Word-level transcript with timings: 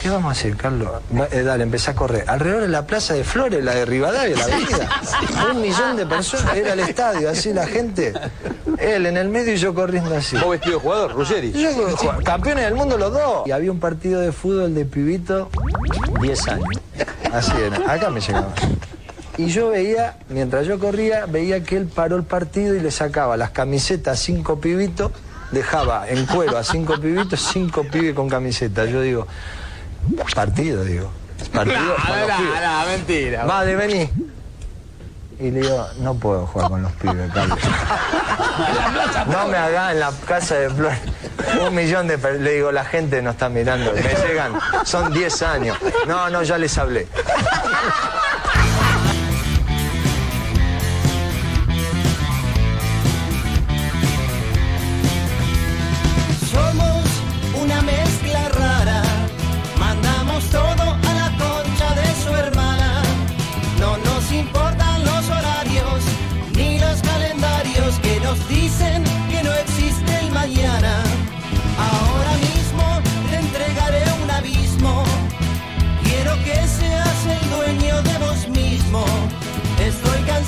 ¿Qué 0.00 0.08
vamos 0.08 0.30
a 0.30 0.32
hacer, 0.32 0.56
Carlos? 0.56 0.88
Va- 1.16 1.28
eh, 1.30 1.42
dale, 1.42 1.62
empecé 1.62 1.90
a 1.90 1.94
correr. 1.94 2.24
Alrededor 2.26 2.62
de 2.62 2.68
la 2.68 2.86
plaza 2.86 3.12
de 3.12 3.22
Flores, 3.22 3.62
la 3.62 3.74
de 3.74 3.84
Rivadavia, 3.84 4.34
la 4.34 4.44
avenida. 4.44 4.88
Un 5.52 5.60
millón 5.60 5.96
de 5.96 6.06
personas, 6.06 6.56
era 6.56 6.72
el 6.72 6.80
estadio, 6.80 7.28
así 7.28 7.52
la 7.52 7.66
gente. 7.66 8.14
Él 8.78 9.04
en 9.04 9.18
el 9.18 9.28
medio 9.28 9.52
y 9.52 9.58
yo 9.58 9.74
corriendo 9.74 10.14
así. 10.16 10.36
¿Vos 10.38 10.50
vestido 10.52 10.76
de 10.78 10.82
jugador, 10.82 11.12
Ruggeri? 11.12 11.52
Yo, 11.52 11.70
jo- 11.96 12.14
campeones 12.24 12.64
del 12.64 12.74
mundo 12.74 12.96
los 12.96 13.12
dos. 13.12 13.46
Y 13.46 13.50
había 13.50 13.70
un 13.70 13.78
partido 13.78 14.20
de 14.22 14.32
fútbol 14.32 14.74
de 14.74 14.86
pibito, 14.86 15.50
10 16.20 16.48
años. 16.48 16.68
Así 17.32 17.52
era, 17.58 17.92
acá 17.92 18.08
me 18.08 18.20
llegaba. 18.20 18.54
Y 19.36 19.48
yo 19.48 19.68
veía, 19.70 20.16
mientras 20.30 20.66
yo 20.66 20.78
corría, 20.78 21.26
veía 21.26 21.62
que 21.62 21.76
él 21.76 21.86
paró 21.86 22.16
el 22.16 22.24
partido 22.24 22.74
y 22.74 22.80
le 22.80 22.90
sacaba 22.90 23.36
las 23.36 23.50
camisetas 23.50 24.18
a 24.18 24.22
cinco 24.22 24.60
pibitos, 24.60 25.12
dejaba 25.52 26.08
en 26.08 26.24
cuero 26.26 26.56
a 26.56 26.64
cinco 26.64 26.98
pibitos, 26.98 27.40
cinco 27.52 27.84
pibes 27.84 28.14
con 28.14 28.28
camiseta. 28.28 28.84
Yo 28.86 29.00
digo, 29.02 29.26
partido, 30.34 30.84
digo. 30.84 31.10
Partido. 31.52 31.96
pibes. 31.96 32.62
no, 32.62 32.86
mentira. 32.86 33.44
Madre, 33.44 33.76
vení. 33.76 34.10
Y 35.38 35.50
le 35.50 35.60
digo, 35.60 35.86
no 36.00 36.14
puedo 36.14 36.46
jugar 36.46 36.68
con 36.68 36.82
los 36.82 36.92
pibes, 36.92 37.32
Carlos. 37.32 37.58
No 39.26 39.48
me 39.48 39.56
haga 39.56 39.92
en 39.92 40.00
la 40.00 40.12
casa 40.26 40.56
de 40.56 40.70
Flores. 40.70 40.98
Un 41.66 41.74
millón 41.74 42.06
de 42.06 42.18
Le 42.38 42.54
digo, 42.54 42.70
la 42.72 42.84
gente 42.84 43.22
no 43.22 43.30
está 43.30 43.48
mirando. 43.48 43.92
Me 43.92 44.02
llegan, 44.02 44.52
son 44.84 45.12
10 45.12 45.42
años. 45.42 45.78
No, 46.06 46.28
no, 46.28 46.42
ya 46.42 46.58
les 46.58 46.76
hablé. 46.76 47.06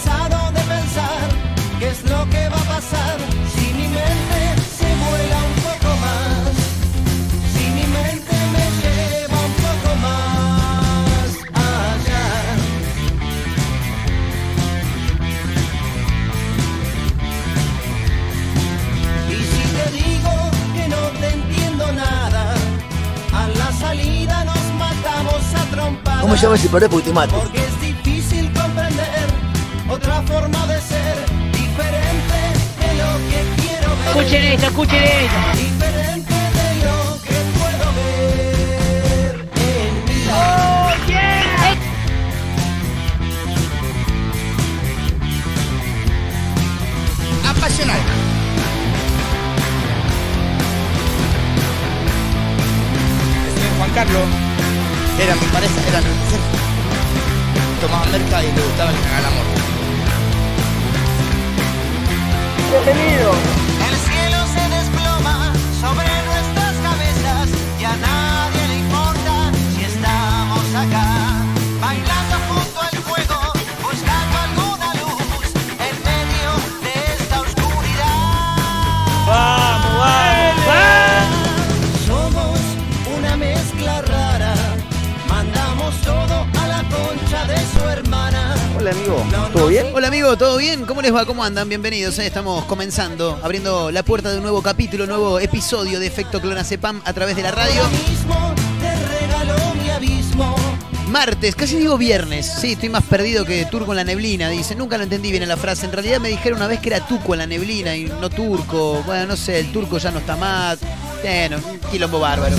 Cansado 0.03 0.53
de 0.53 0.61
pensar 0.61 1.29
qué 1.79 1.89
es 1.89 2.03
lo 2.05 2.29
que 2.31 2.49
va 2.49 2.57
a 2.57 2.65
pasar 2.75 3.17
si 3.55 3.67
mi 3.75 3.89
mente 3.89 4.41
se 4.79 4.87
vuela 4.87 5.39
un 5.45 5.55
poco 5.63 5.97
más. 5.97 6.53
Si 7.53 7.65
mi 7.71 7.87
mente 7.87 8.37
me 8.55 8.65
lleva 8.83 9.39
un 9.49 9.53
poco 9.67 9.91
más 10.07 11.29
allá. 11.55 12.27
Y 19.31 19.33
si 19.53 19.63
te 19.77 19.87
digo 19.93 20.33
que 20.75 20.89
no 20.89 21.03
te 21.21 21.29
entiendo 21.33 21.93
nada, 21.93 22.55
a 23.33 23.49
la 23.49 23.73
salida 23.73 24.45
nos 24.45 24.65
matamos 24.79 25.43
a 25.55 25.65
trompadas. 25.71 26.23
¿Cómo 26.23 26.35
llama 26.35 26.55
ese 26.57 26.69
paré 26.69 26.89
porque 26.89 27.07
te 27.09 27.13
mato? 27.13 27.35
Porque 27.41 27.82
Escuchen 34.13 34.45
esto, 34.45 34.67
escuchen 34.67 35.03
esto. 35.03 35.72
¿Cómo 91.03 91.17
les 91.17 91.21
va? 91.21 91.27
¿Cómo 91.27 91.43
andan? 91.43 91.69
Bienvenidos. 91.69 92.17
eh. 92.21 92.27
Estamos 92.29 92.65
comenzando, 92.67 93.37
abriendo 93.43 93.91
la 93.91 94.05
puerta 94.05 94.31
de 94.31 94.37
un 94.37 94.45
nuevo 94.45 94.63
capítulo, 94.63 95.05
nuevo 95.05 95.41
episodio 95.41 95.99
de 95.99 96.07
Efecto 96.07 96.41
Clonacepam 96.41 97.03
a 97.05 97.13
través 97.13 97.35
de 97.35 97.43
la 97.43 97.51
radio. 97.51 97.83
Martes, 101.09 101.57
casi 101.57 101.77
digo 101.77 101.99
viernes. 101.99 102.47
Sí, 102.61 102.75
estoy 102.75 102.89
más 102.89 103.03
perdido 103.03 103.45
que 103.45 103.65
turco 103.65 103.91
en 103.91 103.97
la 103.97 104.05
neblina. 104.05 104.49
Dice, 104.49 104.77
nunca 104.77 104.97
lo 104.97 105.03
entendí 105.03 105.33
bien 105.33 105.43
en 105.43 105.49
la 105.49 105.57
frase. 105.57 105.87
En 105.87 105.93
realidad 105.93 106.21
me 106.21 106.29
dijeron 106.29 106.59
una 106.59 106.69
vez 106.69 106.79
que 106.79 106.91
era 106.91 107.05
tuco 107.05 107.35
en 107.35 107.39
la 107.41 107.47
neblina 107.49 107.97
y 107.97 108.05
no 108.05 108.31
turco. 108.31 109.03
Bueno, 109.05 109.27
no 109.27 109.37
sé, 109.37 109.59
el 109.59 109.73
turco 109.73 109.99
ya 109.99 110.13
no 110.13 110.21
está 110.21 110.37
más. 110.37 110.79
Bueno, 111.21 111.57
quilombo 111.91 112.21
bárbaro. 112.21 112.55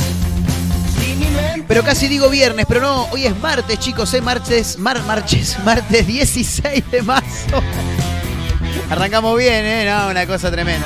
Pero 1.66 1.82
casi 1.82 2.10
digo 2.10 2.28
viernes, 2.30 2.66
pero 2.68 2.82
no, 2.82 3.04
hoy 3.06 3.26
es 3.26 3.40
martes, 3.40 3.80
chicos, 3.80 4.14
¿eh? 4.14 4.20
Martes, 4.20 4.78
mar, 4.78 5.02
marches, 5.04 5.58
martes 5.64 6.06
16 6.08 6.92
de 6.92 7.02
marzo. 7.04 7.64
Arrancamos 8.94 9.36
bien, 9.40 9.66
¿eh? 9.66 9.86
No, 9.90 10.10
una 10.12 10.28
cosa 10.28 10.52
tremenda. 10.52 10.86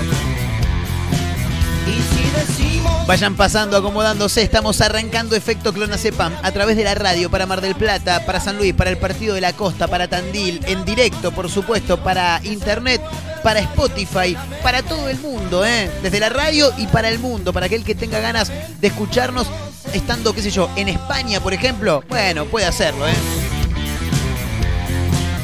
Vayan 3.05 3.35
pasando, 3.35 3.75
acomodándose. 3.75 4.41
Estamos 4.41 4.79
arrancando 4.79 5.35
Efecto 5.35 5.73
Clonacepam 5.73 6.33
a 6.41 6.51
través 6.53 6.77
de 6.77 6.85
la 6.85 6.95
radio 6.95 7.29
para 7.29 7.45
Mar 7.45 7.59
del 7.59 7.75
Plata, 7.75 8.25
para 8.25 8.39
San 8.39 8.55
Luis, 8.55 8.73
para 8.73 8.91
el 8.91 8.97
Partido 8.97 9.35
de 9.35 9.41
la 9.41 9.51
Costa, 9.51 9.89
para 9.89 10.07
Tandil, 10.07 10.61
en 10.67 10.85
directo, 10.85 11.33
por 11.33 11.51
supuesto, 11.51 12.01
para 12.01 12.39
Internet, 12.45 13.01
para 13.43 13.59
Spotify, 13.59 14.37
para 14.63 14.83
todo 14.83 15.09
el 15.09 15.19
mundo, 15.19 15.65
¿eh? 15.65 15.91
Desde 16.01 16.21
la 16.21 16.29
radio 16.29 16.71
y 16.77 16.87
para 16.87 17.09
el 17.09 17.19
mundo, 17.19 17.51
para 17.51 17.65
aquel 17.65 17.83
que 17.83 17.93
tenga 17.93 18.21
ganas 18.21 18.49
de 18.79 18.87
escucharnos 18.87 19.47
estando, 19.91 20.31
qué 20.33 20.41
sé 20.41 20.51
yo, 20.51 20.69
en 20.77 20.87
España, 20.87 21.41
por 21.41 21.53
ejemplo. 21.53 22.05
Bueno, 22.07 22.45
puede 22.45 22.67
hacerlo, 22.67 23.05
¿eh? 23.05 23.46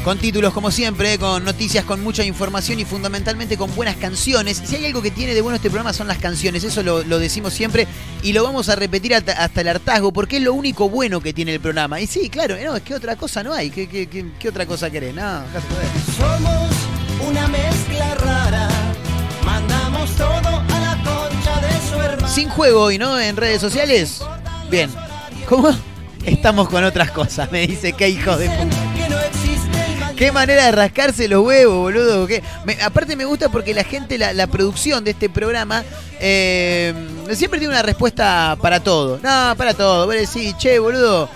Con 0.04 0.18
títulos 0.18 0.52
como 0.52 0.70
siempre, 0.70 1.18
con 1.18 1.44
noticias, 1.46 1.82
con 1.86 2.02
mucha 2.04 2.22
información 2.24 2.78
y 2.78 2.84
fundamentalmente 2.84 3.56
con 3.56 3.74
buenas 3.74 3.96
canciones. 3.96 4.60
Si 4.62 4.76
hay 4.76 4.84
algo 4.84 5.00
que 5.00 5.10
tiene 5.10 5.32
de 5.34 5.40
bueno 5.40 5.56
este 5.56 5.70
programa 5.70 5.94
son 5.94 6.08
las 6.08 6.18
canciones, 6.18 6.62
eso 6.62 6.82
lo, 6.82 7.02
lo 7.04 7.18
decimos 7.18 7.54
siempre 7.54 7.86
y 8.22 8.34
lo 8.34 8.44
vamos 8.44 8.68
a 8.68 8.76
repetir 8.76 9.14
hasta, 9.14 9.32
hasta 9.32 9.62
el 9.62 9.68
hartazgo 9.68 10.12
porque 10.12 10.36
es 10.36 10.42
lo 10.42 10.52
único 10.52 10.90
bueno 10.90 11.22
que 11.22 11.32
tiene 11.32 11.54
el 11.54 11.60
programa. 11.60 12.02
Y 12.02 12.06
sí, 12.06 12.28
claro, 12.28 12.54
no, 12.62 12.76
es 12.76 12.82
que 12.82 12.94
otra 12.94 13.16
cosa 13.16 13.42
no 13.42 13.54
hay. 13.54 13.70
¿Qué, 13.70 13.88
qué- 13.88 14.06
qué- 14.06 14.26
qué 14.38 14.48
otra 14.50 14.66
cosa 14.66 14.90
querés? 14.90 15.14
No, 15.14 15.42
somos 16.18 16.68
una 17.26 17.48
mezcla 17.48 18.14
rara, 18.16 18.68
mandamos 19.42 20.10
todo 20.16 20.28
a 20.28 20.80
la 20.80 21.02
concha 21.02 21.60
de 21.62 21.90
su 21.90 21.98
hermana. 21.98 22.28
Sin 22.28 22.50
juego 22.50 22.82
hoy, 22.82 22.98
¿no? 22.98 23.18
En 23.18 23.36
redes 23.38 23.62
sociales. 23.62 24.20
Bien. 24.70 24.90
¿Cómo? 25.48 25.70
Estamos 26.26 26.68
con 26.68 26.84
otras 26.84 27.10
cosas, 27.10 27.50
me 27.50 27.66
dice. 27.66 27.94
Qué 27.94 28.10
hijos 28.10 28.38
de 28.38 28.50
puta. 28.50 28.76
Qué 30.24 30.32
manera 30.32 30.64
de 30.64 30.72
rascarse 30.72 31.28
los 31.28 31.44
huevos, 31.44 31.76
boludo. 31.76 32.26
¿qué? 32.26 32.42
Aparte 32.82 33.14
me 33.14 33.26
gusta 33.26 33.50
porque 33.50 33.74
la 33.74 33.84
gente, 33.84 34.16
la, 34.16 34.32
la 34.32 34.46
producción 34.46 35.04
de 35.04 35.10
este 35.10 35.28
programa, 35.28 35.84
eh, 36.18 36.94
siempre 37.32 37.58
tiene 37.58 37.74
una 37.74 37.82
respuesta 37.82 38.56
para 38.62 38.80
todo. 38.80 39.20
No, 39.22 39.54
para 39.54 39.74
todo. 39.74 40.06
Vos 40.06 40.14
decís, 40.14 40.56
che, 40.56 40.78
boludo, 40.78 41.28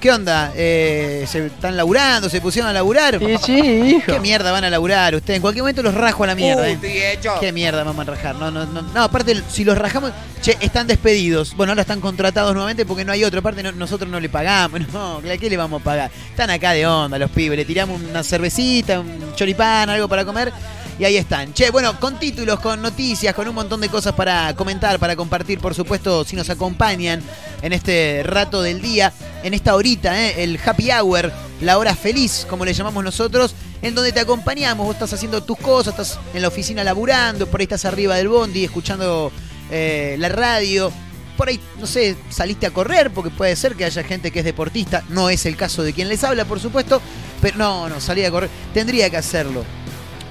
¿qué 0.00 0.10
onda? 0.10 0.52
Eh, 0.56 1.24
¿Se 1.28 1.46
están 1.46 1.76
laburando? 1.76 2.28
¿Se 2.28 2.40
pusieron 2.40 2.70
a 2.70 2.72
laburar? 2.72 3.18
Sí, 3.18 3.36
sí, 3.44 3.52
hijo. 3.60 4.12
¿Qué 4.12 4.18
mierda 4.20 4.50
van 4.50 4.64
a 4.64 4.70
laburar 4.70 5.14
ustedes? 5.14 5.36
En 5.36 5.42
cualquier 5.42 5.62
momento 5.62 5.82
los 5.82 5.94
rajo 5.94 6.24
a 6.24 6.28
la 6.28 6.34
mierda. 6.34 6.68
¿eh? 6.68 6.78
hecho. 7.12 7.34
¿Qué 7.40 7.52
mierda 7.52 7.84
vamos 7.84 8.06
a 8.08 8.10
rajar? 8.10 8.34
No, 8.36 8.50
no, 8.50 8.64
no. 8.66 8.82
No, 8.82 9.02
aparte, 9.04 9.40
si 9.48 9.64
los 9.64 9.76
rajamos, 9.78 10.12
che, 10.40 10.56
están 10.60 10.86
despedidos. 10.86 11.54
Bueno, 11.56 11.72
ahora 11.72 11.82
están 11.82 12.00
contratados 12.00 12.52
nuevamente 12.52 12.84
porque 12.86 13.04
no 13.04 13.12
hay 13.12 13.22
otro. 13.24 13.40
Aparte, 13.40 13.62
no- 13.62 13.72
nosotros 13.72 14.10
no 14.10 14.18
le 14.18 14.28
pagamos. 14.28 14.80
No, 14.92 15.18
¿a 15.18 15.36
qué 15.36 15.48
le 15.50 15.56
vamos 15.56 15.80
a 15.82 15.84
pagar? 15.84 16.10
Están 16.30 16.50
acá 16.50 16.72
de 16.72 16.86
onda 16.86 17.18
los 17.18 17.30
pibes. 17.30 17.56
Le 17.56 17.64
tiramos 17.64 18.00
una 18.00 18.22
cervecita, 18.22 18.98
un 19.00 19.32
choripán, 19.36 19.88
algo 19.90 20.08
para 20.08 20.24
comer. 20.24 20.52
Y 21.00 21.04
ahí 21.06 21.16
están. 21.16 21.54
Che, 21.54 21.70
bueno, 21.70 21.98
con 21.98 22.20
títulos, 22.20 22.60
con 22.60 22.82
noticias, 22.82 23.34
con 23.34 23.48
un 23.48 23.54
montón 23.54 23.80
de 23.80 23.88
cosas 23.88 24.12
para 24.12 24.54
comentar, 24.54 24.98
para 24.98 25.16
compartir, 25.16 25.58
por 25.58 25.74
supuesto, 25.74 26.24
si 26.24 26.36
nos 26.36 26.50
acompañan 26.50 27.22
en 27.62 27.72
este 27.72 28.20
rato 28.22 28.60
del 28.60 28.82
día, 28.82 29.10
en 29.42 29.54
esta 29.54 29.74
horita, 29.74 30.20
¿eh? 30.20 30.44
el 30.44 30.60
happy 30.62 30.90
hour, 30.92 31.32
la 31.62 31.78
hora 31.78 31.94
feliz, 31.94 32.46
como 32.50 32.66
le 32.66 32.74
llamamos 32.74 33.02
nosotros, 33.02 33.54
en 33.80 33.94
donde 33.94 34.12
te 34.12 34.20
acompañamos, 34.20 34.84
vos 34.84 34.94
estás 34.94 35.14
haciendo 35.14 35.42
tus 35.42 35.56
cosas, 35.56 35.94
estás 35.94 36.18
en 36.34 36.42
la 36.42 36.48
oficina 36.48 36.84
laburando, 36.84 37.46
por 37.46 37.60
ahí 37.60 37.64
estás 37.64 37.86
arriba 37.86 38.16
del 38.16 38.28
bondi, 38.28 38.64
escuchando 38.64 39.32
eh, 39.70 40.16
la 40.18 40.28
radio, 40.28 40.92
por 41.38 41.48
ahí, 41.48 41.58
no 41.78 41.86
sé, 41.86 42.14
saliste 42.28 42.66
a 42.66 42.72
correr, 42.72 43.10
porque 43.10 43.30
puede 43.30 43.56
ser 43.56 43.74
que 43.74 43.86
haya 43.86 44.04
gente 44.04 44.30
que 44.30 44.40
es 44.40 44.44
deportista, 44.44 45.02
no 45.08 45.30
es 45.30 45.46
el 45.46 45.56
caso 45.56 45.82
de 45.82 45.94
quien 45.94 46.10
les 46.10 46.22
habla, 46.24 46.44
por 46.44 46.60
supuesto, 46.60 47.00
pero 47.40 47.56
no, 47.56 47.88
no, 47.88 48.02
salí 48.02 48.22
a 48.22 48.30
correr, 48.30 48.50
tendría 48.74 49.08
que 49.08 49.16
hacerlo. 49.16 49.64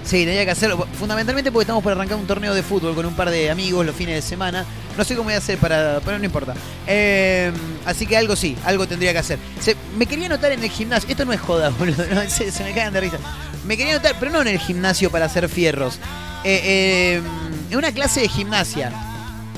Sí, 0.10 0.26
tendría 0.26 0.44
que 0.44 0.50
hacerlo, 0.50 0.88
fundamentalmente 0.98 1.52
porque 1.52 1.66
estamos 1.66 1.84
por 1.84 1.92
arrancar 1.92 2.18
un 2.18 2.26
torneo 2.26 2.56
de 2.56 2.64
fútbol 2.64 2.96
con 2.96 3.06
un 3.06 3.14
par 3.14 3.30
de 3.30 3.52
amigos 3.52 3.86
los 3.86 3.96
fines 3.96 4.16
de 4.16 4.24
semana. 4.24 4.66
No 4.98 5.04
sé 5.04 5.14
cómo 5.16 5.26
voy 5.26 5.36
a 5.36 5.38
hacer 5.38 5.60
para, 5.60 6.02
pero 6.04 6.18
no 6.18 6.26
importa. 6.26 6.56
Eh, 6.88 7.52
así 7.86 8.08
que 8.08 8.18
algo 8.18 8.36
sí, 8.36 8.58
algo 8.66 8.88
tendría 8.88 9.14
que 9.14 9.20
hacer. 9.20 9.38
Me 10.00 10.08
quería 10.08 10.26
anotar 10.26 10.52
en 10.52 10.64
el 10.64 10.70
gimnasio, 10.72 11.08
esto 11.12 11.26
no 11.26 11.32
es 11.32 11.40
joda, 11.40 11.70
boludo, 11.78 12.04
se 12.28 12.64
me 12.64 12.74
cagan 12.74 12.92
de 12.92 13.02
risa. 13.02 13.18
Me 13.68 13.78
quería 13.78 13.94
anotar, 13.94 14.16
pero 14.20 14.32
no 14.32 14.42
en 14.42 14.48
el 14.48 14.58
gimnasio 14.58 15.12
para 15.12 15.26
hacer 15.26 15.48
fierros. 15.48 16.00
Eh, 16.44 16.60
eh, 16.64 17.22
en 17.70 17.78
una 17.78 17.92
clase 17.92 18.22
de 18.22 18.30
gimnasia. 18.30 18.92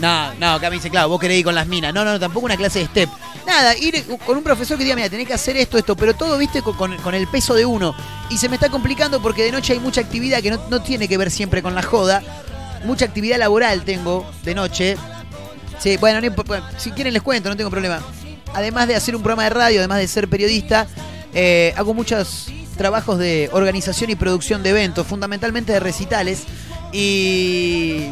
No, 0.01 0.33
no, 0.33 0.53
acá 0.53 0.71
me 0.71 0.77
dice, 0.77 0.89
claro, 0.89 1.09
vos 1.09 1.19
querés 1.19 1.38
ir 1.38 1.45
con 1.45 1.53
las 1.53 1.68
minas. 1.68 1.94
No, 1.94 2.03
no, 2.03 2.19
tampoco 2.19 2.48
una 2.48 2.57
clase 2.57 2.80
de 2.80 2.86
step. 2.86 3.09
Nada, 3.45 3.77
ir 3.77 4.03
con 4.25 4.36
un 4.36 4.44
profesor 4.44 4.75
que 4.75 4.83
diga, 4.83 4.95
mira, 4.95 5.09
tenés 5.09 5.27
que 5.27 5.33
hacer 5.36 5.56
esto, 5.57 5.77
esto, 5.77 5.95
pero 5.95 6.15
todo, 6.15 6.39
viste, 6.39 6.63
con, 6.63 7.13
el 7.13 7.27
peso 7.27 7.53
de 7.53 7.68
uno. 7.68 7.94
Y 8.31 8.38
se 8.38 8.50
me 8.50 8.56
está 8.56 8.69
complicando 8.69 9.21
porque 9.21 9.44
de 9.44 9.51
noche 9.51 9.74
hay 9.74 9.80
mucha 9.80 10.01
actividad 10.01 10.42
que 10.42 10.50
no, 10.50 10.81
tiene 10.81 11.07
que 11.07 11.19
ver 11.19 11.30
siempre 11.30 11.62
con 11.62 11.75
la 11.75 11.83
joda. 11.83 12.24
Mucha 12.83 13.06
actividad 13.06 13.38
laboral 13.38 13.83
tengo 13.83 14.27
de 14.44 14.56
noche. 14.56 14.98
Sí, 15.77 15.98
bueno, 15.98 16.19
si 16.77 16.92
quieren 16.92 17.13
les 17.13 17.21
cuento, 17.21 17.50
no 17.50 17.56
tengo 17.56 17.69
problema. 17.69 18.01
Además 18.56 18.88
de 18.88 18.95
hacer 18.95 19.15
un 19.15 19.21
programa 19.21 19.44
de 19.44 19.51
radio, 19.51 19.80
además 19.81 20.00
de 20.00 20.07
ser 20.07 20.27
periodista, 20.27 20.88
eh, 21.36 21.75
hago 21.77 21.94
muchos 21.94 22.48
trabajos 22.75 23.19
de 23.19 23.51
organización 23.53 24.09
y 24.09 24.15
producción 24.15 24.63
de 24.63 24.71
eventos, 24.71 25.06
fundamentalmente 25.06 25.74
de 25.74 25.80
recitales. 25.80 26.45
Y, 26.92 28.07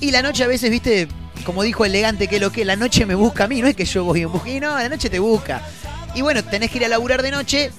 y 0.00 0.10
la 0.10 0.22
noche 0.22 0.42
a 0.42 0.48
veces, 0.48 0.70
viste, 0.70 1.08
como 1.44 1.62
dijo 1.62 1.84
elegante 1.84 2.28
que 2.28 2.38
lo 2.38 2.50
que, 2.50 2.64
la 2.64 2.76
noche 2.76 3.06
me 3.06 3.14
busca 3.14 3.44
a 3.44 3.48
mí, 3.48 3.60
no 3.60 3.68
es 3.68 3.76
que 3.76 3.84
yo 3.84 4.04
voy 4.04 4.22
en 4.22 4.32
busca, 4.32 4.48
no, 4.60 4.78
la 4.78 4.88
noche 4.88 5.10
te 5.10 5.18
busca. 5.18 5.62
Y 6.14 6.22
bueno, 6.22 6.44
tenés 6.44 6.70
que 6.70 6.78
ir 6.78 6.84
a 6.84 6.88
laburar 6.88 7.22
de 7.22 7.30
noche 7.30 7.70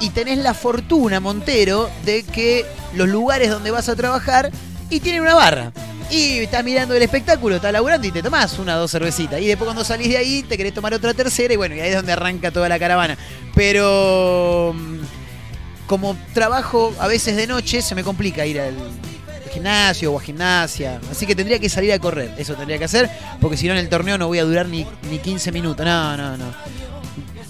y 0.00 0.10
tenés 0.10 0.38
la 0.38 0.54
fortuna, 0.54 1.20
Montero, 1.20 1.90
de 2.04 2.22
que 2.22 2.66
los 2.94 3.08
lugares 3.08 3.50
donde 3.50 3.70
vas 3.70 3.88
a 3.88 3.96
trabajar 3.96 4.50
y 4.90 5.00
tienen 5.00 5.22
una 5.22 5.34
barra. 5.34 5.72
Y 6.10 6.38
estás 6.38 6.62
mirando 6.62 6.94
el 6.94 7.02
espectáculo, 7.02 7.56
estás 7.56 7.72
laburando 7.72 8.06
y 8.06 8.12
te 8.12 8.22
tomás 8.22 8.58
una 8.58 8.76
o 8.76 8.80
dos 8.80 8.92
cervecitas. 8.92 9.40
Y 9.40 9.46
después 9.46 9.66
cuando 9.66 9.84
salís 9.84 10.08
de 10.08 10.18
ahí 10.18 10.42
te 10.42 10.56
querés 10.56 10.72
tomar 10.72 10.94
otra 10.94 11.14
tercera 11.14 11.52
y 11.52 11.56
bueno, 11.56 11.74
y 11.74 11.80
ahí 11.80 11.90
es 11.90 11.96
donde 11.96 12.12
arranca 12.12 12.50
toda 12.50 12.68
la 12.68 12.78
caravana. 12.78 13.18
Pero 13.54 14.72
mm, 14.76 14.98
como 15.86 16.16
trabajo 16.32 16.94
a 17.00 17.08
veces 17.08 17.36
de 17.36 17.46
noche, 17.46 17.82
se 17.82 17.94
me 17.94 18.04
complica 18.04 18.46
ir 18.46 18.60
al 18.60 18.76
gimnasio 19.56 20.12
o 20.12 20.18
a 20.18 20.20
gimnasia. 20.20 21.00
Así 21.10 21.26
que 21.26 21.34
tendría 21.34 21.58
que 21.58 21.68
salir 21.68 21.92
a 21.92 21.98
correr, 21.98 22.34
eso 22.36 22.54
tendría 22.54 22.78
que 22.78 22.84
hacer, 22.84 23.10
porque 23.40 23.56
si 23.56 23.66
no 23.66 23.72
en 23.72 23.78
el 23.78 23.88
torneo 23.88 24.18
no 24.18 24.26
voy 24.26 24.38
a 24.38 24.44
durar 24.44 24.68
ni, 24.68 24.86
ni 25.10 25.18
15 25.18 25.50
minutos. 25.50 25.84
No, 25.84 26.16
no, 26.16 26.36
no. 26.36 26.44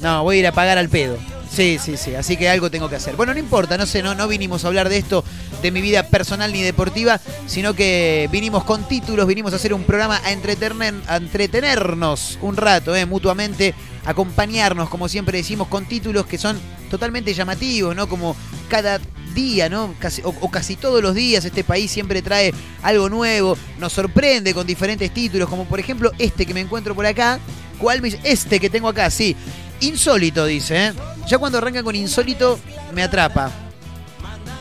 No, 0.00 0.22
voy 0.22 0.36
a 0.36 0.40
ir 0.40 0.46
a 0.46 0.52
pagar 0.52 0.78
al 0.78 0.88
pedo. 0.88 1.16
Sí, 1.50 1.78
sí, 1.82 1.96
sí. 1.96 2.14
Así 2.14 2.36
que 2.36 2.48
algo 2.48 2.70
tengo 2.70 2.88
que 2.88 2.96
hacer. 2.96 3.16
Bueno, 3.16 3.32
no 3.32 3.40
importa, 3.40 3.78
no 3.78 3.86
sé, 3.86 4.02
no, 4.02 4.14
no 4.14 4.28
vinimos 4.28 4.64
a 4.64 4.68
hablar 4.68 4.88
de 4.88 4.98
esto, 4.98 5.24
de 5.62 5.70
mi 5.70 5.80
vida 5.80 6.04
personal 6.04 6.52
ni 6.52 6.62
deportiva, 6.62 7.20
sino 7.46 7.74
que 7.74 8.28
vinimos 8.30 8.62
con 8.64 8.86
títulos, 8.86 9.26
vinimos 9.26 9.52
a 9.52 9.56
hacer 9.56 9.72
un 9.72 9.84
programa 9.84 10.20
a, 10.24 10.32
entretener, 10.32 10.94
a 11.06 11.16
entretenernos 11.16 12.38
un 12.42 12.56
rato, 12.56 12.94
eh, 12.94 13.06
mutuamente, 13.06 13.74
acompañarnos, 14.04 14.88
como 14.90 15.08
siempre 15.08 15.38
decimos, 15.38 15.68
con 15.68 15.86
títulos 15.86 16.26
que 16.26 16.38
son 16.38 16.60
totalmente 16.88 17.34
llamativos, 17.34 17.94
¿no? 17.94 18.08
Como 18.08 18.36
cada 18.68 19.00
día, 19.34 19.68
¿no? 19.68 19.94
O, 20.24 20.50
casi 20.50 20.76
todos 20.76 21.02
los 21.02 21.14
días 21.14 21.44
este 21.44 21.62
país 21.62 21.90
siempre 21.90 22.22
trae 22.22 22.52
algo 22.82 23.08
nuevo, 23.08 23.56
nos 23.78 23.92
sorprende 23.92 24.54
con 24.54 24.66
diferentes 24.66 25.12
títulos, 25.12 25.48
como 25.48 25.66
por 25.66 25.78
ejemplo 25.78 26.10
este 26.18 26.46
que 26.46 26.54
me 26.54 26.60
encuentro 26.60 26.94
por 26.94 27.06
acá. 27.06 27.38
¿Cuál 27.78 28.00
me? 28.00 28.08
Este 28.24 28.58
que 28.58 28.70
tengo 28.70 28.88
acá, 28.88 29.10
sí. 29.10 29.36
Insólito, 29.80 30.46
dice. 30.46 30.86
¿eh? 30.86 30.92
Ya 31.28 31.36
cuando 31.36 31.58
arranca 31.58 31.82
con 31.82 31.94
insólito, 31.94 32.58
me 32.94 33.02
atrapa. 33.02 33.50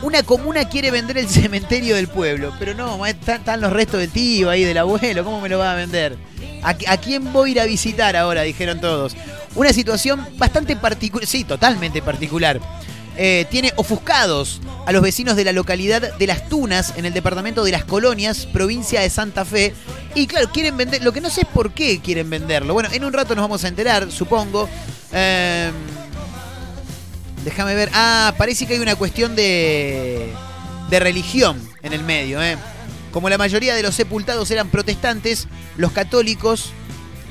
Una 0.02 0.22
comuna 0.22 0.68
quiere 0.68 0.90
vender 0.90 1.16
el 1.16 1.28
cementerio 1.28 1.96
del 1.96 2.08
pueblo, 2.08 2.52
pero 2.58 2.74
no, 2.74 3.06
están 3.06 3.60
los 3.62 3.72
restos 3.72 3.98
del 3.98 4.10
tío 4.10 4.50
ahí, 4.50 4.62
del 4.62 4.76
abuelo, 4.76 5.24
¿cómo 5.24 5.40
me 5.40 5.48
lo 5.48 5.58
va 5.58 5.72
a 5.72 5.74
vender? 5.74 6.18
¿A, 6.62 6.76
a 6.88 6.96
quién 6.98 7.32
voy 7.32 7.50
a 7.50 7.52
ir 7.52 7.60
a 7.60 7.64
visitar 7.64 8.14
ahora? 8.14 8.42
Dijeron 8.42 8.78
todos. 8.78 9.16
Una 9.56 9.72
situación 9.72 10.26
bastante 10.36 10.76
particular, 10.76 11.26
sí, 11.26 11.44
totalmente 11.44 12.02
particular. 12.02 12.60
Eh, 13.18 13.46
tiene 13.50 13.72
ofuscados 13.76 14.60
a 14.84 14.92
los 14.92 15.00
vecinos 15.02 15.36
de 15.36 15.44
la 15.44 15.52
localidad 15.52 16.14
de 16.16 16.26
Las 16.26 16.50
Tunas, 16.50 16.92
en 16.96 17.06
el 17.06 17.14
departamento 17.14 17.64
de 17.64 17.72
Las 17.72 17.84
Colonias, 17.84 18.44
provincia 18.44 19.00
de 19.00 19.08
Santa 19.08 19.46
Fe. 19.46 19.74
Y 20.14 20.26
claro, 20.26 20.50
quieren 20.52 20.76
vender, 20.76 21.02
lo 21.02 21.12
que 21.12 21.22
no 21.22 21.30
sé 21.30 21.42
es 21.42 21.46
por 21.46 21.72
qué 21.72 22.00
quieren 22.00 22.28
venderlo. 22.28 22.74
Bueno, 22.74 22.90
en 22.92 23.04
un 23.04 23.12
rato 23.14 23.34
nos 23.34 23.42
vamos 23.42 23.64
a 23.64 23.68
enterar, 23.68 24.12
supongo. 24.12 24.68
Eh, 25.12 25.70
déjame 27.42 27.74
ver. 27.74 27.90
Ah, 27.94 28.34
parece 28.36 28.66
que 28.66 28.74
hay 28.74 28.80
una 28.80 28.96
cuestión 28.96 29.34
de, 29.34 30.30
de 30.90 31.00
religión 31.00 31.58
en 31.82 31.94
el 31.94 32.04
medio. 32.04 32.42
¿eh? 32.42 32.58
Como 33.10 33.30
la 33.30 33.38
mayoría 33.38 33.74
de 33.74 33.82
los 33.82 33.94
sepultados 33.94 34.50
eran 34.50 34.68
protestantes, 34.68 35.48
los 35.78 35.92
católicos 35.92 36.72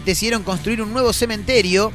decidieron 0.03 0.41
construir 0.41 0.81
un 0.81 0.93
nuevo 0.93 1.13
cementerio 1.13 1.91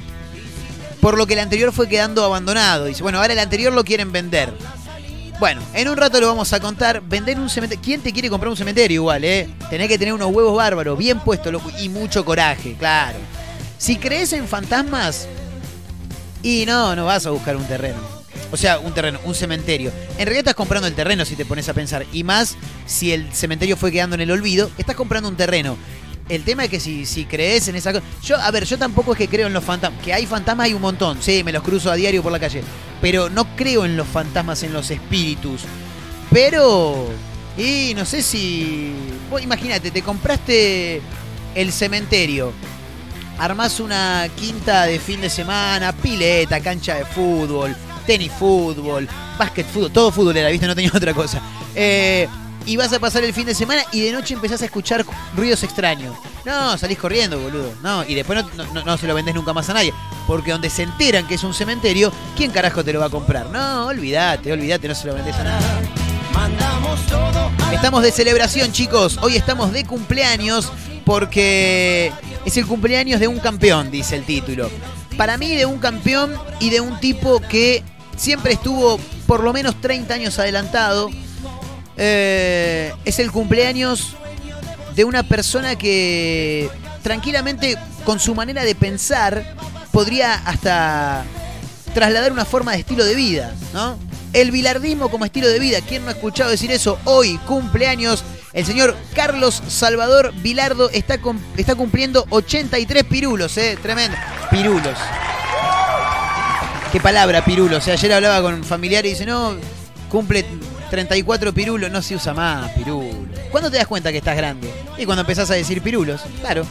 por 1.00 1.16
lo 1.16 1.26
que 1.26 1.34
el 1.34 1.40
anterior 1.40 1.72
fue 1.72 1.88
quedando 1.88 2.24
abandonado. 2.24 2.86
Dice, 2.86 3.02
bueno, 3.02 3.20
ahora 3.20 3.32
el 3.32 3.38
anterior 3.38 3.72
lo 3.72 3.84
quieren 3.84 4.12
vender. 4.12 4.52
Bueno, 5.38 5.62
en 5.72 5.88
un 5.88 5.96
rato 5.96 6.20
lo 6.20 6.26
vamos 6.26 6.52
a 6.52 6.60
contar. 6.60 7.00
Vender 7.00 7.40
un 7.40 7.48
cementerio. 7.48 7.82
¿Quién 7.82 8.02
te 8.02 8.12
quiere 8.12 8.28
comprar 8.28 8.50
un 8.50 8.56
cementerio 8.56 8.96
igual, 8.96 9.24
eh? 9.24 9.48
Tenés 9.70 9.88
que 9.88 9.98
tener 9.98 10.12
unos 10.12 10.30
huevos 10.30 10.54
bárbaros, 10.54 10.98
bien 10.98 11.20
puestos 11.20 11.54
y 11.80 11.88
mucho 11.88 12.24
coraje, 12.24 12.74
claro. 12.78 13.18
Si 13.78 13.96
crees 13.96 14.34
en 14.34 14.46
fantasmas, 14.46 15.26
y 16.42 16.64
no, 16.66 16.96
no 16.96 17.06
vas 17.06 17.26
a 17.26 17.30
buscar 17.30 17.56
un 17.56 17.64
terreno. 17.64 17.98
O 18.52 18.56
sea, 18.56 18.78
un 18.78 18.92
terreno, 18.92 19.20
un 19.24 19.34
cementerio. 19.34 19.92
En 20.12 20.26
realidad 20.26 20.40
estás 20.40 20.54
comprando 20.54 20.88
el 20.88 20.94
terreno 20.94 21.24
si 21.24 21.36
te 21.36 21.44
pones 21.44 21.68
a 21.68 21.74
pensar. 21.74 22.04
Y 22.12 22.24
más 22.24 22.56
si 22.86 23.12
el 23.12 23.32
cementerio 23.32 23.76
fue 23.76 23.92
quedando 23.92 24.14
en 24.14 24.22
el 24.22 24.30
olvido, 24.30 24.70
estás 24.76 24.96
comprando 24.96 25.28
un 25.28 25.36
terreno. 25.36 25.76
El 26.30 26.44
tema 26.44 26.64
es 26.64 26.70
que 26.70 26.78
si, 26.78 27.04
si 27.06 27.24
crees 27.24 27.66
en 27.66 27.74
esa 27.74 27.92
cosa. 27.92 28.04
Yo, 28.22 28.36
a 28.36 28.50
ver, 28.52 28.64
yo 28.64 28.78
tampoco 28.78 29.12
es 29.12 29.18
que 29.18 29.28
creo 29.28 29.48
en 29.48 29.52
los 29.52 29.64
fantasmas. 29.64 30.00
Que 30.00 30.14
hay 30.14 30.26
fantasmas, 30.26 30.66
hay 30.66 30.74
un 30.74 30.80
montón. 30.80 31.18
Sí, 31.20 31.42
me 31.42 31.50
los 31.50 31.62
cruzo 31.62 31.90
a 31.90 31.96
diario 31.96 32.22
por 32.22 32.30
la 32.30 32.38
calle. 32.38 32.62
Pero 33.00 33.28
no 33.28 33.56
creo 33.56 33.84
en 33.84 33.96
los 33.96 34.06
fantasmas, 34.06 34.62
en 34.62 34.72
los 34.72 34.90
espíritus. 34.92 35.62
Pero. 36.30 37.08
Y 37.58 37.94
no 37.96 38.04
sé 38.04 38.22
si. 38.22 38.92
Vos 39.28 39.42
imagínate, 39.42 39.90
te 39.90 40.02
compraste 40.02 41.02
el 41.56 41.72
cementerio. 41.72 42.52
Armás 43.38 43.80
una 43.80 44.28
quinta 44.36 44.84
de 44.84 45.00
fin 45.00 45.20
de 45.20 45.30
semana, 45.30 45.92
pileta, 45.92 46.60
cancha 46.60 46.94
de 46.94 47.06
fútbol, 47.06 47.74
tenis 48.06 48.30
fútbol, 48.38 49.08
básquet 49.38 49.66
fútbol, 49.66 49.90
todo 49.90 50.12
fútbol 50.12 50.36
era, 50.36 50.50
¿viste? 50.50 50.66
No 50.66 50.76
tenía 50.76 50.92
otra 50.94 51.12
cosa. 51.12 51.40
Eh, 51.74 52.28
y 52.66 52.76
vas 52.76 52.92
a 52.92 52.98
pasar 52.98 53.24
el 53.24 53.32
fin 53.34 53.46
de 53.46 53.54
semana 53.54 53.82
y 53.92 54.00
de 54.00 54.12
noche 54.12 54.34
empezás 54.34 54.62
a 54.62 54.66
escuchar 54.66 55.04
ruidos 55.36 55.62
extraños. 55.62 56.14
No, 56.44 56.76
salís 56.78 56.98
corriendo, 56.98 57.38
boludo. 57.40 57.72
No, 57.82 58.04
y 58.04 58.14
después 58.14 58.44
no, 58.56 58.64
no- 58.72 58.84
no 58.84 58.96
se 58.98 59.06
lo 59.06 59.14
vendés 59.14 59.34
nunca 59.34 59.52
más 59.52 59.68
a 59.70 59.74
nadie. 59.74 59.92
Porque 60.26 60.52
donde 60.52 60.70
se 60.70 60.82
enteran 60.84 61.26
que 61.26 61.34
es 61.34 61.44
un 61.44 61.52
cementerio, 61.54 62.12
¿quién 62.36 62.50
carajo 62.50 62.84
te 62.84 62.92
lo 62.92 63.00
va 63.00 63.06
a 63.06 63.10
comprar? 63.10 63.46
No, 63.50 63.86
olvídate, 63.86 64.52
olvídate, 64.52 64.86
no 64.88 64.94
se 64.94 65.06
lo 65.08 65.14
vendés 65.14 65.34
a 65.36 65.44
nadie. 65.44 65.66
Mandamos 66.32 67.00
todo 67.06 67.50
a 67.64 67.74
Estamos 67.74 68.02
de 68.02 68.12
celebración, 68.12 68.72
chicos. 68.72 69.18
Hoy 69.22 69.36
estamos 69.36 69.72
de 69.72 69.84
cumpleaños 69.84 70.70
porque 71.04 72.12
es 72.44 72.56
el 72.56 72.66
cumpleaños 72.66 73.20
de 73.20 73.26
un 73.28 73.40
campeón, 73.40 73.90
dice 73.90 74.16
el 74.16 74.24
título. 74.24 74.70
Para 75.16 75.36
mí, 75.36 75.54
de 75.54 75.66
un 75.66 75.78
campeón 75.78 76.32
y 76.60 76.70
de 76.70 76.80
un 76.80 76.98
tipo 77.00 77.40
que 77.40 77.82
siempre 78.16 78.52
estuvo 78.52 78.98
por 79.26 79.42
lo 79.42 79.52
menos 79.52 79.80
30 79.80 80.14
años 80.14 80.38
adelantado. 80.38 81.10
Eh, 82.02 82.94
es 83.04 83.18
el 83.18 83.30
cumpleaños 83.30 84.16
de 84.96 85.04
una 85.04 85.22
persona 85.22 85.76
que 85.76 86.70
tranquilamente, 87.02 87.76
con 88.04 88.18
su 88.18 88.34
manera 88.34 88.64
de 88.64 88.74
pensar, 88.74 89.54
podría 89.92 90.32
hasta 90.32 91.24
trasladar 91.92 92.32
una 92.32 92.46
forma 92.46 92.72
de 92.72 92.78
estilo 92.78 93.04
de 93.04 93.14
vida, 93.14 93.54
¿no? 93.74 93.98
El 94.32 94.50
bilardismo 94.50 95.10
como 95.10 95.26
estilo 95.26 95.48
de 95.48 95.58
vida. 95.58 95.80
¿Quién 95.86 96.04
no 96.04 96.08
ha 96.08 96.12
escuchado 96.12 96.50
decir 96.50 96.70
eso? 96.70 96.98
Hoy, 97.04 97.36
cumpleaños, 97.46 98.24
el 98.54 98.64
señor 98.64 98.96
Carlos 99.14 99.62
Salvador 99.68 100.32
Vilardo 100.36 100.88
está, 100.90 101.18
está 101.58 101.74
cumpliendo 101.74 102.26
83 102.30 103.04
pirulos, 103.04 103.58
¿eh? 103.58 103.76
Tremendo. 103.82 104.16
Pirulos. 104.50 104.96
Qué 106.92 106.98
palabra, 107.00 107.44
pirulos. 107.44 107.78
O 107.78 107.80
sea, 107.82 107.94
ayer 107.94 108.12
hablaba 108.12 108.40
con 108.40 108.54
un 108.54 108.64
familiar 108.64 109.04
y 109.04 109.10
dice, 109.10 109.26
no, 109.26 109.56
cumple 110.10 110.44
34 110.90 111.54
pirulos, 111.54 111.90
no 111.90 112.02
se 112.02 112.16
usa 112.16 112.34
más 112.34 112.70
pirulo. 112.72 113.26
¿Cuándo 113.50 113.70
te 113.70 113.78
das 113.78 113.86
cuenta 113.86 114.12
que 114.12 114.18
estás 114.18 114.36
grande? 114.36 114.70
Y 114.98 115.06
cuando 115.06 115.22
empezás 115.22 115.50
a 115.50 115.54
decir 115.54 115.80
pirulos, 115.80 116.20
claro. 116.40 116.66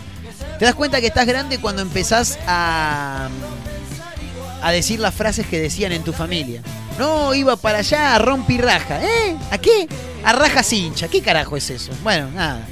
Te 0.59 0.65
das 0.65 0.75
cuenta 0.75 0.99
que 0.99 1.07
estás 1.07 1.25
grande 1.25 1.57
cuando 1.57 1.81
empezás 1.81 2.37
a, 2.45 3.29
a 4.61 4.71
decir 4.71 4.99
las 4.99 5.15
frases 5.15 5.47
que 5.47 5.59
decían 5.59 5.93
en 5.93 6.03
tu 6.03 6.13
familia. 6.13 6.61
No, 6.99 7.33
iba 7.33 7.55
para 7.55 7.79
allá 7.79 8.15
a 8.15 8.19
raja. 8.19 9.01
¿Eh? 9.01 9.37
¿A 9.51 9.57
qué? 9.57 9.87
A 10.23 10.33
raja 10.33 10.61
hincha. 10.69 11.07
¿Qué 11.07 11.21
carajo 11.21 11.55
es 11.55 11.69
eso? 11.69 11.93
Bueno, 12.03 12.29
nada. 12.31 12.67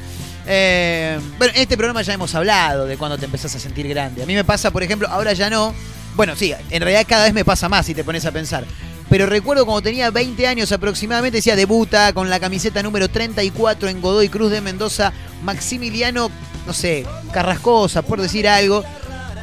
Eh, 0.45 1.17
bueno, 1.37 1.53
en 1.55 1.61
este 1.61 1.77
programa 1.77 2.01
ya 2.01 2.13
hemos 2.13 2.35
hablado 2.35 2.85
de 2.85 2.97
cuando 2.97 3.17
te 3.17 3.25
empezás 3.25 3.55
a 3.55 3.59
sentir 3.59 3.87
grande. 3.87 4.23
A 4.23 4.25
mí 4.25 4.35
me 4.35 4.43
pasa, 4.43 4.69
por 4.71 4.83
ejemplo, 4.83 5.07
ahora 5.07 5.31
ya 5.31 5.49
no. 5.49 5.73
Bueno, 6.15 6.35
sí, 6.35 6.53
en 6.69 6.81
realidad 6.81 7.05
cada 7.07 7.23
vez 7.23 7.33
me 7.33 7.45
pasa 7.45 7.69
más 7.69 7.85
si 7.85 7.93
te 7.93 8.03
pones 8.03 8.25
a 8.25 8.31
pensar. 8.31 8.65
Pero 9.09 9.25
recuerdo 9.25 9.65
cuando 9.65 9.81
tenía 9.81 10.11
20 10.11 10.47
años 10.47 10.71
aproximadamente, 10.71 11.37
decía 11.37 11.55
debuta 11.55 12.11
con 12.13 12.29
la 12.29 12.39
camiseta 12.39 12.83
número 12.83 13.07
34 13.07 13.87
en 13.87 14.01
Godoy 14.01 14.27
Cruz 14.27 14.51
de 14.51 14.59
Mendoza, 14.59 15.13
Maximiliano, 15.43 16.29
no 16.65 16.73
sé, 16.73 17.05
Carrascosa, 17.31 18.01
por 18.01 18.21
decir 18.21 18.47
algo, 18.47 18.83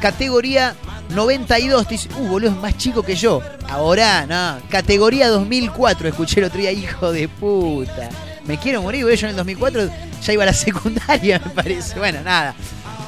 categoría 0.01 0.75
92. 1.11 1.87
Te 1.87 1.95
dice, 1.95 2.09
uh, 2.19 2.27
boludo, 2.27 2.51
es 2.51 2.57
más 2.57 2.77
chico 2.77 3.03
que 3.03 3.17
yo. 3.17 3.41
Ahora, 3.69 4.27
no, 4.27 4.61
categoría 4.69 5.29
2004, 5.29 6.09
escuché 6.09 6.41
el 6.41 6.47
otro 6.47 6.61
día, 6.61 6.71
hijo 6.71 7.11
de 7.11 7.29
puta. 7.29 8.11
Me 8.47 8.59
quiero 8.59 8.83
morir, 8.83 9.05
boludo, 9.05 9.17
yo 9.17 9.27
en 9.27 9.31
el 9.31 9.37
2004 9.37 9.89
ya 10.23 10.33
iba 10.35 10.43
a 10.43 10.47
la 10.47 10.53
secundaria, 10.53 11.41
me 11.43 11.51
parece. 11.51 11.99
Bueno, 11.99 12.21
nada, 12.23 12.55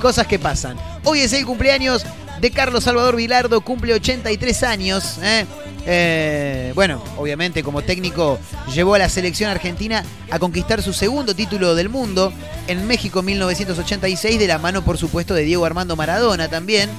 cosas 0.01 0.27
que 0.27 0.39
pasan. 0.39 0.79
Hoy 1.05 1.21
es 1.21 1.35
el 1.35 1.45
cumpleaños 1.45 2.07
de 2.41 2.51
Carlos 2.51 2.85
Salvador 2.85 3.17
Vilardo, 3.17 3.61
cumple 3.61 3.95
83 3.95 4.63
años. 4.63 5.19
¿eh? 5.23 5.47
Eh, 5.87 6.73
bueno, 6.75 7.03
obviamente 7.17 7.63
como 7.63 7.83
técnico 7.83 8.39
llevó 8.75 8.95
a 8.95 8.99
la 8.99 9.09
selección 9.09 9.51
argentina 9.51 10.05
a 10.31 10.39
conquistar 10.39 10.83
su 10.83 10.93
segundo 10.93 11.35
título 11.35 11.75
del 11.75 11.89
mundo 11.89 12.33
en 12.67 12.87
México 12.87 13.21
en 13.21 13.27
1986, 13.27 14.39
de 14.39 14.47
la 14.47 14.59
mano 14.59 14.83
por 14.83 14.99
supuesto 14.99 15.35
de 15.35 15.45
Diego 15.45 15.65
Armando 15.65 15.97
Maradona 15.97 16.49
también. 16.49 16.91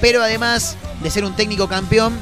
Pero 0.00 0.22
además 0.22 0.76
de 1.02 1.10
ser 1.10 1.24
un 1.24 1.34
técnico 1.34 1.68
campeón, 1.68 2.16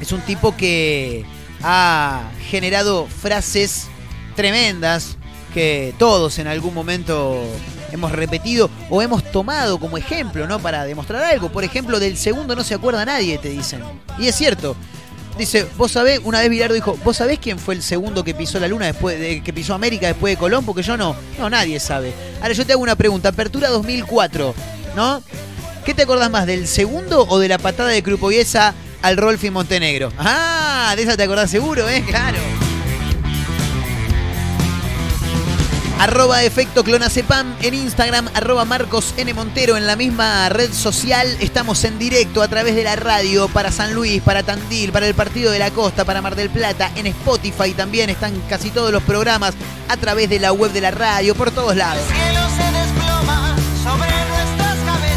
es 0.00 0.12
un 0.12 0.20
tipo 0.20 0.56
que 0.56 1.24
ha 1.62 2.30
generado 2.48 3.06
frases 3.06 3.88
tremendas 4.36 5.16
que 5.52 5.94
todos 5.98 6.38
en 6.38 6.46
algún 6.46 6.72
momento 6.74 7.44
hemos 7.92 8.12
repetido 8.12 8.70
o 8.90 9.02
hemos 9.02 9.22
tomado 9.30 9.78
como 9.78 9.98
ejemplo, 9.98 10.46
¿no? 10.46 10.58
Para 10.58 10.84
demostrar 10.84 11.22
algo. 11.22 11.50
Por 11.50 11.64
ejemplo, 11.64 12.00
del 12.00 12.16
segundo 12.16 12.56
no 12.56 12.64
se 12.64 12.74
acuerda 12.74 13.04
nadie, 13.04 13.38
te 13.38 13.50
dicen. 13.50 13.82
Y 14.18 14.26
es 14.26 14.34
cierto. 14.34 14.76
Dice, 15.38 15.66
vos 15.78 15.92
sabés, 15.92 16.20
una 16.24 16.40
vez 16.40 16.50
Bilardo 16.50 16.74
dijo, 16.74 16.98
¿vos 17.04 17.16
sabés 17.16 17.38
quién 17.38 17.58
fue 17.58 17.74
el 17.74 17.82
segundo 17.82 18.22
que 18.22 18.34
pisó 18.34 18.60
la 18.60 18.68
luna 18.68 18.86
después 18.86 19.18
de 19.18 19.42
que 19.42 19.52
pisó 19.52 19.72
América 19.72 20.06
después 20.06 20.34
de 20.34 20.36
Colón? 20.36 20.64
Porque 20.64 20.82
yo 20.82 20.96
no. 20.96 21.16
No, 21.38 21.48
nadie 21.48 21.80
sabe. 21.80 22.12
Ahora 22.40 22.52
yo 22.52 22.66
te 22.66 22.72
hago 22.72 22.82
una 22.82 22.96
pregunta. 22.96 23.30
Apertura 23.30 23.70
2004, 23.70 24.54
¿no? 24.94 25.22
¿Qué 25.84 25.94
te 25.94 26.02
acordás 26.02 26.30
más, 26.30 26.46
del 26.46 26.68
segundo 26.68 27.26
o 27.28 27.38
de 27.38 27.48
la 27.48 27.58
patada 27.58 27.88
de 27.88 28.02
Crupoviesa 28.02 28.74
al 29.00 29.16
Rolfi 29.16 29.50
Montenegro? 29.50 30.12
Ah, 30.18 30.92
de 30.96 31.02
esa 31.02 31.16
te 31.16 31.24
acordás 31.24 31.50
seguro, 31.50 31.88
¿eh? 31.88 32.04
Claro. 32.06 32.38
Arroba 36.02 36.42
efecto 36.42 36.82
clonacepam 36.82 37.54
en 37.62 37.74
Instagram, 37.74 38.28
arroba 38.34 38.64
Marcos 38.64 39.14
N. 39.16 39.32
Montero 39.34 39.76
en 39.76 39.86
la 39.86 39.94
misma 39.94 40.48
red 40.48 40.72
social. 40.72 41.28
Estamos 41.38 41.84
en 41.84 41.96
directo 41.96 42.42
a 42.42 42.48
través 42.48 42.74
de 42.74 42.82
la 42.82 42.96
radio 42.96 43.46
para 43.46 43.70
San 43.70 43.94
Luis, 43.94 44.20
para 44.20 44.42
Tandil, 44.42 44.90
para 44.90 45.06
el 45.06 45.14
Partido 45.14 45.52
de 45.52 45.60
la 45.60 45.70
Costa, 45.70 46.04
para 46.04 46.20
Mar 46.20 46.34
del 46.34 46.50
Plata. 46.50 46.90
En 46.96 47.06
Spotify 47.06 47.70
también 47.72 48.10
están 48.10 48.32
casi 48.48 48.70
todos 48.70 48.90
los 48.90 49.04
programas 49.04 49.54
a 49.88 49.96
través 49.96 50.28
de 50.28 50.40
la 50.40 50.50
web 50.52 50.72
de 50.72 50.80
la 50.80 50.90
radio, 50.90 51.36
por 51.36 51.52
todos 51.52 51.76
lados. 51.76 52.02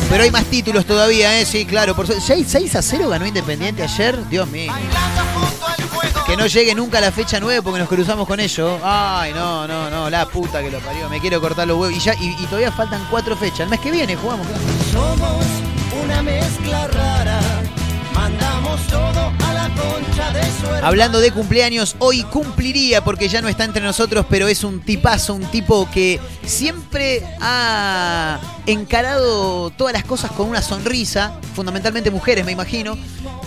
Pero 0.07 0.23
hay 0.23 0.29
más 0.29 0.45
títulos 0.45 0.85
todavía, 0.85 1.39
¿eh? 1.39 1.45
Sí, 1.47 1.65
claro. 1.65 1.95
Por 1.95 2.05
su- 2.05 2.21
6, 2.21 2.45
6 2.47 2.75
a 2.75 2.83
0 2.83 3.09
ganó 3.09 3.25
Independiente 3.25 3.81
ayer. 3.81 4.23
Dios 4.29 4.47
mío. 4.49 4.71
Que 6.25 6.35
no 6.35 6.47
llegue 6.47 6.73
nunca 6.73 6.99
la 6.99 7.11
fecha 7.11 7.39
9 7.39 7.61
porque 7.61 7.79
nos 7.79 7.87
cruzamos 7.87 8.27
con 8.27 8.39
ellos. 8.39 8.79
Ay, 8.83 9.31
no, 9.33 9.67
no, 9.67 9.91
no. 9.91 10.09
La 10.09 10.25
puta 10.25 10.63
que 10.63 10.71
lo 10.71 10.79
parió. 10.79 11.07
Me 11.07 11.19
quiero 11.19 11.39
cortar 11.39 11.67
los 11.67 11.77
huevos. 11.77 11.95
Y, 11.95 11.99
ya, 11.99 12.15
y, 12.19 12.33
todavía 12.45 12.71
faltan 12.71 13.05
cuatro 13.11 13.35
fechas. 13.37 13.61
El 13.61 13.69
mes 13.69 13.79
que 13.79 13.91
viene 13.91 14.15
jugamos. 14.15 14.47
Somos 14.91 15.45
una 16.03 16.23
mezcla 16.23 16.87
rara. 16.87 17.39
Mandamos 18.13 18.81
todo 18.87 19.31
a 19.45 19.53
Hablando 20.81 21.19
de 21.19 21.31
cumpleaños, 21.31 21.95
hoy 21.99 22.23
cumpliría 22.23 23.03
porque 23.03 23.27
ya 23.27 23.41
no 23.41 23.47
está 23.47 23.63
entre 23.63 23.81
nosotros, 23.81 24.25
pero 24.29 24.47
es 24.47 24.63
un 24.63 24.81
tipazo, 24.81 25.33
un 25.33 25.45
tipo 25.45 25.89
que 25.91 26.19
siempre 26.45 27.23
ha 27.41 28.39
encarado 28.67 29.71
todas 29.71 29.93
las 29.93 30.03
cosas 30.03 30.31
con 30.31 30.47
una 30.47 30.61
sonrisa, 30.61 31.39
fundamentalmente 31.55 32.11
mujeres 32.11 32.45
me 32.45 32.51
imagino, 32.51 32.97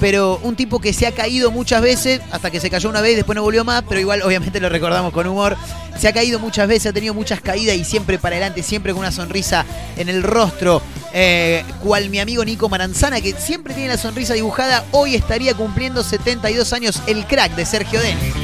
pero 0.01 0.41
un 0.43 0.57
tipo 0.57 0.81
que 0.81 0.93
se 0.93 1.07
ha 1.07 1.13
caído 1.13 1.51
muchas 1.51 1.83
veces, 1.83 2.21
hasta 2.31 2.51
que 2.51 2.61
se 2.61 2.71
cayó 2.71 2.89
una 2.89 3.01
vez 3.01 3.17
después 3.17 3.37
no 3.37 3.43
volvió 3.43 3.65
más, 3.65 3.85
pero 3.89 4.01
igual 4.01 4.23
obviamente 4.23 4.61
lo 4.61 4.69
recordamos 4.69 5.13
con 5.13 5.27
humor, 5.27 5.57
se 5.99 6.09
ha 6.09 6.13
caído 6.13 6.39
muchas 6.39 6.69
veces, 6.69 6.91
ha 6.91 6.93
tenido 6.93 7.15
muchas 7.15 7.41
caídas 7.41 7.77
y 7.77 7.85
siempre 7.85 8.19
para 8.19 8.37
adelante, 8.37 8.63
siempre 8.63 8.93
con 8.93 9.01
una 9.01 9.13
sonrisa 9.13 9.65
en 9.97 10.09
el 10.09 10.23
rostro, 10.23 10.81
eh, 11.13 11.65
cual 11.83 12.11
mi 12.11 12.21
amigo 12.21 12.45
Nico 12.45 12.69
Maranzana, 12.69 13.21
que 13.21 13.33
siempre 13.33 13.75
tiene 13.75 13.91
la 13.91 13.99
sonrisa 13.99 14.35
dibujada, 14.35 14.85
hoy 14.93 15.17
estaría 15.17 15.55
cumpliendo 15.55 16.05
72 16.09 16.73
años 16.73 17.03
el 17.07 17.27
crack 17.27 17.55
de 17.55 17.67
Sergio 17.67 18.01
Denis. 18.01 18.35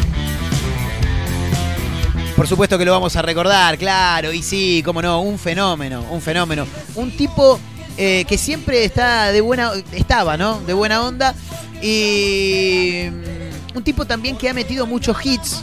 Por 2.37 2.49
supuesto 2.49 2.77
que 2.77 2.85
lo 2.85 2.93
vamos 2.93 3.15
a 3.17 3.23
recordar, 3.23 3.79
claro, 3.79 4.33
y 4.33 4.43
sí, 4.43 4.83
cómo 4.85 5.01
no, 5.01 5.21
un 5.21 5.39
fenómeno, 5.39 6.05
un 6.11 6.21
fenómeno. 6.21 6.67
Un 6.97 7.17
tipo 7.17 7.61
eh, 7.97 8.25
que 8.29 8.37
siempre 8.37 8.85
está 8.85 9.31
de 9.31 9.41
buena, 9.41 9.73
estaba, 9.93 10.37
¿no? 10.37 10.61
De 10.61 10.73
buena 10.73 11.03
onda. 11.03 11.35
Y 11.81 13.05
mm, 13.11 13.77
un 13.77 13.85
tipo 13.85 14.05
también 14.05 14.37
que 14.37 14.49
ha 14.49 14.55
metido 14.55 14.85
muchos 14.87 15.17
hits. 15.25 15.63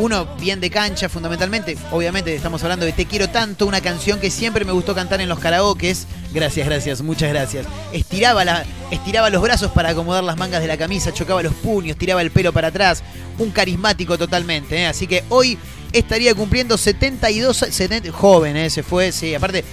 Uno 0.00 0.24
bien 0.40 0.60
de 0.60 0.70
cancha, 0.70 1.10
fundamentalmente. 1.10 1.76
Obviamente 1.90 2.34
estamos 2.34 2.62
hablando 2.62 2.86
de 2.86 2.92
Te 2.92 3.04
quiero 3.04 3.28
tanto, 3.28 3.66
una 3.66 3.82
canción 3.82 4.18
que 4.18 4.30
siempre 4.30 4.64
me 4.64 4.72
gustó 4.72 4.94
cantar 4.94 5.20
en 5.20 5.28
los 5.28 5.38
karaokes. 5.38 6.06
Gracias, 6.32 6.66
gracias, 6.66 7.02
muchas 7.02 7.28
gracias. 7.28 7.66
Estiraba, 7.92 8.42
la, 8.46 8.64
estiraba 8.90 9.28
los 9.28 9.42
brazos 9.42 9.70
para 9.72 9.90
acomodar 9.90 10.24
las 10.24 10.38
mangas 10.38 10.62
de 10.62 10.68
la 10.68 10.78
camisa, 10.78 11.12
chocaba 11.12 11.42
los 11.42 11.52
puños, 11.52 11.98
tiraba 11.98 12.22
el 12.22 12.30
pelo 12.30 12.50
para 12.50 12.68
atrás. 12.68 13.02
Un 13.38 13.50
carismático 13.50 14.16
totalmente, 14.16 14.78
¿eh? 14.78 14.86
Así 14.86 15.06
que 15.06 15.22
hoy 15.28 15.58
estaría 15.92 16.34
cumpliendo 16.34 16.78
72, 16.78 17.58
70, 17.58 18.10
joven, 18.10 18.56
¿eh? 18.56 18.70
se 18.70 18.82
fue, 18.82 19.12
sí, 19.12 19.34
aparte, 19.34 19.64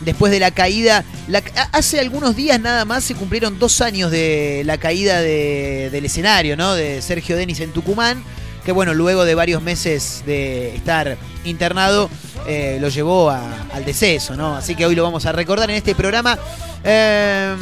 después 0.00 0.32
de 0.32 0.40
la 0.40 0.52
caída, 0.52 1.04
la- 1.28 1.42
hace 1.72 2.00
algunos 2.00 2.34
días 2.34 2.58
nada 2.58 2.86
más 2.86 3.04
se 3.04 3.14
cumplieron 3.14 3.58
dos 3.58 3.82
años 3.82 4.10
de 4.10 4.62
la 4.64 4.78
caída 4.78 5.20
de- 5.20 5.90
del 5.92 6.06
escenario, 6.06 6.56
¿no? 6.56 6.72
De 6.74 7.02
Sergio 7.02 7.36
Denis 7.36 7.60
en 7.60 7.72
Tucumán, 7.72 8.24
que 8.66 8.72
bueno, 8.72 8.94
luego 8.94 9.24
de 9.24 9.36
varios 9.36 9.62
meses 9.62 10.24
de 10.26 10.74
estar 10.74 11.16
internado, 11.44 12.10
eh, 12.48 12.78
lo 12.80 12.88
llevó 12.88 13.30
a- 13.30 13.64
al 13.72 13.84
deceso, 13.84 14.34
¿no? 14.34 14.56
Así 14.56 14.74
que 14.74 14.84
hoy 14.84 14.96
lo 14.96 15.04
vamos 15.04 15.24
a 15.24 15.30
recordar 15.30 15.70
en 15.70 15.76
este 15.76 15.94
programa. 15.94 16.36
Eh, 16.82 17.54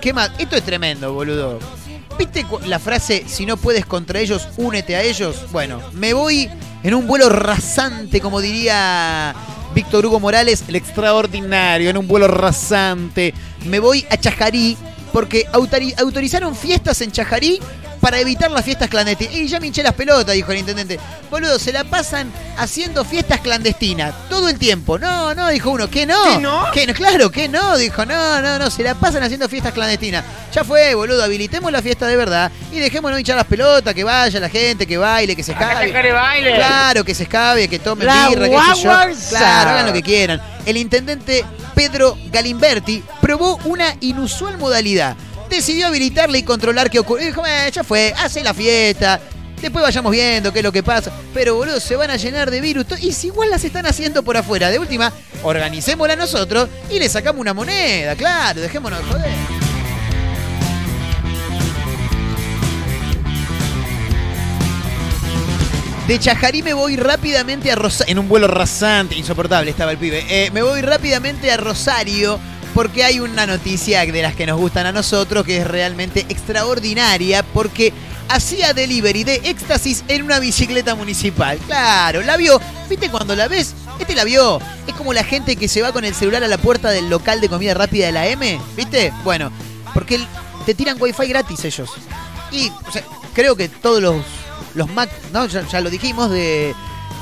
¿Qué 0.00 0.14
más? 0.14 0.30
Esto 0.38 0.56
es 0.56 0.62
tremendo, 0.62 1.12
boludo. 1.12 1.58
¿Viste 2.18 2.46
la 2.66 2.78
frase, 2.78 3.24
si 3.26 3.44
no 3.44 3.58
puedes 3.58 3.84
contra 3.84 4.18
ellos, 4.18 4.48
únete 4.56 4.96
a 4.96 5.02
ellos? 5.02 5.36
Bueno, 5.52 5.78
me 5.92 6.14
voy 6.14 6.48
en 6.82 6.94
un 6.94 7.06
vuelo 7.06 7.28
rasante, 7.28 8.22
como 8.22 8.40
diría 8.40 9.34
Víctor 9.74 10.06
Hugo 10.06 10.20
Morales, 10.20 10.64
el 10.68 10.76
extraordinario, 10.76 11.90
en 11.90 11.98
un 11.98 12.08
vuelo 12.08 12.28
rasante. 12.28 13.34
Me 13.66 13.78
voy 13.78 14.06
a 14.10 14.16
Chajarí, 14.16 14.74
porque 15.12 15.46
autori- 15.52 15.94
autorizaron 16.00 16.56
fiestas 16.56 16.98
en 17.02 17.12
Chajarí 17.12 17.60
para 18.00 18.18
evitar 18.18 18.50
las 18.50 18.64
fiestas 18.64 18.88
clandestinas. 18.88 19.34
Y 19.34 19.46
ya 19.46 19.60
me 19.60 19.66
hinché 19.66 19.82
las 19.82 19.94
pelotas, 19.94 20.34
dijo 20.34 20.52
el 20.52 20.58
intendente. 20.58 20.98
Boludo, 21.30 21.58
se 21.58 21.72
la 21.72 21.84
pasan 21.84 22.32
haciendo 22.56 23.04
fiestas 23.04 23.40
clandestinas 23.40 24.14
todo 24.28 24.48
el 24.48 24.58
tiempo. 24.58 24.98
No, 24.98 25.34
no, 25.34 25.48
dijo 25.48 25.70
uno. 25.70 25.88
¿Qué 25.88 26.06
no? 26.06 26.22
¿Qué 26.24 26.38
no? 26.38 26.64
¿Qué 26.72 26.86
no? 26.86 26.94
Claro, 26.94 27.30
que 27.30 27.48
no, 27.48 27.76
dijo. 27.76 28.04
No, 28.06 28.40
no, 28.40 28.58
no, 28.58 28.70
se 28.70 28.82
la 28.82 28.94
pasan 28.94 29.22
haciendo 29.22 29.48
fiestas 29.48 29.72
clandestinas. 29.72 30.24
Ya 30.52 30.64
fue, 30.64 30.94
boludo, 30.94 31.22
habilitemos 31.22 31.70
la 31.70 31.82
fiesta 31.82 32.06
de 32.06 32.16
verdad 32.16 32.50
y 32.72 32.78
dejémonos 32.78 33.18
hinchar 33.18 33.36
las 33.36 33.46
pelotas, 33.46 33.94
que 33.94 34.04
vaya 34.04 34.40
la 34.40 34.48
gente, 34.48 34.86
que 34.86 34.96
baile, 34.96 35.36
que 35.36 35.42
se 35.42 35.52
escabe. 35.52 35.92
baile. 36.12 36.54
Claro, 36.54 37.04
que 37.04 37.14
se 37.14 37.24
escabe, 37.24 37.68
que 37.68 37.78
tomen 37.78 38.06
La 38.06 38.28
birra, 38.28 38.48
qué 38.48 38.58
sé 38.74 38.82
yo. 38.82 38.90
Claro, 39.30 39.70
hagan 39.70 39.86
lo 39.86 39.92
que 39.92 40.02
quieran. 40.02 40.40
El 40.66 40.76
intendente 40.76 41.44
Pedro 41.74 42.16
Galimberti 42.30 43.02
probó 43.20 43.58
una 43.64 43.96
inusual 44.00 44.58
modalidad. 44.58 45.16
Decidió 45.50 45.88
habilitarle 45.88 46.38
y 46.38 46.42
controlar 46.42 46.88
qué 46.88 47.00
ocurrió. 47.00 47.26
Dijo, 47.26 47.44
"Eh, 47.46 47.70
ya 47.72 47.84
fue, 47.84 48.14
hace 48.16 48.42
la 48.42 48.54
fiesta. 48.54 49.20
Después 49.60 49.82
vayamos 49.82 50.12
viendo 50.12 50.52
qué 50.52 50.60
es 50.60 50.64
lo 50.64 50.72
que 50.72 50.82
pasa. 50.82 51.12
Pero, 51.34 51.56
boludo, 51.56 51.80
se 51.80 51.96
van 51.96 52.10
a 52.10 52.16
llenar 52.16 52.50
de 52.50 52.60
virus. 52.60 52.86
Y 53.00 53.12
si 53.12 53.26
igual 53.26 53.50
las 53.50 53.62
están 53.64 53.84
haciendo 53.84 54.22
por 54.22 54.36
afuera. 54.36 54.70
De 54.70 54.78
última, 54.78 55.12
organicémosla 55.42 56.16
nosotros 56.16 56.68
y 56.90 56.98
le 56.98 57.08
sacamos 57.08 57.40
una 57.40 57.52
moneda. 57.52 58.14
Claro, 58.16 58.60
dejémonos 58.60 59.00
de 59.00 59.04
joder. 59.12 59.60
De 66.06 66.18
Chajarí 66.18 66.62
me 66.62 66.72
voy 66.72 66.96
rápidamente 66.96 67.70
a 67.70 67.76
Rosario. 67.76 68.10
En 68.10 68.18
un 68.18 68.28
vuelo 68.28 68.48
rasante, 68.48 69.14
insoportable 69.14 69.70
estaba 69.70 69.92
el 69.92 69.98
pibe. 69.98 70.24
Eh, 70.28 70.50
me 70.52 70.62
voy 70.62 70.80
rápidamente 70.80 71.52
a 71.52 71.56
Rosario 71.56 72.40
porque 72.80 73.04
hay 73.04 73.20
una 73.20 73.46
noticia 73.46 74.06
de 74.06 74.22
las 74.22 74.34
que 74.34 74.46
nos 74.46 74.58
gustan 74.58 74.86
a 74.86 74.92
nosotros 74.92 75.44
que 75.44 75.58
es 75.58 75.66
realmente 75.66 76.24
extraordinaria 76.30 77.42
porque 77.42 77.92
hacía 78.26 78.72
delivery 78.72 79.22
de 79.22 79.34
éxtasis 79.44 80.02
en 80.08 80.22
una 80.22 80.38
bicicleta 80.38 80.94
municipal. 80.94 81.58
Claro, 81.66 82.22
la 82.22 82.38
vio. 82.38 82.58
¿Viste 82.88 83.10
cuando 83.10 83.36
la 83.36 83.48
ves? 83.48 83.74
Este 83.98 84.14
la 84.14 84.24
vio. 84.24 84.58
Es 84.86 84.94
como 84.94 85.12
la 85.12 85.24
gente 85.24 85.56
que 85.56 85.68
se 85.68 85.82
va 85.82 85.92
con 85.92 86.06
el 86.06 86.14
celular 86.14 86.42
a 86.42 86.48
la 86.48 86.56
puerta 86.56 86.88
del 86.88 87.10
local 87.10 87.42
de 87.42 87.50
comida 87.50 87.74
rápida 87.74 88.06
de 88.06 88.12
la 88.12 88.26
M. 88.28 88.58
¿Viste? 88.74 89.12
Bueno, 89.24 89.52
porque 89.92 90.18
te 90.64 90.72
tiran 90.74 90.96
wifi 90.98 91.26
gratis 91.26 91.62
ellos. 91.66 91.90
Y 92.50 92.72
creo 93.34 93.56
que 93.56 93.68
todos 93.68 94.00
los, 94.00 94.24
los 94.74 94.88
Mac, 94.88 95.10
¿no? 95.34 95.44
ya, 95.48 95.80
lo 95.82 95.90
dijimos, 95.90 96.30
de- 96.30 96.74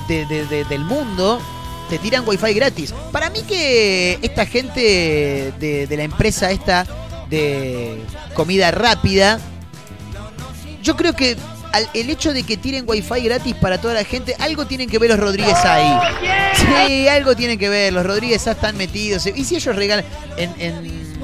de- 0.07 0.65
del 0.69 0.85
mundo, 0.85 1.43
te 1.89 1.99
tiran 1.99 2.23
wifi 2.27 2.53
gratis. 2.55 2.93
Para 3.13 3.31
mí 3.31 3.43
que 3.43 4.19
esta 4.23 4.47
gente 4.47 5.53
de, 5.59 5.87
de 5.89 5.97
la 5.97 6.03
empresa 6.03 6.51
esta 6.51 6.87
de 7.31 7.99
comida 8.35 8.71
rápida, 8.71 9.39
yo 10.83 10.97
creo 10.97 11.15
que 11.15 11.37
al- 11.73 11.89
el 11.95 12.09
hecho 12.11 12.33
de 12.33 12.43
que 12.43 12.57
tiren 12.57 12.85
wifi 12.89 13.21
gratis 13.23 13.55
para 13.57 13.79
toda 13.79 13.95
la 13.95 14.05
gente, 14.05 14.35
algo 14.39 14.67
tienen 14.67 14.89
que 14.89 14.99
ver 14.99 15.11
los 15.11 15.19
Rodríguez 15.21 15.57
ahí. 15.65 15.99
Sí, 16.55 17.09
algo 17.09 17.37
tienen 17.37 17.59
que 17.59 17.69
ver, 17.69 17.93
los 17.93 18.05
Rodríguez 18.07 18.47
están 18.47 18.77
metidos. 18.77 19.27
Y 19.27 19.45
si 19.45 19.57
ellos 19.57 19.75
regalan 19.77 20.05
en... 20.37 20.55
en 20.59 21.18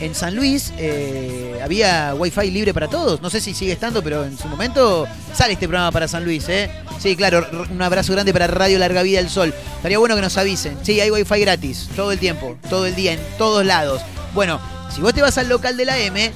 en 0.00 0.14
San 0.14 0.34
Luis 0.34 0.72
eh, 0.78 1.60
había 1.62 2.14
wifi 2.14 2.50
libre 2.50 2.72
para 2.72 2.88
todos. 2.88 3.20
No 3.20 3.30
sé 3.30 3.40
si 3.40 3.54
sigue 3.54 3.72
estando, 3.72 4.02
pero 4.02 4.24
en 4.24 4.36
su 4.36 4.48
momento 4.48 5.06
sale 5.34 5.52
este 5.52 5.68
programa 5.68 5.92
para 5.92 6.08
San 6.08 6.24
Luis, 6.24 6.48
¿eh? 6.48 6.70
Sí, 6.98 7.16
claro, 7.16 7.46
un 7.70 7.80
abrazo 7.82 8.12
grande 8.12 8.32
para 8.32 8.46
Radio 8.46 8.78
Larga 8.78 9.02
Vida 9.02 9.18
del 9.18 9.30
Sol. 9.30 9.54
Estaría 9.76 9.98
bueno 9.98 10.16
que 10.16 10.22
nos 10.22 10.36
avisen. 10.36 10.78
Sí, 10.82 11.00
hay 11.00 11.10
wifi 11.10 11.40
gratis, 11.40 11.88
todo 11.94 12.12
el 12.12 12.18
tiempo, 12.18 12.56
todo 12.68 12.86
el 12.86 12.94
día, 12.94 13.12
en 13.12 13.20
todos 13.38 13.64
lados. 13.64 14.00
Bueno, 14.34 14.60
si 14.94 15.00
vos 15.00 15.14
te 15.14 15.22
vas 15.22 15.36
al 15.38 15.48
local 15.48 15.76
de 15.76 15.84
la 15.84 15.98
M, 15.98 16.32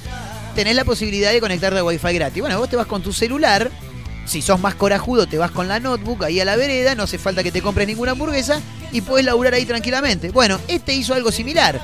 tenés 0.54 0.76
la 0.76 0.85
posibilidad 0.85 1.33
de 1.33 1.40
conectarte 1.40 1.78
a 1.78 1.85
wifi 1.85 2.12
gratis. 2.12 2.40
Bueno, 2.40 2.59
vos 2.59 2.68
te 2.68 2.76
vas 2.76 2.87
con 2.87 3.02
tu 3.02 3.12
celular. 3.12 3.71
Si 4.26 4.40
sos 4.40 4.59
más 4.61 4.75
corajudo, 4.75 5.26
te 5.26 5.37
vas 5.37 5.50
con 5.50 5.68
la 5.68 5.80
notebook 5.80 6.25
ahí 6.25 6.40
a 6.40 6.47
la 6.47 6.56
vereda, 6.56 6.94
no 6.94 7.02
hace 7.02 7.18
falta 7.18 7.42
que 7.42 7.52
te 7.52 7.61
compres 7.61 7.87
ninguna 7.87 8.12
hamburguesa 8.12 8.61
y 8.94 9.00
puedes 9.00 9.26
laburar 9.26 9.54
ahí 9.54 9.66
tranquilamente. 9.66 10.30
Bueno, 10.30 10.60
este 10.68 10.94
hizo 10.94 11.14
algo 11.14 11.32
similar. 11.32 11.80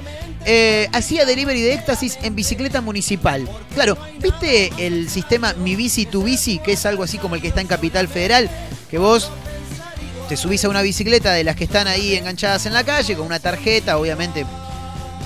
Eh, 0.46 0.88
hacía 0.92 1.24
delivery 1.24 1.60
de 1.60 1.74
éxtasis 1.74 2.16
en 2.22 2.36
bicicleta 2.36 2.80
municipal. 2.80 3.48
Claro, 3.74 3.98
¿viste 4.20 4.70
el 4.78 5.10
sistema 5.10 5.52
Mi 5.54 5.74
Bici 5.74 6.06
Tu 6.06 6.22
Bici? 6.22 6.60
Que 6.60 6.74
es 6.74 6.86
algo 6.86 7.02
así 7.02 7.18
como 7.18 7.34
el 7.34 7.42
que 7.42 7.48
está 7.48 7.60
en 7.60 7.66
Capital 7.66 8.06
Federal, 8.06 8.48
que 8.88 8.98
vos 8.98 9.28
te 10.28 10.36
subís 10.36 10.64
a 10.64 10.68
una 10.68 10.82
bicicleta 10.82 11.32
de 11.32 11.42
las 11.42 11.56
que 11.56 11.64
están 11.64 11.88
ahí 11.88 12.14
enganchadas 12.14 12.64
en 12.66 12.74
la 12.74 12.84
calle 12.84 13.16
con 13.16 13.26
una 13.26 13.40
tarjeta, 13.40 13.98
obviamente 13.98 14.46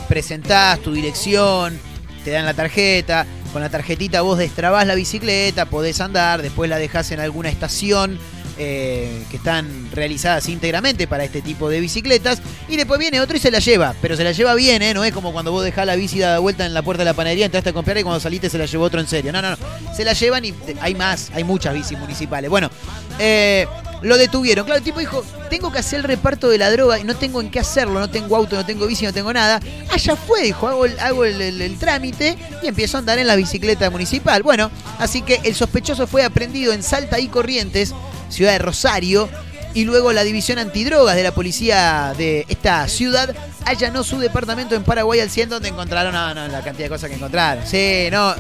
presentás 0.08 0.80
tu 0.80 0.90
dirección, 0.90 1.78
te 2.24 2.30
dan 2.30 2.46
la 2.46 2.54
tarjeta, 2.54 3.26
con 3.52 3.60
la 3.60 3.68
tarjetita 3.68 4.22
vos 4.22 4.38
destrabás 4.38 4.86
la 4.86 4.94
bicicleta, 4.94 5.66
podés 5.66 6.00
andar, 6.00 6.40
después 6.40 6.70
la 6.70 6.78
dejás 6.78 7.10
en 7.10 7.20
alguna 7.20 7.50
estación 7.50 8.18
eh, 8.58 9.22
que 9.30 9.36
están 9.36 9.90
realizadas 9.92 10.48
íntegramente 10.48 11.06
para 11.06 11.24
este 11.24 11.42
tipo 11.42 11.68
de 11.68 11.80
bicicletas, 11.80 12.40
y 12.68 12.76
después 12.76 12.98
viene 13.00 13.20
otro 13.20 13.36
y 13.36 13.40
se 13.40 13.50
la 13.50 13.58
lleva, 13.58 13.94
pero 14.00 14.16
se 14.16 14.24
la 14.24 14.32
lleva 14.32 14.54
bien, 14.54 14.82
¿eh? 14.82 14.94
no 14.94 15.04
es 15.04 15.12
como 15.12 15.32
cuando 15.32 15.52
vos 15.52 15.64
dejás 15.64 15.86
la 15.86 15.96
bici 15.96 16.18
dada 16.18 16.38
vuelta 16.38 16.64
en 16.66 16.74
la 16.74 16.82
puerta 16.82 17.02
de 17.02 17.06
la 17.10 17.14
panadería, 17.14 17.46
entraste 17.46 17.70
a 17.70 17.72
comprar 17.72 17.96
y 17.98 18.02
cuando 18.02 18.20
saliste 18.20 18.48
se 18.50 18.58
la 18.58 18.66
llevó 18.66 18.84
otro 18.84 19.00
en 19.00 19.06
serio. 19.08 19.32
No, 19.32 19.42
no, 19.42 19.50
no, 19.50 19.56
se 19.96 20.04
la 20.04 20.12
llevan 20.12 20.44
y 20.44 20.54
hay 20.80 20.94
más, 20.94 21.30
hay 21.34 21.44
muchas 21.44 21.74
bicis 21.74 21.98
municipales. 21.98 22.48
Bueno, 22.50 22.70
eh, 23.18 23.66
lo 24.02 24.16
detuvieron. 24.18 24.64
Claro, 24.66 24.78
el 24.78 24.84
tipo 24.84 24.98
dijo, 25.00 25.24
tengo 25.48 25.72
que 25.72 25.78
hacer 25.78 26.00
el 26.00 26.04
reparto 26.04 26.48
de 26.50 26.58
la 26.58 26.70
droga 26.70 26.98
y 26.98 27.04
no 27.04 27.14
tengo 27.16 27.40
en 27.40 27.50
qué 27.50 27.60
hacerlo, 27.60 27.98
no 28.00 28.10
tengo 28.10 28.36
auto, 28.36 28.56
no 28.56 28.66
tengo 28.66 28.86
bici, 28.86 29.04
no 29.06 29.12
tengo 29.12 29.32
nada. 29.32 29.60
Allá 29.90 30.14
fue, 30.16 30.42
dijo, 30.42 30.68
hago 30.68 31.24
el- 31.24 31.40
el 31.62 31.78
trámite 31.78 32.36
y 32.62 32.66
empiezo 32.66 32.96
a 32.96 33.00
andar 33.00 33.18
en 33.18 33.26
la 33.26 33.36
bicicleta 33.36 33.88
municipal. 33.90 34.42
Bueno, 34.42 34.70
así 34.98 35.22
que 35.22 35.40
el 35.44 35.54
sospechoso 35.54 36.06
fue 36.06 36.22
aprendido 36.22 36.72
en 36.72 36.82
Salta 36.82 37.18
y 37.18 37.28
Corrientes, 37.28 37.94
ciudad 38.34 38.52
de 38.52 38.58
Rosario, 38.58 39.30
y 39.74 39.84
luego 39.84 40.12
la 40.12 40.22
división 40.22 40.58
antidrogas 40.58 41.16
de 41.16 41.22
la 41.24 41.34
policía 41.34 42.14
de 42.16 42.46
esta 42.48 42.86
ciudad 42.88 43.34
allanó 43.66 44.04
su 44.04 44.18
departamento 44.18 44.76
en 44.76 44.84
Paraguay 44.84 45.20
al 45.20 45.30
100 45.30 45.48
donde 45.48 45.68
encontraron 45.68 46.14
la 46.14 46.62
cantidad 46.62 46.86
de 46.86 46.90
cosas 46.90 47.10
que 47.10 47.16
encontraron. 47.16 47.66
Sí, 47.66 48.08
no, 48.10 48.34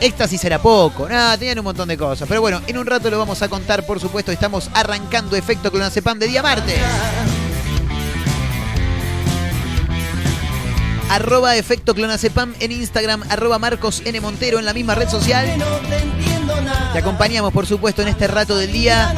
éxtasis 0.00 0.42
era 0.44 0.60
poco, 0.60 1.08
no, 1.08 1.38
tenían 1.38 1.58
un 1.58 1.64
montón 1.64 1.88
de 1.88 1.98
cosas. 1.98 2.26
Pero 2.26 2.40
bueno, 2.40 2.62
en 2.66 2.78
un 2.78 2.86
rato 2.86 3.10
lo 3.10 3.18
vamos 3.18 3.42
a 3.42 3.48
contar, 3.48 3.84
por 3.84 4.00
supuesto, 4.00 4.32
estamos 4.32 4.70
arrancando 4.72 5.36
efecto 5.36 5.70
clonazepam 5.70 6.18
de 6.18 6.26
día 6.26 6.42
martes. 6.42 6.80
Arroba 11.10 11.56
efecto 11.56 11.94
clonazepam 11.94 12.54
en 12.60 12.72
Instagram, 12.72 13.24
arroba 13.30 13.58
Marcos 13.58 14.02
N. 14.04 14.20
Montero 14.20 14.58
en 14.58 14.64
la 14.64 14.74
misma 14.74 14.94
red 14.94 15.08
social. 15.08 15.46
Te 16.92 16.98
acompañamos, 16.98 17.52
por 17.52 17.66
supuesto, 17.66 18.02
en 18.02 18.08
este 18.08 18.26
rato 18.26 18.56
del 18.56 18.72
día. 18.72 19.14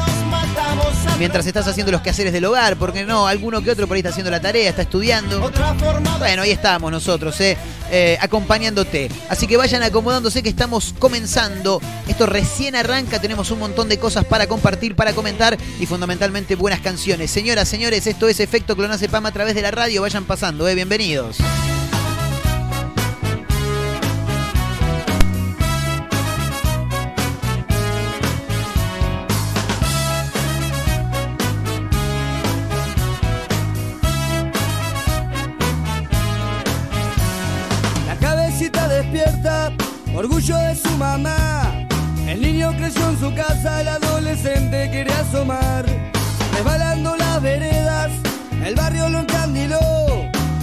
Mientras 1.17 1.45
estás 1.45 1.67
haciendo 1.67 1.91
los 1.91 2.01
quehaceres 2.01 2.33
del 2.33 2.45
hogar, 2.45 2.77
porque 2.77 3.05
no, 3.05 3.27
alguno 3.27 3.61
que 3.61 3.69
otro 3.71 3.87
por 3.87 3.95
ahí 3.95 3.99
está 3.99 4.09
haciendo 4.09 4.31
la 4.31 4.39
tarea, 4.39 4.69
está 4.69 4.81
estudiando. 4.81 5.51
Bueno, 6.17 6.41
ahí 6.41 6.51
estamos 6.51 6.91
nosotros, 6.91 7.39
eh, 7.41 7.57
eh, 7.91 8.17
acompañándote. 8.19 9.09
Así 9.29 9.45
que 9.47 9.55
vayan 9.55 9.83
acomodándose 9.83 10.41
que 10.41 10.49
estamos 10.49 10.95
comenzando. 10.97 11.79
Esto 12.07 12.25
recién 12.25 12.75
arranca, 12.75 13.21
tenemos 13.21 13.51
un 13.51 13.59
montón 13.59 13.87
de 13.87 13.99
cosas 13.99 14.25
para 14.25 14.47
compartir, 14.47 14.95
para 14.95 15.13
comentar 15.13 15.57
y 15.79 15.85
fundamentalmente 15.85 16.55
buenas 16.55 16.81
canciones. 16.81 17.29
Señoras, 17.29 17.69
señores, 17.69 18.07
esto 18.07 18.27
es 18.27 18.39
Efecto 18.39 18.75
Clonazepam 18.75 19.25
a 19.25 19.31
través 19.31 19.55
de 19.55 19.61
la 19.61 19.71
radio. 19.71 20.01
Vayan 20.01 20.25
pasando, 20.25 20.67
eh, 20.67 20.75
bienvenidos. 20.75 21.37
Orgullo 40.21 40.55
de 40.55 40.75
su 40.75 40.91
mamá. 40.97 41.87
El 42.27 42.41
niño 42.41 42.71
creció 42.77 43.09
en 43.09 43.19
su 43.19 43.33
casa, 43.33 43.81
el 43.81 43.87
adolescente 43.87 44.89
quiere 44.91 45.11
asomar. 45.13 45.83
Resbalando 46.53 47.15
las 47.15 47.41
veredas, 47.41 48.11
el 48.63 48.75
barrio 48.75 49.09
lo 49.09 49.19
encandiló. 49.21 49.79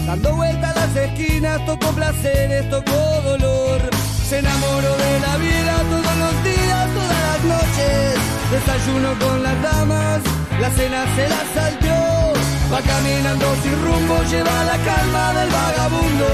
Dando 0.06 0.36
vueltas 0.36 0.76
las 0.76 0.94
esquinas, 0.94 1.64
tocó 1.66 1.88
placeres, 1.90 2.70
tocó 2.70 3.00
dolor. 3.24 3.80
Se 4.28 4.38
enamoró 4.38 4.96
de 4.96 5.20
la 5.26 5.36
vida 5.38 5.74
todos 5.90 6.16
los 6.24 6.34
días, 6.44 6.84
todas 6.98 7.20
las 7.28 7.40
noches. 7.54 8.14
Desayuno 8.52 9.10
con 9.18 9.42
las 9.42 9.60
damas, 9.60 10.20
la 10.60 10.70
cena 10.70 11.04
se 11.16 11.28
la 11.28 11.42
salteó. 11.54 12.32
Va 12.72 12.80
caminando 12.80 13.46
sin 13.62 13.76
rumbo, 13.84 14.22
lleva 14.30 14.64
la 14.70 14.78
calma 14.88 15.32
del 15.32 15.50
vagabundo, 15.50 16.28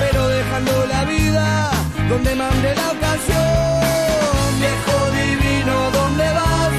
pero 0.00 0.28
dejando 0.28 0.86
la 0.86 1.04
vida 1.04 1.83
donde 2.08 2.34
mande 2.34 2.74
la 2.74 2.86
ocasión. 2.96 4.48
Viejo 4.64 4.96
divino, 5.20 5.74
¿dónde 5.98 6.26
vas? 6.40 6.74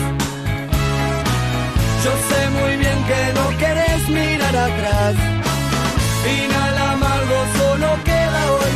Yo 2.04 2.12
sé 2.30 2.50
muy 2.58 2.78
bien 2.78 2.98
que 3.10 3.22
no 3.38 3.58
querés 3.58 4.10
mirar 4.10 4.56
atrás. 4.56 5.16
Final 6.24 6.78
amargo 6.78 7.38
solo 7.58 7.88
queda 8.04 8.42
hoy 8.54 8.74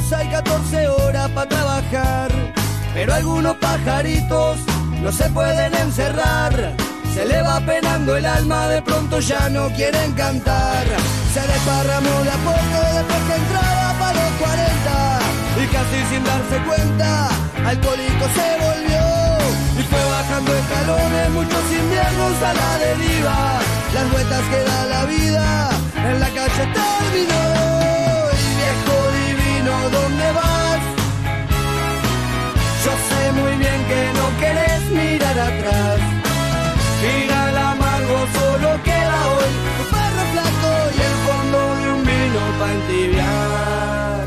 buena 0.00 0.22
esposa 0.22 0.24
y 0.24 0.28
14 0.28 0.88
horas 0.88 1.30
para 1.30 1.48
trabajar. 1.48 2.30
Pero 2.94 3.14
algunos 3.14 3.56
pajaritos 3.56 4.58
no 5.02 5.12
se 5.12 5.28
pueden 5.30 5.74
encerrar. 5.74 6.74
Se 7.14 7.24
le 7.24 7.42
va 7.42 7.60
penando 7.60 8.16
el 8.16 8.24
alma, 8.24 8.68
de 8.68 8.82
pronto 8.82 9.20
ya 9.20 9.48
no 9.48 9.68
quieren 9.70 10.12
cantar. 10.12 10.86
Se 11.34 11.40
desparramó 11.40 12.22
de 12.22 12.30
a 12.30 12.36
poco 12.36 12.78
después 12.94 13.20
que 13.28 13.34
entraba 13.36 13.94
para 13.98 14.14
los 14.14 14.32
40. 14.38 15.18
Y 15.62 15.66
casi 15.66 16.14
sin 16.14 16.24
darse 16.24 16.58
cuenta, 16.66 17.28
alcohólico 17.66 18.24
se 18.34 18.48
volvió. 18.64 19.04
Y 19.78 19.82
fue 19.82 20.04
bajando 20.04 20.54
escalones, 20.54 21.30
muchos 21.30 21.64
inviernos 21.72 22.42
a 22.42 22.54
la 22.54 22.78
deriva. 22.78 23.60
las 23.94 24.10
vueltas 24.12 24.42
que 24.50 24.62
da 24.62 24.86
la 24.86 25.04
vida 25.04 25.70
en 25.96 26.20
la 26.20 26.28
calle 26.28 26.72
terminó. 26.72 27.79
Divino, 29.60 29.90
¿dónde 29.90 30.32
vas? 30.32 30.80
Yo 32.84 32.92
sé 33.08 33.32
muy 33.32 33.56
bien 33.56 33.84
que 33.90 34.12
no 34.18 34.26
querés 34.40 34.82
mirar 34.90 35.38
atrás. 35.38 36.00
Mira 37.02 37.50
el 37.50 37.58
amargo, 37.58 38.18
solo 38.38 38.82
queda 38.82 39.18
hoy 39.34 39.50
tu 39.76 39.84
perro 39.94 40.24
flaco 40.32 40.72
y 40.96 41.00
el 41.08 41.16
fondo 41.26 41.58
de 41.76 41.92
un 41.92 42.02
vino 42.06 42.42
para 42.58 42.72
entibiar. 42.72 44.19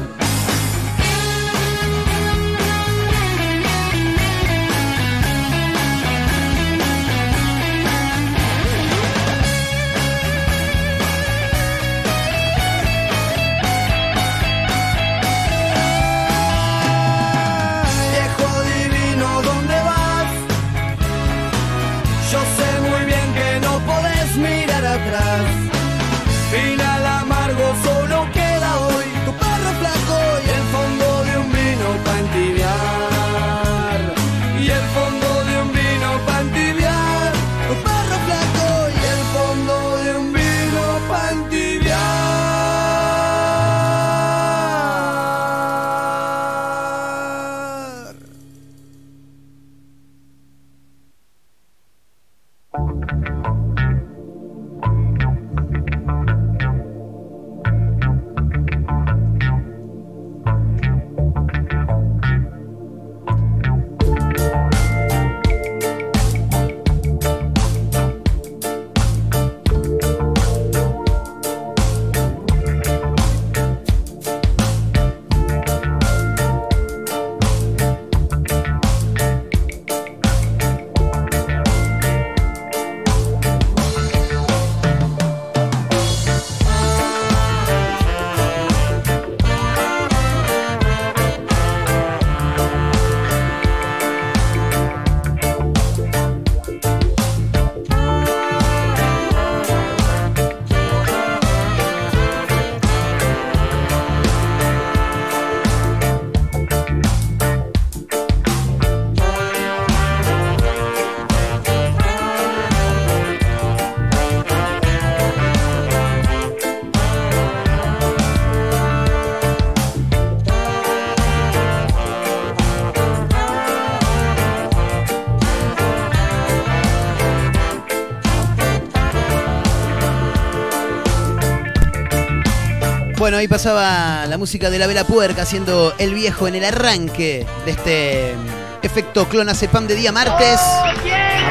Bueno, 133.34 133.41
ahí 133.41 133.48
pasaba 133.48 134.28
la 134.28 134.38
música 134.38 134.69
de 134.69 134.78
la 134.78 134.86
vela 134.86 135.06
puerca 135.08 135.41
haciendo 135.41 135.96
el 135.98 136.13
viejo 136.13 136.48
en 136.48 136.54
el 136.54 136.63
arranque 136.65 137.48
de 137.65 137.72
este 137.72 138.36
mm, 138.36 138.86
efecto 138.86 139.28
clonazepam 139.28 139.88
de 139.88 139.96
día 139.96 140.12
martes. 140.12 140.60
A 140.60 140.93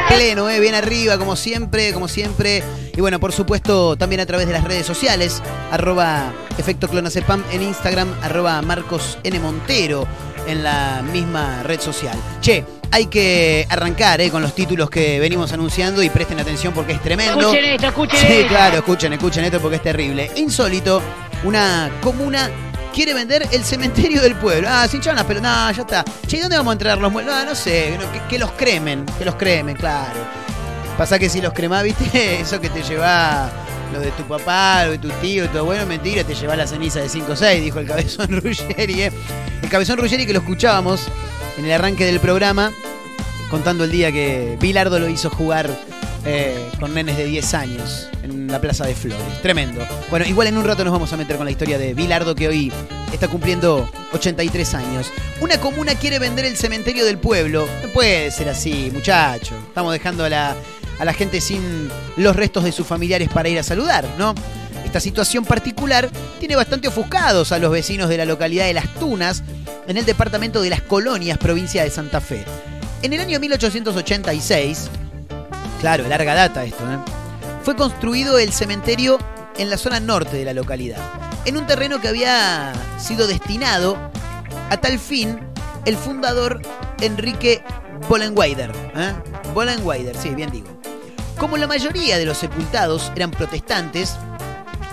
pleno, 0.07 0.49
eh, 0.49 0.61
bien 0.61 0.77
arriba, 0.77 1.19
como 1.19 1.35
siempre, 1.35 1.93
como 1.93 2.07
siempre. 2.07 2.63
Y 2.95 3.01
bueno, 3.01 3.19
por 3.19 3.33
supuesto, 3.33 3.97
también 3.97 4.21
a 4.21 4.27
través 4.27 4.47
de 4.47 4.53
las 4.53 4.63
redes 4.63 4.87
sociales, 4.87 5.43
arroba 5.73 6.33
efecto 6.57 6.87
clonazepam 6.87 7.43
en 7.51 7.63
Instagram, 7.63 8.15
arroba 8.23 8.63
Marcos 8.63 9.19
N. 9.25 9.41
Montero 9.41 10.07
en 10.47 10.63
la 10.63 11.03
misma 11.13 11.65
red 11.65 11.81
social. 11.81 12.17
Che, 12.41 12.65
hay 12.93 13.07
que 13.07 13.67
arrancar 13.69 14.21
eh, 14.21 14.31
con 14.31 14.41
los 14.41 14.55
títulos 14.55 14.89
que 14.89 15.19
venimos 15.19 15.53
anunciando 15.53 16.01
y 16.01 16.11
presten 16.11 16.39
atención 16.39 16.73
porque 16.75 16.93
es 16.93 17.03
tremendo. 17.03 17.41
Escuchen 17.41 17.65
esto, 17.65 17.87
escuchen 17.89 18.21
Sí, 18.21 18.27
esto. 18.35 18.49
claro, 18.51 18.77
escuchen, 18.77 19.13
escuchen 19.15 19.45
esto 19.47 19.59
porque 19.61 19.77
es 19.79 19.83
terrible. 19.83 20.31
Insólito, 20.37 21.03
una 21.45 21.91
comuna 22.01 22.51
quiere 22.93 23.15
vender 23.15 23.49
el 23.51 23.65
cementerio 23.65 24.21
del 24.23 24.35
pueblo. 24.37 24.69
Ah, 24.71 24.87
sin 24.87 24.99
hincharon 24.99 25.17
las 25.17 25.27
pelotas. 25.27 25.51
No, 25.51 25.73
ya 25.73 25.83
está. 25.83 26.05
Che, 26.27 26.37
¿y 26.37 26.41
dónde 26.41 26.57
vamos 26.57 26.73
a 26.73 26.75
entrar 26.75 26.99
los 26.99 27.11
muertos? 27.11 27.35
No, 27.35 27.45
no 27.45 27.55
sé, 27.55 27.99
que, 28.29 28.39
los 28.39 28.51
cremen, 28.53 29.05
que 29.19 29.25
los 29.25 29.35
cremen, 29.37 29.77
claro. 29.77 30.21
Pasa 30.99 31.19
que 31.19 31.29
si 31.29 31.41
los 31.41 31.53
cremás, 31.53 31.83
viste, 31.83 32.41
eso 32.41 32.61
que 32.61 32.69
te 32.69 32.83
lleva 32.83 33.51
lo 33.93 34.01
de 34.01 34.11
tu 34.13 34.23
papá, 34.25 34.85
lo 34.87 34.93
de 34.93 34.99
tu 34.99 35.09
tío, 35.21 35.49
tu 35.51 35.59
abuelo, 35.59 35.87
mentira, 35.87 36.25
te 36.25 36.35
lleva 36.35 36.57
la 36.57 36.67
ceniza 36.67 37.01
de 37.01 37.09
5 37.09 37.33
o 37.33 37.37
6, 37.37 37.63
dijo 37.63 37.79
el 37.79 37.87
cabezón 37.87 38.29
Ruggeri. 38.43 39.03
eh. 39.03 39.13
El 39.63 39.69
cabezón 39.69 39.99
Ruggeri 39.99 40.27
que 40.27 40.33
lo 40.33 40.39
escuchábamos 40.41 41.09
en 41.59 41.65
el 41.67 41.73
arranque 41.73 42.05
del 42.07 42.19
programa, 42.21 42.73
contando 43.51 43.85
el 43.85 43.91
día 43.91 44.11
que 44.11 44.57
Bilardo 44.61 44.99
lo 44.99 45.09
hizo 45.09 45.29
jugar 45.29 45.71
eh, 46.25 46.71
con 46.79 46.95
nenes 46.95 47.17
de 47.17 47.25
10 47.25 47.55
años 47.55 48.09
en 48.23 48.47
la 48.47 48.61
Plaza 48.61 48.87
de 48.87 48.95
Flores. 48.95 49.43
Tremendo. 49.43 49.85
Bueno, 50.11 50.25
igual 50.27 50.49
en 50.49 50.57
un 50.57 50.65
rato 50.65 50.85
nos 50.85 50.93
vamos 50.93 51.13
a 51.13 51.17
meter 51.17 51.37
con 51.37 51.45
la 51.45 51.51
historia 51.51 51.79
de 51.79 51.95
Bilardo 51.95 52.35
que 52.35 52.49
hoy 52.49 52.73
está 53.13 53.29
cumpliendo 53.29 53.89
83 54.13 54.75
años. 54.75 55.11
Una 55.41 55.59
comuna 55.59 55.95
quiere 55.95 56.19
vender 56.19 56.45
el 56.45 56.57
cementerio 56.57 57.05
del 57.05 57.19
pueblo. 57.19 57.67
No 57.83 57.89
puede 57.89 58.31
ser 58.31 58.49
así, 58.49 58.91
muchacho. 58.93 59.57
Estamos 59.69 59.93
dejando 59.93 60.25
a 60.25 60.29
la, 60.29 60.57
a 60.99 61.05
la 61.05 61.13
gente 61.13 61.41
sin 61.41 61.91
los 62.17 62.37
restos 62.37 62.65
de 62.65 62.73
sus 62.73 62.87
familiares 62.87 63.29
para 63.29 63.49
ir 63.49 63.59
a 63.59 63.63
saludar, 63.63 64.07
¿no? 64.19 64.35
Esta 64.85 65.01
situación 65.01 65.45
particular 65.45 66.11
tiene 66.39 66.55
bastante 66.55 66.89
ofuscados 66.89 67.51
a 67.51 67.59
los 67.59 67.73
vecinos 67.73 68.09
de 68.09 68.19
la 68.19 68.27
localidad 68.27 68.67
de 68.67 68.75
Las 68.75 68.93
Tunas, 68.95 69.43
en 69.89 69.97
el 69.97 70.05
departamento 70.05 70.61
de 70.61 70.71
Las 70.71 70.83
Colonias, 70.83 71.39
provincia 71.39 71.83
de 71.83 71.91
Santa 71.91 72.21
Fe. 72.21 72.45
En 73.03 73.13
el 73.13 73.21
año 73.21 73.41
1886, 73.41 74.91
claro, 75.83 76.07
larga 76.07 76.35
data 76.35 76.65
esto, 76.65 76.85
¿eh? 76.85 76.97
fue 77.65 77.75
construido 77.75 78.39
el 78.39 78.53
cementerio 78.53 79.19
en 79.59 79.69
la 79.69 79.77
zona 79.77 79.99
norte 79.99 80.37
de 80.37 80.45
la 80.45 80.53
localidad, 80.53 80.99
en 81.45 81.57
un 81.57 81.67
terreno 81.67 82.01
que 82.01 82.07
había 82.07 82.73
sido 82.99 83.27
destinado 83.27 83.99
a 84.71 84.77
tal 84.77 85.01
fin 85.01 85.41
el 85.85 85.97
fundador 85.97 86.63
Enrique 87.01 87.65
Bollenweider. 88.09 88.71
¿eh? 88.95 89.13
Bollenweider, 89.53 90.17
sí, 90.17 90.31
bien 90.31 90.53
digo. 90.53 90.69
Como 91.37 91.57
la 91.57 91.67
mayoría 91.67 92.17
de 92.17 92.27
los 92.27 92.39
sepultados 92.39 93.11
eran 93.17 93.33
protestantes, 93.33 94.17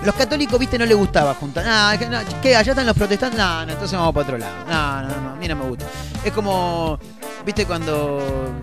los 0.04 0.16
católicos, 0.16 0.60
viste, 0.60 0.80
no 0.80 0.88
les 0.88 0.98
gustaba 0.98 1.36
juntar. 1.36 2.00
Que 2.00 2.08
no, 2.08 2.18
¿qué? 2.42 2.56
¿Allá 2.56 2.72
están 2.72 2.88
los 2.88 2.98
protestantes? 2.98 3.38
No, 3.38 3.64
no, 3.64 3.74
entonces 3.74 3.96
vamos 3.96 4.16
para 4.16 4.24
otro 4.24 4.38
lado. 4.40 4.66
No, 4.68 5.02
no, 5.04 5.22
no, 5.22 5.30
a 5.34 5.36
mí 5.36 5.48
no 5.48 5.56
me 5.56 5.70
gusta. 5.70 5.86
Es 6.24 6.34
como, 6.34 6.98
viste, 7.46 7.68
cuando 7.68 8.60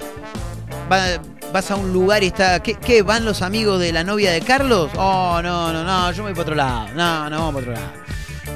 vas 1.52 1.70
a 1.70 1.76
un 1.76 1.92
lugar 1.92 2.22
y 2.22 2.28
está. 2.28 2.60
¿qué? 2.60 3.02
¿Van 3.02 3.24
los 3.24 3.42
amigos 3.42 3.80
de 3.80 3.92
la 3.92 4.04
novia 4.04 4.32
de 4.32 4.40
Carlos? 4.40 4.90
Oh, 4.96 5.40
no, 5.42 5.72
no, 5.72 5.84
no, 5.84 6.12
yo 6.12 6.22
me 6.22 6.30
voy 6.30 6.34
para 6.34 6.42
otro 6.42 6.54
lado. 6.54 6.88
No, 6.94 7.30
no, 7.30 7.38
vamos 7.38 7.64
para 7.64 7.72
otro 7.72 7.72
lado. 7.72 8.06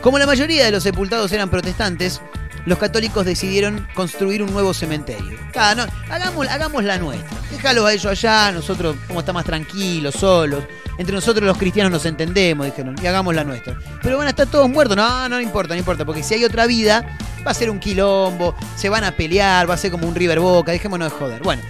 Como 0.00 0.18
la 0.18 0.26
mayoría 0.26 0.64
de 0.64 0.70
los 0.70 0.82
sepultados 0.82 1.30
eran 1.32 1.50
protestantes, 1.50 2.20
los 2.66 2.78
católicos 2.78 3.24
decidieron 3.24 3.86
construir 3.94 4.42
un 4.42 4.52
nuevo 4.52 4.74
cementerio. 4.74 5.38
Ah, 5.56 5.74
no, 5.74 5.86
hagamos, 6.12 6.48
hagamos 6.48 6.84
la 6.84 6.98
nuestra. 6.98 7.38
Déjalos 7.50 7.86
a 7.86 7.92
ellos 7.92 8.06
allá, 8.06 8.52
nosotros 8.52 8.96
como 9.06 9.20
está 9.20 9.32
más 9.32 9.44
tranquilos, 9.44 10.14
solos. 10.14 10.64
Entre 10.98 11.14
nosotros 11.14 11.44
los 11.44 11.56
cristianos 11.56 11.90
nos 11.90 12.04
entendemos, 12.04 12.66
dijeron, 12.66 12.94
y 13.02 13.06
hagamos 13.06 13.34
la 13.34 13.44
nuestra. 13.44 13.78
Pero 14.02 14.18
van 14.18 14.26
a 14.26 14.30
estar 14.30 14.46
todos 14.46 14.68
muertos. 14.68 14.96
No, 14.96 15.28
no 15.28 15.40
importa, 15.40 15.74
no 15.74 15.78
importa, 15.78 16.04
porque 16.04 16.22
si 16.22 16.34
hay 16.34 16.44
otra 16.44 16.66
vida, 16.66 17.16
va 17.46 17.52
a 17.52 17.54
ser 17.54 17.70
un 17.70 17.80
quilombo, 17.80 18.54
se 18.76 18.88
van 18.88 19.04
a 19.04 19.12
pelear, 19.12 19.68
va 19.68 19.74
a 19.74 19.78
ser 19.78 19.90
como 19.90 20.06
un 20.06 20.14
River 20.14 20.40
Boca, 20.40 20.72
dejémonos 20.72 21.10
de 21.10 21.18
joder. 21.18 21.42
Bueno, 21.42 21.62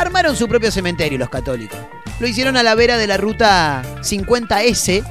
armaron 0.00 0.34
su 0.36 0.48
propio 0.48 0.70
cementerio 0.70 1.18
los 1.18 1.28
católicos. 1.28 1.78
lo 2.18 2.26
hicieron 2.26 2.56
a 2.56 2.62
la 2.62 2.74
vera 2.74 2.96
de 2.96 3.06
la 3.06 3.16
ruta 3.16 3.82
50S, 4.00 5.04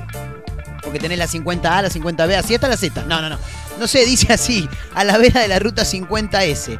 porque 0.83 0.99
tenés 0.99 1.17
la 1.17 1.27
50A, 1.27 1.81
la 1.81 1.89
50B, 1.89 2.35
así 2.35 2.55
hasta 2.55 2.67
la 2.67 2.77
Z. 2.77 3.03
No, 3.05 3.21
no, 3.21 3.29
no. 3.29 3.37
No 3.79 3.87
sé, 3.87 4.05
dice 4.05 4.33
así, 4.33 4.67
a 4.93 5.03
la 5.03 5.17
vera 5.17 5.41
de 5.41 5.47
la 5.47 5.59
ruta 5.59 5.83
50S. 5.83 6.79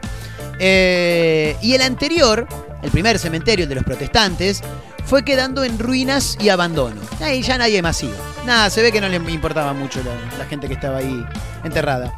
Eh, 0.60 1.56
y 1.62 1.74
el 1.74 1.82
anterior, 1.82 2.48
el 2.82 2.92
primer 2.92 3.18
cementerio, 3.20 3.68
de 3.68 3.76
los 3.76 3.84
protestantes, 3.84 4.62
fue 5.06 5.24
quedando 5.24 5.64
en 5.64 5.80
ruinas 5.80 6.38
y 6.40 6.50
abandono. 6.50 7.02
Ahí 7.22 7.42
ya 7.42 7.58
nadie 7.58 7.82
más 7.82 8.04
iba. 8.04 8.16
Nada, 8.46 8.70
se 8.70 8.82
ve 8.82 8.92
que 8.92 9.02
no 9.02 9.08
le 9.08 9.18
importaba 9.32 9.74
mucho 9.74 10.02
la, 10.04 10.38
la 10.38 10.46
gente 10.46 10.68
que 10.68 10.74
estaba 10.74 10.98
ahí 10.98 11.26
enterrada. 11.64 12.14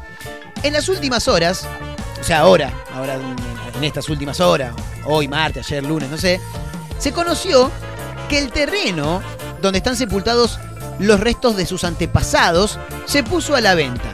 En 0.62 0.72
las 0.72 0.88
últimas 0.88 1.26
horas, 1.28 1.66
o 2.20 2.24
sea, 2.24 2.40
ahora, 2.40 2.72
ahora 2.94 3.14
en- 3.14 3.84
estas 3.84 4.08
últimas 4.08 4.38
horas, 4.40 4.74
hoy, 5.04 5.26
martes, 5.26 5.66
ayer, 5.66 5.82
lunes, 5.84 6.08
no 6.08 6.16
sé, 6.16 6.40
se 6.98 7.10
conoció 7.12 7.70
que 8.28 8.38
el 8.38 8.52
terreno 8.52 9.20
donde 9.60 9.78
están 9.78 9.96
sepultados 9.96 10.60
los 11.00 11.18
restos 11.18 11.56
de 11.56 11.66
sus 11.66 11.82
antepasados 11.82 12.78
se 13.06 13.24
puso 13.24 13.56
a 13.56 13.60
la 13.60 13.74
venta. 13.74 14.12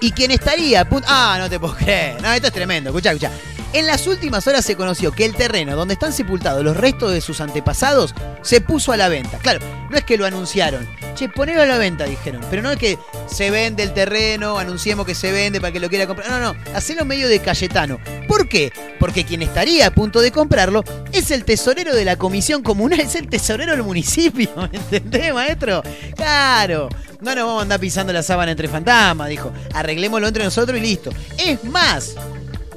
Y 0.00 0.12
quien 0.12 0.30
estaría... 0.32 0.88
Ah, 1.06 1.36
no 1.38 1.48
te 1.48 1.60
puedo 1.60 1.74
creer. 1.76 2.20
No, 2.22 2.32
esto 2.32 2.46
es 2.48 2.52
tremendo. 2.52 2.90
Escucha, 2.90 3.10
escucha. 3.12 3.30
En 3.72 3.86
las 3.86 4.06
últimas 4.06 4.44
horas 4.46 4.64
se 4.64 4.74
conoció 4.74 5.12
que 5.12 5.26
el 5.26 5.36
terreno 5.36 5.76
donde 5.76 5.94
están 5.94 6.12
sepultados 6.12 6.64
los 6.64 6.76
restos 6.76 7.12
de 7.12 7.20
sus 7.20 7.40
antepasados 7.40 8.14
se 8.42 8.60
puso 8.60 8.92
a 8.92 8.96
la 8.96 9.08
venta. 9.08 9.38
Claro, 9.38 9.60
no 9.90 9.98
es 9.98 10.04
que 10.04 10.16
lo 10.16 10.24
anunciaron. 10.24 10.88
Che, 11.14 11.28
ponelo 11.28 11.62
a 11.62 11.66
la 11.66 11.78
venta, 11.78 12.04
dijeron. 12.04 12.40
Pero 12.48 12.62
no 12.62 12.70
es 12.70 12.78
que 12.78 12.98
se 13.26 13.50
vende 13.50 13.82
el 13.82 13.92
terreno, 13.92 14.58
anunciemos 14.58 15.04
que 15.04 15.14
se 15.14 15.32
vende 15.32 15.60
para 15.60 15.72
que 15.72 15.80
lo 15.80 15.88
quiera 15.88 16.06
comprar. 16.06 16.30
No, 16.30 16.38
no, 16.38 16.56
hacelo 16.74 17.04
medio 17.04 17.28
de 17.28 17.40
Cayetano. 17.40 17.98
¿Por 18.28 18.48
qué? 18.48 18.72
Porque 18.98 19.24
quien 19.24 19.42
estaría 19.42 19.88
a 19.88 19.90
punto 19.90 20.20
de 20.20 20.30
comprarlo 20.30 20.84
es 21.12 21.30
el 21.30 21.44
tesorero 21.44 21.94
de 21.94 22.04
la 22.04 22.16
comisión 22.16 22.62
comunal, 22.62 23.00
es 23.00 23.16
el 23.16 23.28
tesorero 23.28 23.72
del 23.72 23.82
municipio. 23.82 24.50
¿Me 24.72 24.78
entendés, 24.78 25.34
maestro? 25.34 25.82
Claro. 26.14 26.88
No 27.20 27.34
nos 27.34 27.44
vamos 27.44 27.58
a 27.58 27.62
andar 27.62 27.80
pisando 27.80 28.12
la 28.12 28.22
sábana 28.22 28.52
entre 28.52 28.68
fantasmas, 28.68 29.28
dijo. 29.28 29.52
Arreglémoslo 29.74 30.28
entre 30.28 30.44
nosotros 30.44 30.78
y 30.78 30.80
listo. 30.80 31.10
Es 31.36 31.62
más, 31.64 32.14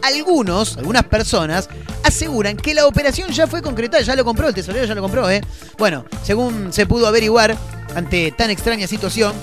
algunos, 0.03 0.77
algunas 0.77 1.05
personas, 1.05 1.69
aseguran 2.03 2.57
que 2.57 2.73
la 2.73 2.85
operación 2.85 3.31
ya 3.31 3.47
fue 3.47 3.61
concretada, 3.61 4.03
ya 4.03 4.15
lo 4.15 4.25
compró, 4.25 4.49
el 4.49 4.53
tesorero 4.53 4.85
ya 4.85 4.95
lo 4.95 5.01
compró, 5.01 5.29
¿eh? 5.29 5.41
Bueno, 5.77 6.05
según 6.23 6.73
se 6.73 6.85
pudo 6.85 7.07
averiguar, 7.07 7.57
ante 7.95 8.31
tan 8.31 8.49
extraña 8.49 8.85
situación, 8.85 9.33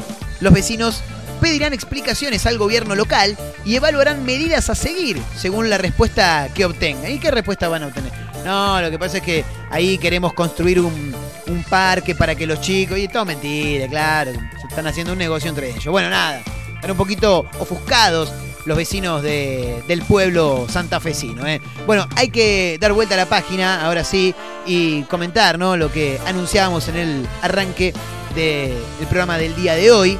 los 0.40 0.52
vecinos 0.52 1.02
pedirán 1.40 1.72
explicaciones 1.72 2.44
al 2.44 2.58
gobierno 2.58 2.94
local 2.94 3.36
y 3.64 3.76
evaluarán 3.76 4.24
medidas 4.24 4.68
a 4.68 4.74
seguir 4.74 5.20
según 5.36 5.70
la 5.70 5.78
respuesta 5.78 6.48
que 6.54 6.66
obtengan. 6.66 7.10
¿Y 7.10 7.18
qué 7.18 7.30
respuesta 7.30 7.68
van 7.68 7.84
a 7.84 7.86
obtener? 7.86 8.12
No, 8.44 8.80
lo 8.80 8.90
que 8.90 8.98
pasa 8.98 9.18
es 9.18 9.22
que 9.22 9.44
ahí 9.70 9.96
queremos 9.96 10.34
construir 10.34 10.80
un, 10.80 11.14
un 11.46 11.64
parque 11.64 12.14
para 12.14 12.34
que 12.34 12.46
los 12.46 12.60
chicos... 12.60 12.98
Y 12.98 13.08
todo 13.08 13.24
mentira, 13.24 13.88
claro. 13.88 14.32
Se 14.32 14.66
están 14.68 14.86
haciendo 14.86 15.12
un 15.12 15.18
negocio 15.18 15.48
entre 15.48 15.70
ellos. 15.70 15.86
Bueno, 15.86 16.10
nada. 16.10 16.42
Están 16.74 16.90
un 16.90 16.96
poquito 16.96 17.46
ofuscados 17.58 18.32
los 18.66 18.76
vecinos 18.76 19.22
de- 19.22 19.82
del 19.88 20.02
pueblo 20.02 20.66
santafesino. 20.68 21.46
¿eh? 21.46 21.60
Bueno, 21.86 22.06
hay 22.16 22.28
que 22.28 22.76
dar 22.80 22.92
vuelta 22.92 23.14
a 23.14 23.16
la 23.18 23.26
página, 23.26 23.84
ahora 23.86 24.04
sí, 24.04 24.34
y 24.66 25.02
comentar 25.04 25.58
¿no? 25.58 25.76
lo 25.76 25.90
que 25.90 26.18
anunciábamos 26.26 26.88
en 26.88 26.96
el 26.96 27.26
arranque 27.42 27.92
del 28.34 28.74
programa 29.08 29.38
del 29.38 29.54
día 29.56 29.74
de 29.74 29.90
hoy. 29.90 30.18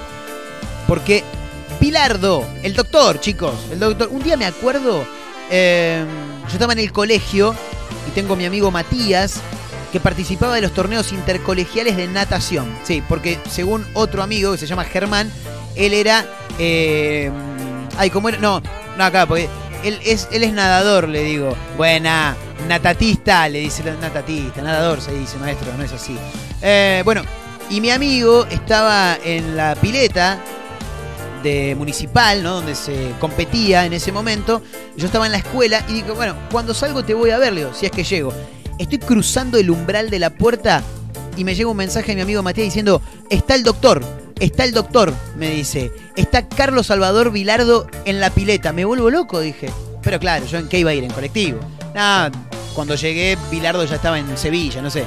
Porque 0.88 1.22
Pilardo, 1.79 2.44
el 2.62 2.74
doctor, 2.74 3.20
chicos, 3.20 3.55
el 3.72 3.79
doctor, 3.79 4.09
un 4.11 4.22
día 4.22 4.37
me 4.37 4.44
acuerdo, 4.46 5.05
eh, 5.50 6.05
yo 6.46 6.53
estaba 6.53 6.72
en 6.72 6.79
el 6.81 6.92
colegio 6.92 7.55
y 8.09 8.11
tengo 8.11 8.35
a 8.35 8.37
mi 8.37 8.44
amigo 8.44 8.70
Matías 8.70 9.40
que 9.92 9.98
participaba 10.00 10.55
de 10.55 10.61
los 10.62 10.72
torneos 10.72 11.12
intercolegiales 11.12 11.96
de 11.96 12.07
natación. 12.09 12.68
Sí, 12.85 13.03
porque 13.09 13.38
según 13.50 13.87
otro 13.94 14.22
amigo 14.22 14.53
que 14.53 14.59
se 14.59 14.66
llama 14.66 14.85
Germán, 14.85 15.33
él 15.76 15.92
era... 15.94 16.26
eh, 16.59 17.31
ay, 18.00 18.08
¿cómo 18.08 18.30
era? 18.30 18.38
No, 18.38 18.62
no 18.96 19.04
acá, 19.04 19.26
porque 19.26 19.46
él 19.84 20.00
es, 20.04 20.26
él 20.32 20.42
es 20.42 20.54
nadador, 20.54 21.06
le 21.06 21.22
digo. 21.22 21.54
Buena, 21.76 22.34
natatista, 22.66 23.46
le 23.46 23.60
dice 23.60 23.82
natatista, 24.00 24.62
nadador 24.62 25.02
se 25.02 25.12
dice, 25.12 25.36
maestro, 25.36 25.70
no 25.76 25.84
es 25.84 25.92
así. 25.92 26.16
Eh, 26.62 27.02
bueno, 27.04 27.22
y 27.68 27.82
mi 27.82 27.90
amigo 27.90 28.46
estaba 28.46 29.18
en 29.22 29.54
la 29.54 29.74
pileta 29.74 30.38
de 31.42 31.74
municipal, 31.76 32.42
¿no? 32.42 32.54
Donde 32.54 32.74
se 32.74 33.12
competía 33.20 33.84
en 33.84 33.92
ese 33.92 34.12
momento. 34.12 34.62
Yo 34.96 35.04
estaba 35.04 35.26
en 35.26 35.32
la 35.32 35.38
escuela 35.38 35.84
y 35.86 35.92
digo, 35.92 36.14
bueno, 36.14 36.34
cuando 36.50 36.72
salgo 36.72 37.04
te 37.04 37.12
voy 37.12 37.30
a 37.30 37.38
ver, 37.38 37.52
Leo, 37.52 37.74
si 37.74 37.84
es 37.84 37.92
que 37.92 38.02
llego. 38.02 38.32
Estoy 38.78 38.98
cruzando 38.98 39.58
el 39.58 39.68
umbral 39.68 40.08
de 40.08 40.18
la 40.18 40.30
puerta 40.30 40.82
y 41.36 41.44
me 41.44 41.54
llega 41.54 41.68
un 41.68 41.76
mensaje 41.76 42.08
de 42.08 42.16
mi 42.16 42.22
amigo 42.22 42.42
Matías 42.42 42.64
diciendo, 42.64 43.02
está 43.28 43.54
el 43.54 43.62
doctor, 43.62 44.02
está 44.40 44.64
el 44.64 44.72
doctor, 44.72 45.14
me 45.37 45.50
dice. 45.50 45.92
Está 46.16 46.48
Carlos 46.48 46.88
Salvador 46.88 47.31
Vilardo 47.31 47.87
en 48.05 48.20
la 48.20 48.31
pileta. 48.31 48.72
Me 48.72 48.85
vuelvo 48.85 49.11
loco, 49.11 49.40
dije. 49.40 49.70
Pero 50.03 50.18
claro, 50.18 50.46
yo 50.46 50.59
en 50.59 50.68
qué 50.68 50.79
iba 50.79 50.90
a 50.90 50.94
ir, 50.94 51.05
en 51.05 51.12
colectivo. 51.12 51.61
Nada, 51.94 52.31
cuando 52.74 52.94
llegué, 52.94 53.37
Vilardo 53.50 53.85
ya 53.85 53.96
estaba 53.96 54.18
en 54.18 54.37
Sevilla, 54.37 54.83
no 54.83 54.90
sé. 54.90 55.05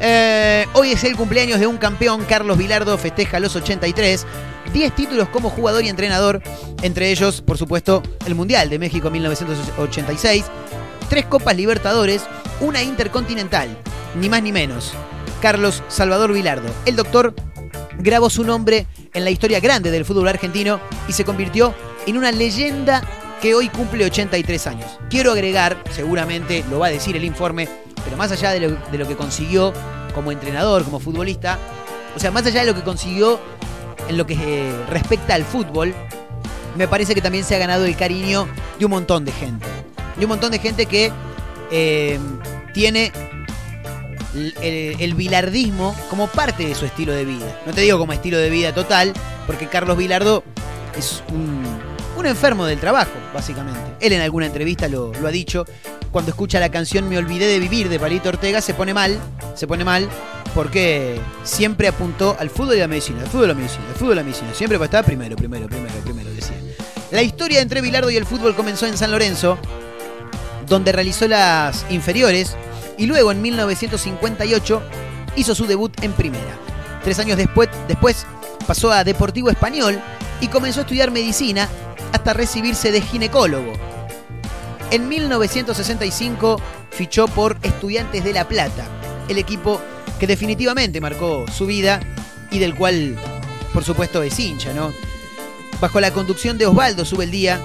Eh, 0.00 0.66
hoy 0.72 0.92
es 0.92 1.04
el 1.04 1.16
cumpleaños 1.16 1.60
de 1.60 1.66
un 1.68 1.78
campeón, 1.78 2.24
Carlos 2.28 2.58
Vilardo 2.58 2.98
festeja 2.98 3.38
los 3.38 3.54
83. 3.54 4.26
10 4.72 4.94
títulos 4.94 5.28
como 5.28 5.50
jugador 5.50 5.84
y 5.84 5.88
entrenador, 5.88 6.42
entre 6.82 7.10
ellos, 7.10 7.42
por 7.42 7.58
supuesto, 7.58 8.02
el 8.26 8.34
Mundial 8.34 8.70
de 8.70 8.78
México 8.78 9.10
1986, 9.10 10.44
tres 11.08 11.26
Copas 11.26 11.56
Libertadores, 11.56 12.22
una 12.60 12.82
Intercontinental, 12.82 13.76
ni 14.18 14.28
más 14.28 14.42
ni 14.42 14.50
menos. 14.50 14.92
Carlos 15.42 15.82
Salvador 15.88 16.32
Vilardo, 16.32 16.72
el 16.86 16.96
doctor, 16.96 17.34
grabó 17.98 18.30
su 18.30 18.44
nombre 18.44 18.86
en 19.14 19.24
la 19.24 19.30
historia 19.30 19.60
grande 19.60 19.90
del 19.90 20.04
fútbol 20.04 20.28
argentino 20.28 20.80
y 21.08 21.12
se 21.12 21.24
convirtió 21.24 21.74
en 22.06 22.16
una 22.18 22.32
leyenda 22.32 23.02
que 23.40 23.54
hoy 23.54 23.68
cumple 23.68 24.04
83 24.04 24.66
años. 24.66 24.98
Quiero 25.10 25.32
agregar, 25.32 25.82
seguramente 25.90 26.64
lo 26.70 26.78
va 26.78 26.86
a 26.86 26.90
decir 26.90 27.16
el 27.16 27.24
informe, 27.24 27.68
pero 28.04 28.16
más 28.16 28.30
allá 28.32 28.50
de 28.50 28.60
lo, 28.60 28.70
de 28.70 28.98
lo 28.98 29.06
que 29.06 29.16
consiguió 29.16 29.72
como 30.14 30.30
entrenador, 30.30 30.84
como 30.84 31.00
futbolista, 31.00 31.58
o 32.14 32.18
sea, 32.18 32.30
más 32.30 32.46
allá 32.46 32.60
de 32.60 32.66
lo 32.66 32.74
que 32.74 32.82
consiguió 32.82 33.40
en 34.08 34.16
lo 34.16 34.26
que 34.26 34.34
eh, 34.34 34.72
respecta 34.88 35.34
al 35.34 35.44
fútbol, 35.44 35.94
me 36.76 36.88
parece 36.88 37.14
que 37.14 37.20
también 37.20 37.44
se 37.44 37.54
ha 37.54 37.58
ganado 37.58 37.84
el 37.84 37.96
cariño 37.96 38.48
de 38.78 38.84
un 38.84 38.90
montón 38.90 39.24
de 39.24 39.32
gente. 39.32 39.66
De 40.16 40.24
un 40.24 40.28
montón 40.28 40.50
de 40.50 40.58
gente 40.58 40.86
que 40.86 41.10
eh, 41.70 42.18
tiene 42.74 43.12
el, 44.34 45.14
bilardismo 45.14 45.94
como 46.08 46.26
parte 46.26 46.66
de 46.66 46.74
su 46.74 46.84
estilo 46.84 47.12
de 47.12 47.24
vida. 47.24 47.60
No 47.66 47.72
te 47.72 47.82
digo 47.82 47.98
como 47.98 48.12
estilo 48.12 48.38
de 48.38 48.50
vida 48.50 48.74
total, 48.74 49.12
porque 49.46 49.66
Carlos 49.66 49.96
Vilardo 49.96 50.44
es 50.96 51.22
un, 51.30 51.92
enfermo 52.24 52.66
del 52.66 52.78
trabajo, 52.78 53.10
básicamente. 53.34 53.80
Él 54.00 54.12
en 54.12 54.20
alguna 54.20 54.46
entrevista 54.46 54.86
lo, 54.86 55.12
ha 55.26 55.30
dicho. 55.30 55.64
Cuando 56.12 56.30
escucha 56.30 56.60
la 56.60 56.70
canción 56.70 57.08
Me 57.08 57.18
olvidé 57.18 57.46
de 57.46 57.58
vivir 57.58 57.88
de 57.88 57.98
Palito 57.98 58.28
Ortega, 58.28 58.60
se 58.60 58.74
pone 58.74 58.94
mal, 58.94 59.18
se 59.56 59.66
pone 59.66 59.82
mal, 59.82 60.08
porque 60.54 61.18
siempre 61.42 61.88
apuntó 61.88 62.36
al 62.38 62.48
fútbol 62.48 62.76
y 62.76 62.78
la 62.78 62.86
medicina, 62.86 63.22
al 63.22 63.26
fútbol 63.26 63.46
y 63.46 63.48
la 63.48 63.54
medicina, 63.54 63.84
al 63.88 63.94
fútbol 63.96 64.12
y 64.12 64.16
la 64.16 64.22
medicina. 64.22 64.54
Siempre 64.54 64.78
estar 64.84 65.04
primero, 65.04 65.34
primero, 65.34 65.66
primero, 65.66 65.94
primero, 66.04 66.30
decía. 66.30 66.56
La 67.10 67.22
historia 67.22 67.60
entre 67.60 67.80
Bilardo 67.80 68.10
y 68.10 68.16
el 68.16 68.24
fútbol 68.24 68.54
comenzó 68.54 68.86
en 68.86 68.96
San 68.96 69.10
Lorenzo, 69.10 69.58
donde 70.68 70.92
realizó 70.92 71.26
las 71.26 71.84
inferiores 71.90 72.56
y 72.98 73.06
luego 73.06 73.32
en 73.32 73.42
1958 73.42 74.82
hizo 75.36 75.54
su 75.54 75.66
debut 75.66 75.92
en 76.02 76.12
primera. 76.12 76.58
Tres 77.02 77.18
años 77.18 77.36
después, 77.36 77.68
después 77.88 78.26
pasó 78.66 78.92
a 78.92 79.04
Deportivo 79.04 79.50
Español 79.50 80.00
y 80.40 80.48
comenzó 80.48 80.80
a 80.80 80.82
estudiar 80.82 81.10
medicina 81.10 81.68
hasta 82.12 82.32
recibirse 82.32 82.92
de 82.92 83.00
ginecólogo. 83.00 83.72
En 84.90 85.08
1965 85.08 86.60
fichó 86.90 87.26
por 87.26 87.56
Estudiantes 87.62 88.22
de 88.24 88.32
La 88.32 88.46
Plata, 88.46 88.84
el 89.28 89.38
equipo 89.38 89.80
que 90.20 90.26
definitivamente 90.26 91.00
marcó 91.00 91.46
su 91.50 91.66
vida 91.66 92.00
y 92.50 92.58
del 92.58 92.74
cual, 92.74 93.16
por 93.72 93.84
supuesto, 93.84 94.22
es 94.22 94.38
hincha, 94.38 94.72
¿no? 94.74 94.92
Bajo 95.80 95.98
la 95.98 96.12
conducción 96.12 96.58
de 96.58 96.66
Osvaldo 96.66 97.04
Subeldía, 97.04 97.58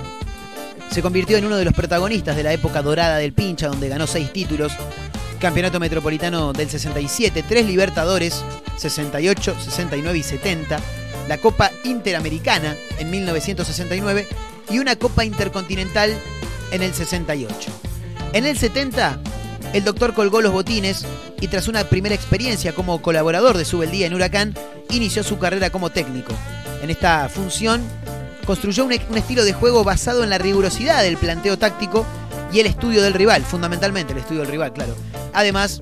se 0.89 1.01
convirtió 1.01 1.37
en 1.37 1.45
uno 1.45 1.57
de 1.57 1.65
los 1.65 1.73
protagonistas 1.73 2.35
de 2.35 2.43
la 2.43 2.53
época 2.53 2.81
dorada 2.81 3.17
del 3.17 3.33
pincha, 3.33 3.67
donde 3.67 3.89
ganó 3.89 4.07
seis 4.07 4.31
títulos, 4.31 4.71
Campeonato 5.39 5.79
Metropolitano 5.79 6.51
del 6.51 6.69
67, 6.69 7.43
tres 7.47 7.65
Libertadores, 7.65 8.43
68, 8.77 9.55
69 9.59 10.17
y 10.17 10.23
70, 10.23 10.79
la 11.27 11.37
Copa 11.37 11.71
Interamericana 11.83 12.75
en 12.97 13.11
1969 13.11 14.27
y 14.69 14.79
una 14.79 14.95
Copa 14.95 15.25
Intercontinental 15.25 16.11
en 16.71 16.81
el 16.81 16.93
68. 16.93 17.71
En 18.33 18.45
el 18.45 18.57
70, 18.57 19.19
el 19.73 19.83
doctor 19.83 20.13
colgó 20.13 20.41
los 20.41 20.53
botines 20.53 21.05
y 21.39 21.47
tras 21.47 21.67
una 21.67 21.83
primera 21.83 22.15
experiencia 22.15 22.73
como 22.73 23.01
colaborador 23.01 23.57
de 23.57 23.65
Subeldía 23.65 24.07
en 24.07 24.13
Huracán, 24.13 24.55
inició 24.89 25.23
su 25.23 25.37
carrera 25.37 25.69
como 25.69 25.91
técnico. 25.91 26.33
En 26.81 26.89
esta 26.89 27.29
función, 27.29 27.81
construyó 28.45 28.85
un, 28.85 28.93
un 29.09 29.17
estilo 29.17 29.43
de 29.45 29.53
juego 29.53 29.83
basado 29.83 30.23
en 30.23 30.29
la 30.29 30.37
rigurosidad 30.37 31.03
del 31.03 31.17
planteo 31.17 31.57
táctico 31.57 32.05
y 32.51 32.59
el 32.59 32.65
estudio 32.65 33.03
del 33.03 33.13
rival, 33.13 33.43
fundamentalmente 33.43 34.13
el 34.13 34.19
estudio 34.19 34.41
del 34.41 34.51
rival, 34.51 34.73
claro. 34.73 34.95
Además 35.33 35.81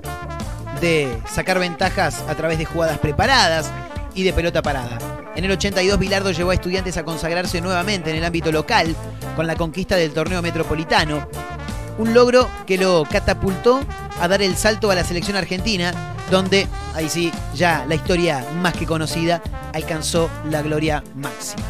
de 0.80 1.18
sacar 1.30 1.58
ventajas 1.58 2.22
a 2.28 2.34
través 2.34 2.58
de 2.58 2.64
jugadas 2.64 2.98
preparadas 2.98 3.70
y 4.14 4.22
de 4.22 4.32
pelota 4.32 4.62
parada. 4.62 4.98
En 5.36 5.44
el 5.44 5.50
82 5.50 5.98
Bilardo 5.98 6.30
llevó 6.30 6.50
a 6.50 6.54
estudiantes 6.54 6.96
a 6.96 7.04
consagrarse 7.04 7.60
nuevamente 7.60 8.10
en 8.10 8.16
el 8.16 8.24
ámbito 8.24 8.50
local 8.50 8.96
con 9.36 9.46
la 9.46 9.54
conquista 9.54 9.96
del 9.96 10.12
torneo 10.12 10.40
metropolitano, 10.40 11.28
un 11.98 12.14
logro 12.14 12.48
que 12.66 12.78
lo 12.78 13.04
catapultó 13.10 13.80
a 14.20 14.28
dar 14.28 14.40
el 14.40 14.56
salto 14.56 14.90
a 14.90 14.94
la 14.94 15.04
selección 15.04 15.36
argentina, 15.36 16.14
donde, 16.30 16.66
ahí 16.94 17.08
sí, 17.08 17.30
ya 17.54 17.84
la 17.86 17.94
historia 17.94 18.44
más 18.60 18.74
que 18.74 18.86
conocida, 18.86 19.42
alcanzó 19.74 20.30
la 20.50 20.62
gloria 20.62 21.04
máxima. 21.14 21.62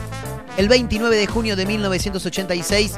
El 0.56 0.68
29 0.68 1.16
de 1.16 1.26
junio 1.26 1.56
de 1.56 1.66
1986, 1.66 2.94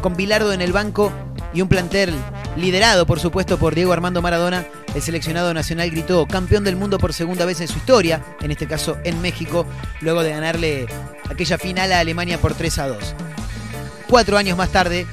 con 0.00 0.16
Bilardo 0.16 0.52
en 0.52 0.62
el 0.62 0.72
banco 0.72 1.12
y 1.54 1.60
un 1.60 1.68
plantel 1.68 2.14
liderado, 2.56 3.06
por 3.06 3.20
supuesto, 3.20 3.58
por 3.58 3.74
Diego 3.74 3.92
Armando 3.92 4.22
Maradona, 4.22 4.66
el 4.94 5.02
seleccionado 5.02 5.54
nacional 5.54 5.90
gritó 5.90 6.26
campeón 6.26 6.64
del 6.64 6.76
mundo 6.76 6.98
por 6.98 7.12
segunda 7.12 7.44
vez 7.44 7.60
en 7.60 7.68
su 7.68 7.78
historia, 7.78 8.22
en 8.40 8.50
este 8.50 8.66
caso 8.66 8.98
en 9.04 9.20
México, 9.20 9.66
luego 10.00 10.22
de 10.22 10.30
ganarle 10.30 10.86
aquella 11.30 11.58
final 11.58 11.92
a 11.92 12.00
Alemania 12.00 12.38
por 12.38 12.54
3 12.54 12.78
a 12.78 12.88
2. 12.88 13.14
Cuatro 14.08 14.36
años 14.36 14.58
más 14.58 14.70
tarde, 14.70 15.06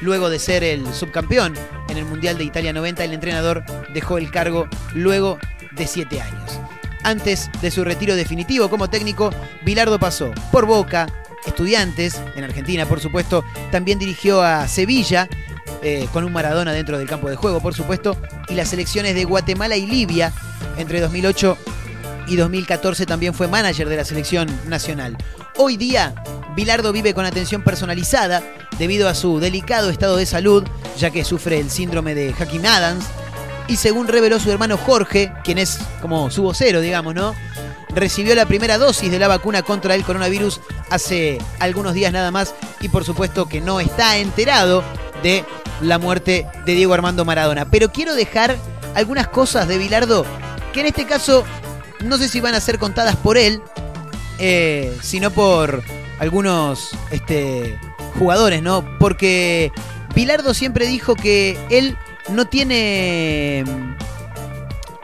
luego 0.00 0.30
de 0.30 0.38
ser 0.38 0.64
el 0.64 0.92
subcampeón 0.94 1.54
en 1.88 1.98
el 1.98 2.04
Mundial 2.04 2.38
de 2.38 2.44
Italia 2.44 2.72
90, 2.72 3.04
el 3.04 3.12
entrenador 3.12 3.64
dejó 3.92 4.18
el 4.18 4.30
cargo 4.30 4.68
luego 4.94 5.38
de 5.72 5.86
siete 5.86 6.20
años. 6.20 6.58
Antes 7.02 7.50
de 7.60 7.70
su 7.70 7.84
retiro 7.84 8.14
definitivo 8.14 8.68
como 8.68 8.90
técnico, 8.90 9.30
Bilardo 9.62 9.98
pasó 9.98 10.32
por 10.52 10.66
Boca, 10.66 11.06
Estudiantes, 11.46 12.20
en 12.36 12.44
Argentina 12.44 12.86
por 12.86 13.00
supuesto, 13.00 13.44
también 13.70 13.98
dirigió 13.98 14.42
a 14.42 14.68
Sevilla, 14.68 15.28
eh, 15.82 16.08
con 16.12 16.24
un 16.24 16.32
Maradona 16.32 16.72
dentro 16.72 16.98
del 16.98 17.08
campo 17.08 17.28
de 17.28 17.36
juego 17.36 17.60
por 17.60 17.74
supuesto, 17.74 18.16
y 18.48 18.54
las 18.54 18.68
selecciones 18.68 19.14
de 19.14 19.24
Guatemala 19.24 19.76
y 19.76 19.86
Libia 19.86 20.32
entre 20.76 21.00
2008 21.00 21.56
y 22.28 22.36
2014 22.36 23.06
también 23.06 23.34
fue 23.34 23.48
manager 23.48 23.88
de 23.88 23.96
la 23.96 24.04
selección 24.04 24.48
nacional. 24.68 25.16
Hoy 25.56 25.76
día, 25.76 26.14
Bilardo 26.54 26.92
vive 26.92 27.12
con 27.14 27.26
atención 27.26 27.62
personalizada 27.62 28.42
debido 28.78 29.08
a 29.08 29.14
su 29.14 29.40
delicado 29.40 29.90
estado 29.90 30.16
de 30.16 30.26
salud, 30.26 30.64
ya 30.98 31.10
que 31.10 31.24
sufre 31.24 31.58
el 31.58 31.70
síndrome 31.70 32.14
de 32.14 32.32
Hacking 32.32 32.66
Adams. 32.66 33.04
Y 33.68 33.76
según 33.76 34.08
reveló 34.08 34.40
su 34.40 34.50
hermano 34.50 34.76
Jorge, 34.76 35.32
quien 35.44 35.58
es 35.58 35.78
como 36.00 36.30
su 36.30 36.42
vocero, 36.42 36.80
digamos, 36.80 37.14
¿no? 37.14 37.34
Recibió 37.94 38.34
la 38.34 38.46
primera 38.46 38.78
dosis 38.78 39.10
de 39.10 39.18
la 39.18 39.28
vacuna 39.28 39.62
contra 39.62 39.94
el 39.94 40.04
coronavirus 40.04 40.60
hace 40.90 41.38
algunos 41.58 41.94
días 41.94 42.12
nada 42.12 42.30
más 42.30 42.54
y 42.80 42.88
por 42.88 43.04
supuesto 43.04 43.48
que 43.48 43.60
no 43.60 43.80
está 43.80 44.16
enterado 44.16 44.84
de 45.22 45.44
la 45.80 45.98
muerte 45.98 46.46
de 46.64 46.74
Diego 46.74 46.94
Armando 46.94 47.24
Maradona. 47.24 47.64
Pero 47.70 47.90
quiero 47.90 48.14
dejar 48.14 48.56
algunas 48.94 49.28
cosas 49.28 49.68
de 49.68 49.78
Bilardo 49.78 50.24
que 50.72 50.80
en 50.80 50.86
este 50.86 51.06
caso 51.06 51.44
no 52.00 52.16
sé 52.16 52.28
si 52.28 52.40
van 52.40 52.54
a 52.54 52.60
ser 52.60 52.78
contadas 52.78 53.16
por 53.16 53.36
él, 53.36 53.62
eh, 54.38 54.96
sino 55.02 55.30
por 55.30 55.82
algunos 56.18 56.90
este, 57.10 57.78
jugadores, 58.18 58.62
¿no? 58.62 58.84
Porque 58.98 59.72
Bilardo 60.14 60.54
siempre 60.54 60.86
dijo 60.86 61.14
que 61.14 61.58
él 61.70 61.96
no 62.28 62.46
tiene. 62.46 63.64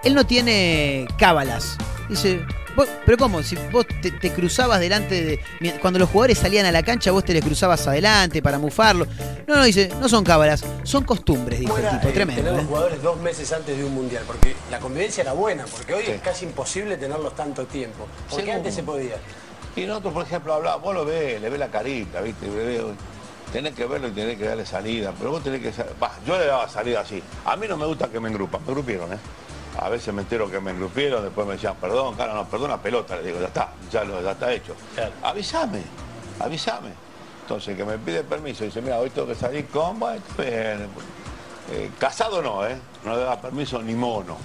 Él 0.05 0.15
no 0.15 0.25
tiene 0.25 1.07
cábalas. 1.19 1.77
Dice. 2.09 2.45
"Vos- 2.77 2.89
pero 3.05 3.17
¿cómo? 3.19 3.43
Si 3.43 3.57
vos 3.73 3.87
te, 4.03 4.11
te 4.13 4.31
cruzabas 4.33 4.79
delante 4.81 5.41
de. 5.61 5.73
Cuando 5.81 5.99
los 5.99 6.09
jugadores 6.11 6.39
salían 6.39 6.67
a 6.67 6.73
la 6.73 6.83
cancha, 6.83 7.11
vos 7.11 7.25
te 7.25 7.33
les 7.33 7.43
cruzabas 7.45 7.87
adelante 7.89 8.43
para 8.43 8.59
mufarlo. 8.59 9.07
No, 9.47 9.57
no, 9.57 9.65
dice, 9.65 9.91
no 10.01 10.09
son 10.09 10.23
cábalas, 10.25 10.63
son 10.85 11.05
costumbres, 11.05 11.61
dijo 11.61 11.75
¿Cómo 11.75 11.85
el 11.87 11.95
tipo. 11.95 12.09
eh, 12.09 12.13
Tremendo. 12.13 12.43
tener 12.43 12.55
¿eh? 12.55 12.63
los 12.63 12.67
jugadores 12.67 13.03
dos 13.03 13.19
meses 13.21 13.53
antes 13.53 13.77
de 13.77 13.85
un 13.85 13.95
mundial? 13.95 14.23
Porque 14.27 14.55
la 14.71 14.79
convivencia 14.79 15.23
era 15.23 15.33
buena, 15.33 15.65
porque 15.65 15.95
hoy 15.95 16.05
Sí. 16.05 16.11
es 16.13 16.21
casi 16.21 16.45
imposible 16.45 16.97
tenerlos 16.97 17.35
tanto 17.35 17.65
tiempo. 17.67 18.07
Porque 18.29 18.37
Seguro. 18.43 18.57
antes 18.59 18.75
se 18.75 18.83
podía. 18.83 19.17
Y 19.75 19.87
nosotros, 19.87 20.13
por 20.15 20.25
ejemplo, 20.25 20.55
hablamos, 20.55 20.83
vos 20.83 20.95
lo 20.95 21.05
ves, 21.05 21.41
le 21.41 21.49
ves 21.49 21.59
la 21.59 21.69
carita, 21.69 22.21
¿viste? 22.21 22.47
Le 22.47 22.53
ves- 22.65 22.83
tenés 23.53 23.75
que 23.75 23.87
verlo 23.87 24.09
y 24.09 24.11
tenés 24.11 24.37
que 24.37 24.45
darle 24.45 24.67
salida, 24.67 25.13
pero 25.19 25.31
vos 25.31 25.43
tenés 25.43 25.61
que... 25.63 25.73
bah, 26.01 26.13
yo 26.27 26.37
le 26.39 26.47
daba 26.47 26.69
salida 26.69 27.01
así. 27.01 27.23
A 27.45 27.57
mí 27.57 27.67
no 27.69 27.77
me 27.77 27.87
gusta 27.87 28.09
que 28.09 28.19
me 28.21 28.29
engrupan, 28.29 28.61
me 28.65 28.69
engrupieron, 28.71 29.13
¿eh? 29.13 29.19
A 29.79 29.89
veces 29.89 30.13
me 30.15 30.23
entero 30.23 30.51
que 30.51 30.59
me 30.61 30.71
engrupieron, 30.71 31.23
después 31.23 31.47
me 31.47 31.55
decían, 31.55 31.77
perdón, 31.81 32.15
cara, 32.15 32.35
no, 32.35 32.47
perdona, 32.47 32.81
pelota. 32.81 33.17
Le 33.17 33.25
digo, 33.25 33.41
ya 33.41 33.47
está, 33.47 33.73
ya, 33.91 34.05
lo, 34.05 34.23
ya 34.23 34.33
está 34.33 34.53
hecho. 34.53 34.75
Claro. 34.95 35.13
Avísame, 35.23 35.83
avísame. 36.41 36.91
Entonces, 37.43 37.77
que 37.77 37.85
me 37.85 37.99
pide 37.99 38.25
permiso, 38.25 38.65
dice, 38.65 38.81
mira, 38.81 38.99
hoy 38.99 39.11
tengo 39.11 39.29
que 39.29 39.35
salir 39.35 39.67
con... 39.67 40.01
Bueno, 40.01 40.23
bien, 40.37 40.89
eh, 41.73 41.91
casado 41.99 42.43
no, 42.43 42.67
¿eh? 42.67 42.77
No 43.05 43.17
le 43.17 43.23
da 43.25 43.41
permiso 43.41 43.81
ni 43.83 43.95
mono. 43.95 44.37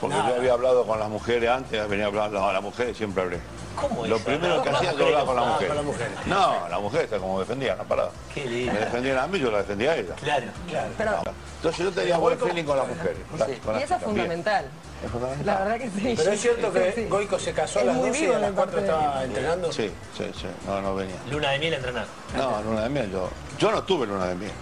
Porque 0.00 0.16
yo 0.16 0.34
había 0.36 0.52
hablado 0.54 0.84
con 0.84 0.98
las 0.98 1.08
mujeres 1.08 1.48
antes, 1.48 1.88
venía 1.88 2.06
hablando 2.06 2.40
con 2.40 2.52
las 2.52 2.62
mujeres, 2.62 2.96
siempre 2.96 3.22
hablé. 3.22 3.38
¿Cómo 3.80 4.06
Lo 4.06 4.16
eso? 4.16 4.24
primero 4.26 4.62
que 4.62 4.68
hacía 4.68 4.92
yo 4.92 5.06
hablaba 5.06 5.24
con 5.24 5.36
las 5.36 5.46
mujeres. 5.46 5.68
con 5.68 5.76
las 5.76 5.84
mujeres. 5.86 6.12
No, 6.26 6.68
la 6.68 6.78
mujer 6.78 7.02
está 7.02 7.18
como 7.18 7.38
defendía, 7.40 7.74
la 7.76 7.84
parada. 7.84 8.10
Qué 8.34 8.44
lindo. 8.44 8.72
Me 8.72 8.80
defendían 8.80 9.18
a 9.18 9.26
mí, 9.28 9.38
yo 9.38 9.50
la 9.50 9.58
defendía 9.58 9.92
a 9.92 9.96
ella. 9.96 10.14
Claro, 10.16 10.46
claro. 10.68 10.88
Pero, 10.98 11.12
Entonces 11.56 11.84
yo 11.84 11.92
tenía 11.92 12.18
buen 12.18 12.38
feeling 12.38 12.64
con 12.64 12.76
las 12.76 12.88
mujeres. 12.88 13.16
las 13.38 13.48
y 13.48 13.82
eso 13.84 13.94
es 13.94 14.02
fundamental. 14.02 14.66
Es 15.04 15.10
fundamental. 15.10 15.46
La 15.46 15.58
verdad 15.64 15.78
que 15.78 15.90
sí. 15.90 16.14
Pero 16.16 16.32
es 16.32 16.40
cierto 16.40 16.72
que 16.72 16.92
Sí. 16.92 17.04
Goico 17.06 17.38
se 17.38 17.52
casó 17.52 17.80
a 17.80 17.84
las 17.84 17.96
muy 17.96 18.08
12 18.08 18.24
y 18.24 18.26
a 18.26 18.38
las 18.40 18.48
el 18.50 18.54
4 18.54 18.72
partido. 18.76 18.80
estaba 18.96 19.24
entrenando. 19.24 19.72
Sí, 19.72 19.90
sí, 20.18 20.24
sí. 20.38 20.46
No, 20.66 20.80
no 20.82 20.94
venía. 20.94 21.16
Luna 21.30 21.50
de 21.52 21.58
miel 21.60 21.72
a 21.72 21.76
entrenar. 21.76 22.06
No, 22.36 22.62
luna 22.62 22.82
de 22.82 22.88
miel, 22.90 23.10
yo, 23.10 23.28
yo 23.58 23.70
no 23.70 23.82
tuve 23.84 24.06
luna 24.06 24.26
de 24.26 24.34
miel. 24.34 24.52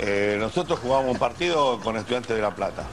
Eh, 0.00 0.36
nosotros 0.38 0.78
jugábamos 0.80 1.12
un 1.12 1.18
partido 1.18 1.80
con 1.80 1.96
estudiantes 1.96 2.34
de 2.36 2.42
La 2.42 2.50
Plata. 2.54 2.84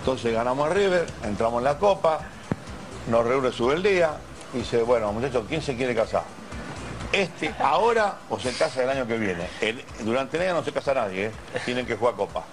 Entonces 0.00 0.32
ganamos 0.32 0.70
a 0.70 0.72
River, 0.74 1.06
entramos 1.24 1.58
en 1.58 1.64
la 1.64 1.78
Copa, 1.78 2.20
nos 3.08 3.26
reúne 3.26 3.52
sube 3.52 3.74
el 3.74 3.82
día 3.82 4.12
y 4.54 4.58
dice, 4.58 4.82
bueno, 4.82 5.12
muchachos, 5.12 5.44
¿quién 5.48 5.60
se 5.60 5.76
quiere 5.76 5.94
casar? 5.94 6.22
Este 7.12 7.54
ahora 7.62 8.16
o 8.30 8.38
se 8.38 8.52
casa 8.52 8.82
el 8.82 8.90
año 8.90 9.06
que 9.06 9.16
viene. 9.18 9.48
El- 9.60 9.84
durante 10.00 10.36
el 10.36 10.44
año 10.44 10.54
no 10.54 10.64
se 10.64 10.72
casa 10.72 10.94
nadie, 10.94 11.26
¿eh? 11.26 11.32
tienen 11.64 11.84
que 11.86 11.96
jugar 11.96 12.14
Copa. 12.14 12.44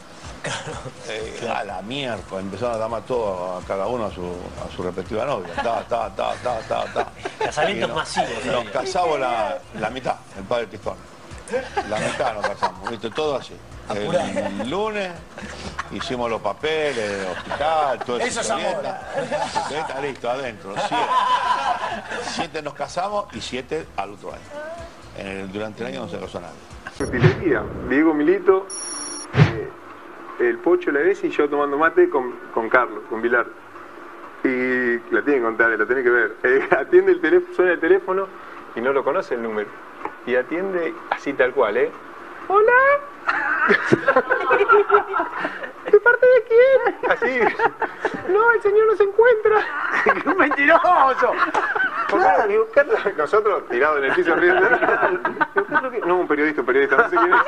Eh, 1.10 1.50
A 1.54 1.64
la 1.64 1.82
miércoles, 1.82 2.46
empezaron 2.46 2.76
a 2.76 2.78
llamar 2.78 3.02
todo 3.04 3.58
a 3.58 3.62
cada 3.62 3.88
uno 3.88 4.06
a 4.06 4.12
su, 4.14 4.22
a 4.24 4.76
su 4.76 4.84
respectiva 4.84 5.26
novia. 5.26 5.54
Ta, 5.56 5.84
ta, 5.88 6.10
ta, 6.16 6.34
ta, 6.44 6.60
ta, 6.68 6.86
ta. 6.94 7.08
Casamientos 7.40 7.90
nos- 7.90 7.98
masivos, 7.98 8.46
Nos 8.46 8.66
casamos 8.66 9.20
la, 9.20 9.58
la 9.80 9.90
mitad, 9.90 10.16
el 10.38 10.44
padre 10.44 10.68
Tistón. 10.68 10.96
La 11.90 12.00
mitad 12.00 12.34
nos 12.36 12.48
casamos, 12.48 12.90
viste, 12.90 13.10
todo 13.10 13.36
así. 13.38 13.56
El 13.94 14.70
lunes 14.70 15.12
hicimos 15.92 16.30
los 16.30 16.42
papeles, 16.42 16.98
el 16.98 17.28
hospital, 17.28 18.00
todo 18.06 18.18
Eso 18.20 18.42
es 18.42 18.50
amor. 18.50 18.84
Historieta, 19.56 20.02
listo, 20.02 20.30
adentro. 20.30 20.74
Siete. 20.88 21.04
Siete 22.24 22.62
nos 22.62 22.74
casamos 22.74 23.26
y 23.34 23.42
siete 23.42 23.86
al 23.98 24.12
otro 24.14 24.32
año. 24.32 24.42
En 25.18 25.28
el- 25.28 25.52
durante 25.52 25.84
el 25.84 25.90
año 25.94 26.02
no 26.02 26.10
se 26.10 26.20
casó 26.20 26.40
nadie. 26.42 26.56
Utilería. 27.00 27.64
Diego 27.90 28.14
Milito, 28.14 28.68
eh, 29.36 29.70
el 30.40 30.58
Pocho, 30.60 30.92
la 30.92 31.02
vez 31.02 31.24
y 31.24 31.30
yo 31.30 31.48
tomando 31.50 31.78
mate 31.78 32.10
con, 32.10 32.32
con 32.54 32.70
Carlos, 32.70 33.04
con 33.10 33.22
Vilar. 33.22 33.46
Y 34.44 34.98
la 35.14 35.22
tienen 35.24 35.42
que 35.42 35.42
contar, 35.42 35.70
la 35.70 35.86
tienen 35.86 36.04
que 36.04 36.10
ver. 36.10 36.36
Eh, 36.44 36.68
atiende 36.78 37.12
el 37.12 37.22
teléfono, 37.22 37.56
suena 37.56 37.72
el 37.74 37.80
teléfono 37.80 38.28
y 38.76 38.82
no 38.82 38.92
lo 38.94 39.04
conoce 39.04 39.36
el 39.36 39.44
número. 39.44 39.70
Y 40.26 40.36
atiende 40.36 40.94
así 41.12 41.34
tal 41.34 41.54
cual, 41.54 41.78
¿eh? 41.78 41.92
¡Hola! 42.48 42.72
¿De 45.92 46.00
parte 46.00 46.26
de 46.26 46.44
quién? 46.48 47.12
Así. 47.12 47.40
No, 48.30 48.52
el 48.52 48.62
señor 48.62 48.88
no 48.88 48.96
se 48.96 49.04
encuentra. 49.04 49.66
¡Qué 50.24 50.36
mentiroso! 50.36 51.34
Claro, 52.22 52.48
digo, 52.48 52.68
Carlos, 52.74 53.00
nosotros 53.18 53.68
tirados 53.70 53.98
en 54.00 54.04
el 54.06 54.14
piso 54.14 54.36
riendo. 54.36 54.66
No, 56.06 56.18
un 56.18 56.28
periodista, 56.28 56.62
un 56.62 56.68
periodista, 56.68 56.98
no 56.98 57.10
sé 57.10 57.16
quién 57.18 57.34
es. 57.34 57.40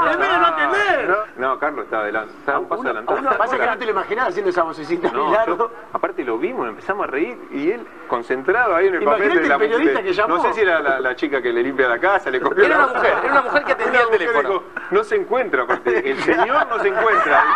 No 0.00 0.46
atender. 0.46 1.08
No, 1.08 1.16
no, 1.36 1.58
Carlos 1.58 1.84
está 1.84 2.00
adelante, 2.00 2.34
está 2.38 2.58
un 2.58 2.68
paso 2.68 2.82
adelantado. 2.82 3.20
Pasa 3.38 3.58
que 3.58 3.66
no 3.66 3.78
te 3.78 3.84
lo 3.84 3.90
imaginabas 3.92 4.30
haciendo 4.30 4.50
esa 4.50 4.62
vocecita. 4.62 5.10
No, 5.12 5.46
yo- 5.46 5.70
aparte 5.92 6.24
lo 6.24 6.38
vimos, 6.38 6.68
empezamos 6.68 7.04
a 7.04 7.10
reír 7.10 7.38
y 7.50 7.70
él 7.70 7.86
concentrado 8.08 8.74
ahí 8.74 8.88
en 8.88 8.96
el 8.96 9.02
Imagínate 9.02 9.28
papel 9.30 9.42
de 9.42 9.48
la 9.48 9.54
el 9.54 9.60
periodista 9.60 9.98
de- 9.98 10.04
que 10.04 10.12
llamó. 10.12 10.36
No 10.36 10.42
sé 10.42 10.52
si 10.54 10.60
era 10.62 10.80
la, 10.80 11.00
la 11.00 11.14
chica 11.16 11.40
que 11.40 11.52
le 11.52 11.62
limpia 11.62 11.88
la 11.88 11.98
casa, 11.98 12.30
le 12.30 12.40
copió 12.40 12.64
Era 12.64 12.78
la- 12.78 12.84
una 12.86 12.94
mujer, 12.94 13.14
era 13.22 13.32
una 13.32 13.42
mujer 13.42 13.64
que 13.64 13.72
atendía 13.72 14.00
el 14.02 14.10
teléfono. 14.10 14.48
dijo, 14.48 14.64
no 14.90 15.04
se 15.04 15.16
encuentra, 15.16 15.62
aparte, 15.62 16.10
el 16.10 16.22
señor 16.22 16.66
no 16.68 16.78
se 16.80 16.88
encuentra. 16.88 17.44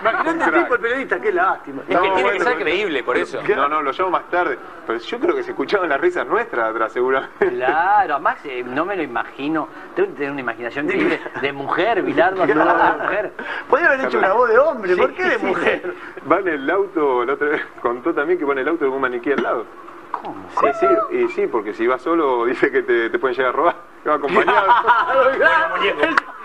Imagínate 0.00 0.44
el 0.44 0.62
tipo, 0.62 0.74
el 0.74 0.80
periodista, 0.80 1.20
qué 1.20 1.32
lástima. 1.32 1.82
No, 1.88 2.00
bueno, 2.00 2.44
pero- 2.44 3.04
por 3.04 3.16
eso. 3.16 3.40
No, 3.56 3.68
no, 3.68 3.82
lo 3.82 3.92
llamo 3.92 4.10
más 4.12 4.28
tarde. 4.30 4.58
Pero 4.86 4.98
yo 4.98 5.18
creo 5.20 5.34
que 5.34 5.42
se 5.42 5.50
escuchaban 5.50 5.88
las 5.88 6.00
risas 6.00 6.26
nuestras 6.26 6.70
atrás, 6.70 6.92
seguramente. 6.92 7.48
Claro, 7.48 8.14
además 8.14 8.36
eh, 8.44 8.62
no 8.64 8.84
me 8.84 8.94
lo 8.96 9.02
imagino. 9.02 9.68
Tengo 9.96 10.08
que 10.10 10.14
tener 10.14 10.30
una 10.30 10.40
imaginación 10.40 10.86
increíble 10.86 11.20
de 11.40 11.52
mujer, 11.52 12.02
Bilardo, 12.02 12.46
de 12.46 12.54
mujer. 12.54 13.32
Podría 13.68 13.88
haber 13.88 14.06
hecho 14.06 14.18
una 14.18 14.32
voz 14.34 14.48
de 14.48 14.58
hombre, 14.58 14.96
¿por 14.96 15.12
qué 15.14 15.24
de 15.24 15.38
Sí, 15.38 15.46
mujer? 15.46 15.94
Va 16.30 16.38
en 16.38 16.48
el 16.48 16.70
auto, 16.70 17.24
la 17.24 17.32
otra 17.34 17.48
vez 17.48 17.62
contó 17.80 18.14
también 18.14 18.38
que 18.38 18.44
va 18.44 18.52
en 18.52 18.58
el 18.60 18.68
auto 18.68 18.84
con 18.86 18.94
un 18.94 19.00
maniquí 19.00 19.32
al 19.32 19.42
lado. 19.42 19.66
¿Cómo? 20.12 20.46
Sí, 20.60 20.66
sí, 20.78 20.86
y 21.16 21.28
sí, 21.28 21.46
porque 21.46 21.72
si 21.72 21.86
vas 21.86 22.02
solo 22.02 22.44
dice 22.44 22.70
que 22.70 22.82
te, 22.82 23.08
te 23.10 23.18
pueden 23.18 23.36
llegar 23.36 23.52
a 23.54 23.56
robar. 23.56 23.76
Va 24.06 24.14
acompañado. 24.14 24.68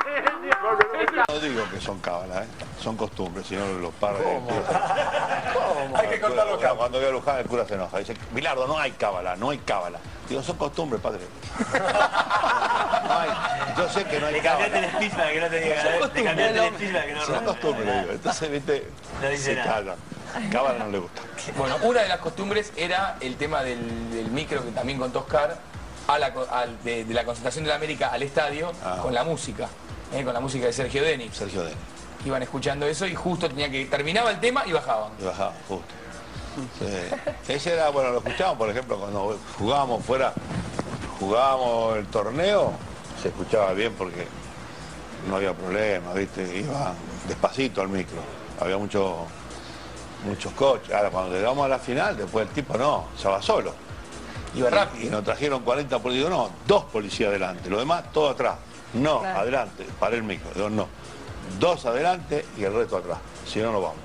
no 1.27 1.39
digo 1.39 1.63
que 1.71 1.79
son 1.81 1.99
cábalas, 1.99 2.43
¿eh? 2.43 2.47
son 2.81 2.95
costumbres, 2.97 3.45
si 3.47 3.55
no 3.55 3.65
los 3.79 3.93
padres... 3.95 4.25
Hay 5.95 6.07
que 6.07 6.19
cortar 6.21 6.47
los 6.47 6.59
cables. 6.59 6.77
Cuando 6.77 6.99
veo 6.99 7.09
a 7.09 7.11
Luján, 7.11 7.37
el 7.39 7.45
cura 7.45 7.65
se 7.67 7.73
enoja. 7.75 7.97
Dice, 7.99 8.13
Bilardo, 8.31 8.67
no 8.67 8.77
hay 8.79 8.91
cábala, 8.91 9.35
no 9.35 9.49
hay 9.49 9.57
cábala. 9.59 9.99
Digo, 10.29 10.41
son 10.43 10.57
costumbres, 10.57 11.01
padre. 11.01 11.19
No 13.07 13.19
hay- 13.19 13.29
yo 13.77 13.89
sé 13.89 14.03
que 14.05 14.19
no 14.19 14.27
hay 14.27 14.33
Le 14.33 14.41
cambiaste 14.41 14.77
el 14.79 14.85
cábala. 14.85 14.97
speech 14.99 15.13
para 15.17 15.31
que 15.31 15.39
no 15.41 15.47
te 15.47 15.59
diga, 15.61 15.81
Son 15.81 15.87
¿eh? 15.87 15.91
Le 15.93 15.99
costumbres, 15.99 16.25
cambiaste 16.25 16.57
el 16.59 16.71
¿no? 16.71 16.77
speech 16.77 16.91
para 16.93 17.05
que 17.05 17.13
no 17.13 17.21
Son 17.25 17.45
costumbres, 17.45 18.01
digo. 18.01 18.11
Entonces, 18.13 18.51
viste, 18.51 18.87
No 19.21 19.29
dice 19.29 19.43
se 19.43 19.55
nada. 19.55 19.73
callan. 19.73 19.95
Cábala 20.51 20.79
no 20.79 20.91
le 20.91 20.97
gusta. 20.99 21.21
Bueno, 21.57 21.75
una 21.83 22.01
de 22.01 22.07
las 22.09 22.17
costumbres 22.19 22.73
era 22.75 23.15
el 23.21 23.35
tema 23.37 23.63
del, 23.63 24.11
del 24.11 24.27
micro 24.31 24.63
que 24.63 24.71
también 24.71 24.99
contó 24.99 25.19
Oscar, 25.19 25.57
a 26.07 26.19
la 26.19 26.33
co- 26.33 26.47
al- 26.51 26.81
de, 26.83 27.05
de 27.05 27.13
la 27.13 27.23
concentración 27.25 27.63
de 27.63 27.69
la 27.69 27.75
América 27.75 28.09
al 28.09 28.23
estadio 28.23 28.71
Ah. 28.83 28.97
con 29.01 29.13
la 29.13 29.23
música, 29.23 29.67
eh, 30.13 30.23
con 30.23 30.33
la 30.33 30.39
música 30.39 30.65
de 30.65 30.73
Sergio 30.73 31.03
Denis. 31.03 31.35
Sergio 31.35 31.63
Denis. 31.63 31.77
Iban 32.25 32.43
escuchando 32.43 32.85
eso 32.85 33.05
y 33.05 33.15
justo 33.15 33.47
tenía 33.47 33.69
que 33.69 33.85
terminaba 33.85 34.31
el 34.31 34.39
tema 34.39 34.63
y 34.65 34.71
bajaban. 34.71 35.11
Y 35.19 35.23
bajaba, 35.23 35.53
justo. 35.67 35.85
Sí. 36.79 37.53
Ese 37.53 37.73
era, 37.73 37.89
bueno, 37.89 38.09
lo 38.09 38.17
escuchábamos, 38.17 38.57
por 38.57 38.69
ejemplo, 38.71 38.97
cuando 38.97 39.37
jugábamos 39.59 40.03
fuera, 40.03 40.33
jugábamos 41.19 41.97
el 41.97 42.07
torneo, 42.07 42.73
se 43.21 43.27
escuchaba 43.27 43.73
bien 43.73 43.93
porque 43.95 44.27
no 45.29 45.35
había 45.35 45.53
problema, 45.53 46.13
¿viste? 46.13 46.57
Iba 46.57 46.95
despacito 47.27 47.81
al 47.81 47.89
micro. 47.89 48.17
Había 48.59 48.77
muchos 48.77 49.13
muchos 50.25 50.51
coches. 50.53 50.93
Ahora, 50.93 51.09
cuando 51.09 51.35
llegamos 51.35 51.65
a 51.65 51.67
la 51.67 51.79
final, 51.79 52.17
después 52.17 52.47
el 52.47 52.53
tipo 52.53 52.77
no, 52.77 53.05
se 53.17 53.27
va 53.27 53.41
solo. 53.41 53.73
Iba 54.55 54.69
rápido. 54.69 55.07
Y 55.07 55.09
nos 55.09 55.23
trajeron 55.23 55.61
40 55.61 55.99
policías, 55.99 56.29
no, 56.29 56.49
dos 56.65 56.85
policías 56.85 57.29
adelante, 57.29 57.69
lo 57.69 57.79
demás 57.79 58.11
todo 58.11 58.29
atrás. 58.29 58.55
No, 59.01 59.19
Claro. 59.19 59.39
adelante, 59.39 59.85
para 59.99 60.15
el 60.15 60.23
micro, 60.23 60.49
digo, 60.55 60.69
no. 60.69 60.87
Dos 61.59 61.85
adelante 61.85 62.45
y 62.57 62.63
el 62.63 62.73
resto 62.73 62.97
atrás, 62.97 63.17
si 63.45 63.59
no, 63.59 63.71
no 63.71 63.81
vamos. 63.81 63.97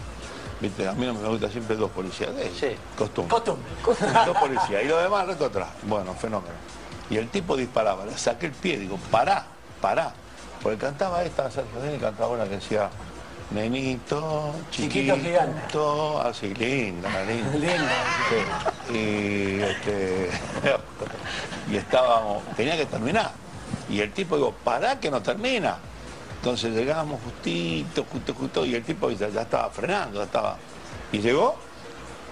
Viste, 0.60 0.86
a 0.86 0.92
mí 0.92 1.04
no 1.06 1.14
me 1.14 1.28
gusta 1.28 1.48
siempre 1.50 1.74
dos 1.76 1.90
policías, 1.90 2.30
Sí. 2.58 2.68
costumbre. 2.96 3.36
Dos 4.26 4.36
policías 4.38 4.84
y 4.84 4.86
lo 4.86 4.96
demás 4.98 5.22
el 5.22 5.28
resto 5.30 5.46
atrás. 5.46 5.68
Bueno, 5.82 6.14
fenómeno. 6.14 6.54
Y 7.10 7.16
el 7.16 7.28
tipo 7.30 7.56
disparaba, 7.56 8.04
le 8.06 8.16
saqué 8.16 8.46
el 8.46 8.52
pie, 8.52 8.78
digo, 8.78 8.96
pará, 9.10 9.44
pará. 9.80 10.12
Porque 10.62 10.78
cantaba 10.78 11.24
esta, 11.24 11.50
Sergio 11.50 11.80
Denis 11.80 12.00
cantaba 12.00 12.28
una 12.28 12.44
que 12.44 12.50
decía, 12.50 12.88
nenito, 13.50 14.54
chiquito, 14.70 15.14
Chiquito 15.14 15.16
gigante. 15.16 16.28
así, 16.28 16.54
linda, 16.54 17.08
linda. 17.24 17.50
Linda. 17.58 17.92
Sí. 18.88 18.94
Y, 18.94 19.62
este, 19.62 20.30
y 21.72 21.76
estábamos, 21.76 22.44
tenía 22.56 22.76
que 22.76 22.86
terminar. 22.86 23.32
Y 23.88 24.00
el 24.00 24.12
tipo 24.12 24.36
digo, 24.36 24.54
pará 24.64 24.98
que 25.00 25.10
no 25.10 25.22
termina. 25.22 25.76
Entonces 26.36 26.72
llegamos 26.72 27.20
justito, 27.22 28.04
justo, 28.10 28.34
justo, 28.34 28.66
y 28.66 28.74
el 28.74 28.82
tipo 28.82 29.10
ya, 29.10 29.28
ya 29.28 29.42
estaba 29.42 29.70
frenando, 29.70 30.18
ya 30.18 30.24
estaba. 30.24 30.56
Y 31.12 31.18
llegó, 31.18 31.56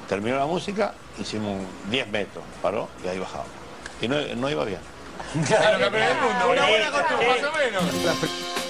terminó 0.08 0.36
la 0.36 0.46
música, 0.46 0.94
hicimos 1.18 1.62
10 1.90 2.08
metros, 2.08 2.44
paró 2.60 2.88
y 3.04 3.08
ahí 3.08 3.18
bajamos. 3.18 3.48
Y 4.00 4.08
no, 4.08 4.16
no 4.36 4.50
iba 4.50 4.64
bien. 4.64 4.80
Claro, 5.46 5.78
campeón 5.78 6.08
del 6.08 6.16
mundo, 6.16 6.50
una 6.50 6.68
buena 6.68 6.90
costumbre, 6.90 7.28
más 7.28 7.44
o 7.44 7.56
menos. 7.56 8.69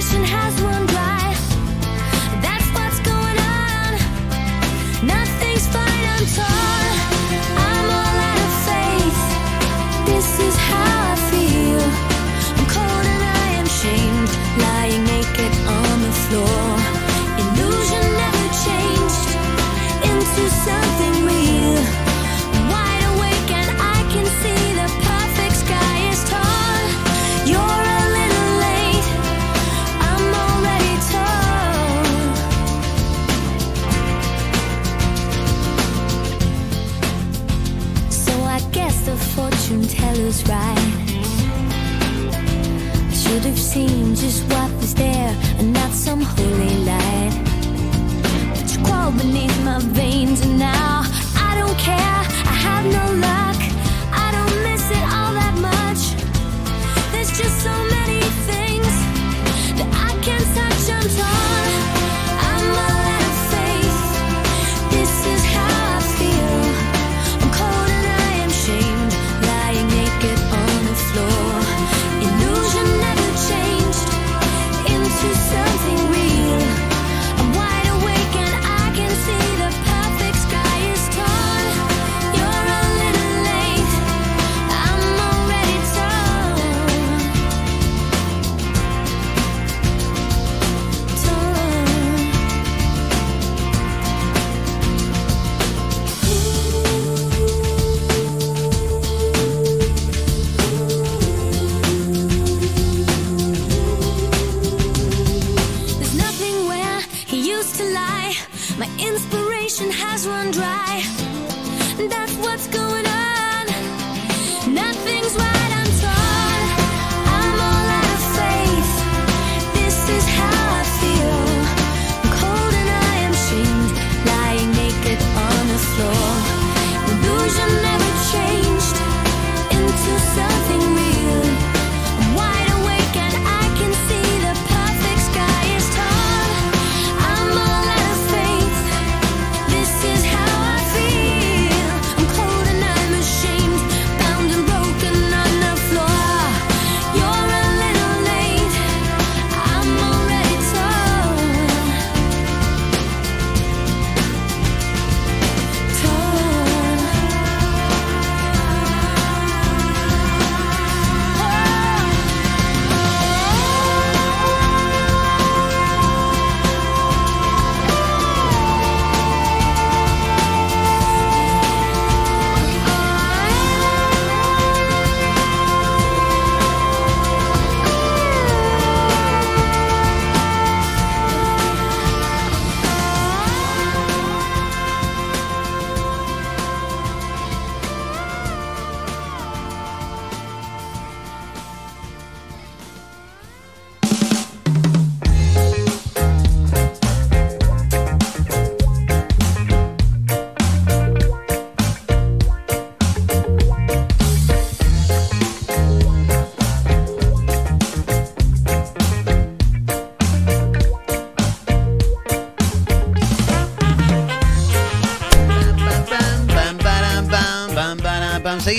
nation 0.00 0.24
has 0.24 0.62
one 0.62 0.86
drive. 0.86 1.19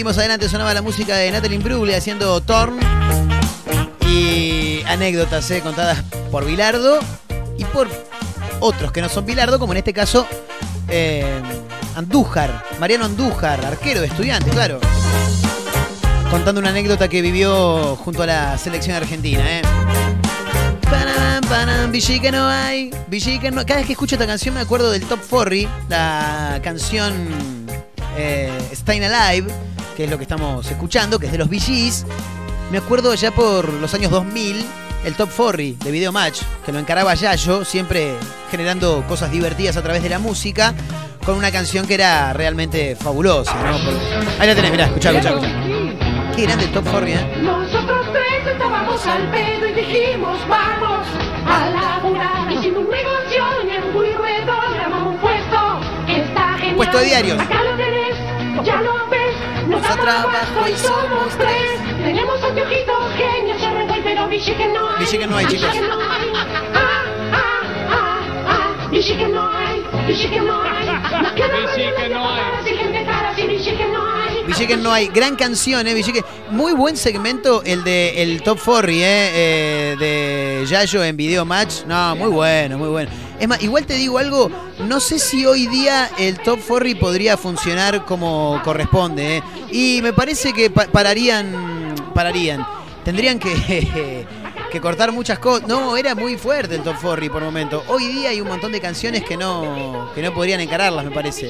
Seguimos 0.02 0.18
adelante, 0.18 0.50
sonaba 0.50 0.74
la 0.74 0.82
música 0.82 1.16
de 1.16 1.30
Natalie 1.30 1.58
Imbruglia 1.58 1.96
haciendo 1.96 2.42
Torn. 2.42 2.80
Y 4.10 4.82
anécdotas 4.88 5.52
eh, 5.52 5.62
contadas 5.62 6.02
por 6.32 6.44
Bilardo 6.44 6.98
y 7.56 7.66
por 7.66 7.88
otros 8.62 8.92
que 8.92 9.00
no 9.00 9.10
son 9.10 9.28
Bilardo, 9.28 9.60
como 9.60 9.74
en 9.74 9.78
este 9.78 9.94
caso 9.94 10.26
eh, 10.88 11.40
Andújar, 11.96 12.66
Mariano 12.80 13.06
Andújar, 13.06 13.64
arquero 13.64 14.02
de 14.02 14.08
estudiantes, 14.08 14.52
claro. 14.52 14.80
Contando 16.32 16.60
una 16.60 16.72
anécdota 16.72 17.08
que 17.08 17.22
vivió 17.22 17.96
junto 17.98 18.24
a 18.24 18.26
la 18.26 18.58
selección 18.58 18.96
argentina, 18.96 19.44
¿eh? 19.48 19.62
Panam, 21.48 21.92
Villique 21.92 22.32
no 22.32 22.48
hay, 22.48 22.90
Villique 23.08 23.52
no... 23.52 23.64
Cada 23.68 23.82
vez 23.82 23.86
que 23.86 23.94
escucho 23.94 24.16
esta 24.16 24.26
canción 24.26 24.56
me 24.56 24.62
acuerdo 24.62 24.90
del 24.90 25.04
Top 25.04 25.20
40, 25.30 25.70
la 25.90 26.60
canción 26.64 27.14
eh, 28.18 28.50
Stayin' 28.74 29.04
Alive, 29.04 29.54
que 30.02 30.06
es 30.06 30.10
lo 30.12 30.18
que 30.18 30.24
estamos 30.24 30.66
escuchando, 30.72 31.20
que 31.20 31.28
es 31.28 31.32
de 31.32 31.38
los 31.38 31.48
VGs. 31.48 32.08
Me 32.72 32.80
acuerdo 32.80 33.14
ya 33.14 33.30
por 33.30 33.72
los 33.72 33.94
años 33.94 34.10
2000, 34.10 34.66
el 35.06 35.14
Top 35.14 35.30
40 35.38 35.86
de 35.86 35.92
Video 35.92 36.12
Match, 36.12 36.42
que 36.66 36.72
lo 36.72 36.80
encaraba 36.80 37.14
Yayo, 37.14 37.64
siempre 37.64 38.16
generando 38.50 39.04
cosas 39.08 39.30
divertidas 39.30 39.78
a 39.78 39.84
través 39.84 40.02
de 40.02 40.10
la 40.10 40.18
música, 40.18 40.74
con 41.24 41.36
una 41.36 41.52
canción 41.52 41.86
que 41.86 41.94
era 41.94 42.34
realmente 42.34 42.96
fabulosa, 42.96 43.54
¿no? 43.64 43.78
Porque- 43.78 44.00
Ahí 44.40 44.48
la 44.48 44.56
tenés, 44.56 44.72
mirá, 44.72 44.86
escuchá, 44.86 45.12
escuchá, 45.12 45.30
escuchá. 45.36 45.52
Qué 46.36 46.42
grande 46.48 46.66
el 46.66 46.72
Top 46.72 46.90
40, 46.90 47.22
¿eh? 47.22 47.38
Nosotros 47.44 48.08
tres 48.12 48.54
estábamos 48.54 49.06
al 49.06 49.30
pedo 49.30 49.68
y 49.68 49.74
dijimos 49.74 50.40
vamos 50.50 51.06
a 51.46 51.70
laburar. 51.70 52.52
Hicimos 52.52 52.86
un 52.86 52.90
negocio 52.90 53.44
y 53.68 53.70
en 53.70 53.94
Ruedo 53.94 54.54
llamamos 54.82 55.14
un 55.14 55.20
puesto. 55.22 55.80
Está 56.08 56.58
genial. 56.58 56.76
Puesto 56.76 56.98
de 56.98 57.06
diarios. 57.06 57.40
Acá 57.40 57.64
lo 57.64 57.78
tenés, 57.78 58.66
ya 58.66 58.82
lo 58.82 58.94
ves. 59.10 59.21
Nos 59.72 59.82
da 59.84 59.96
trabajo 59.96 60.68
y 60.68 60.76
somos 60.78 61.38
tres. 61.38 61.80
Tenemos 62.04 62.44
anteojitos, 62.44 63.14
genios, 63.16 63.62
se 63.62 63.70
revuelve, 63.70 64.02
pero 64.04 64.28
Villique 64.28 64.68
no 64.68 64.90
hay. 64.90 65.06
Villique 65.06 65.28
no 65.28 65.38
hay, 65.38 65.46
chicos. 65.46 65.70
Villique 65.72 65.88
no 65.88 66.02
hay. 66.12 66.30
Ah, 66.36 66.46
ah, 66.74 67.04
ah, 67.32 68.20
ah. 68.48 68.88
No 68.92 69.50
hay. 69.50 69.84
Villique 70.08 70.42
no 70.42 70.62
hay. 70.62 70.82
Quedan 71.36 71.52
Villique 71.78 72.10
no 72.10 72.30
hay. 72.30 72.42
y 73.38 73.48
Villique 73.48 73.88
no 73.88 74.06
hay. 74.06 74.44
Villique 74.46 74.78
no 74.78 74.92
hay. 74.92 75.08
Gran 75.08 75.38
canción, 75.38 75.88
¿eh? 75.88 75.94
Villique. 75.94 76.26
Muy 76.50 76.74
buen 76.74 76.98
segmento 76.98 77.64
el 77.64 77.86
de 77.86 78.22
el 78.22 78.42
Top 78.44 78.60
40, 78.60 78.92
¿eh? 78.92 79.06
eh, 79.06 79.96
de 79.98 80.66
Yayo 80.68 81.02
en 81.02 81.16
Video 81.16 81.46
Match. 81.46 81.86
No, 81.88 82.14
muy 82.18 82.28
bueno, 82.28 82.78
muy 82.78 82.90
bueno. 82.90 83.10
Es 83.42 83.48
más, 83.48 83.62
igual 83.64 83.86
te 83.88 83.96
digo 83.96 84.20
algo, 84.20 84.52
no 84.88 85.00
sé 85.00 85.18
si 85.18 85.46
hoy 85.48 85.66
día 85.66 86.10
el 86.20 86.40
Top 86.40 86.60
40 86.66 87.00
podría 87.00 87.38
funcionar 87.38 88.06
como 88.06 88.62
corresponde, 88.64 89.38
¿eh? 89.38 89.44
Y 89.72 90.00
me 90.04 90.14
parece 90.14 90.54
que 90.54 90.70
pa- 90.70 90.86
pararían, 90.86 91.96
pararían. 92.14 92.64
Tendrían 93.04 93.40
que, 93.40 94.28
que 94.72 94.80
cortar 94.80 95.12
muchas 95.12 95.40
cosas. 95.40 95.68
No, 95.68 95.98
era 95.98 96.14
muy 96.14 96.38
fuerte 96.38 96.76
el 96.76 96.84
Top 96.84 96.98
40 97.02 97.34
por 97.34 97.42
momento. 97.44 97.84
Hoy 97.88 98.06
día 98.10 98.30
hay 98.30 98.42
un 98.42 98.48
montón 98.48 98.72
de 98.72 98.80
canciones 98.80 99.24
que 99.24 99.36
no, 99.38 100.12
que 100.14 100.22
no 100.22 100.32
podrían 100.36 100.62
encararlas, 100.62 101.04
me 101.04 101.10
parece. 101.12 101.48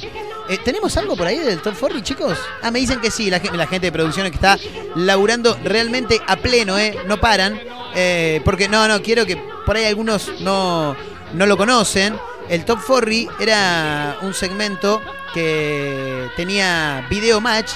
Eh, 0.47 0.57
¿Tenemos 0.63 0.95
algo 0.95 1.17
por 1.17 1.27
ahí 1.27 1.39
del 1.39 1.61
Top 1.61 1.75
40, 1.77 2.03
chicos? 2.05 2.37
Ah, 2.61 2.71
me 2.71 2.79
dicen 2.79 3.01
que 3.01 3.11
sí, 3.11 3.29
la, 3.29 3.39
la 3.53 3.67
gente 3.67 3.87
de 3.87 3.91
producciones 3.91 4.31
que 4.31 4.37
está 4.37 4.57
laburando 4.95 5.57
realmente 5.63 6.21
a 6.25 6.37
pleno, 6.37 6.79
¿eh? 6.79 6.97
No 7.05 7.19
paran. 7.19 7.59
Eh, 7.95 8.41
porque 8.45 8.69
no, 8.69 8.87
no, 8.87 9.01
quiero 9.01 9.25
que 9.25 9.35
por 9.65 9.75
ahí 9.75 9.83
algunos 9.83 10.31
no, 10.39 10.95
no 11.33 11.45
lo 11.45 11.57
conocen. 11.57 12.17
El 12.49 12.65
Top 12.65 12.79
40 12.85 13.33
era 13.39 14.17
un 14.21 14.33
segmento 14.33 15.01
que 15.33 16.29
tenía 16.35 17.05
video 17.09 17.39
match 17.39 17.71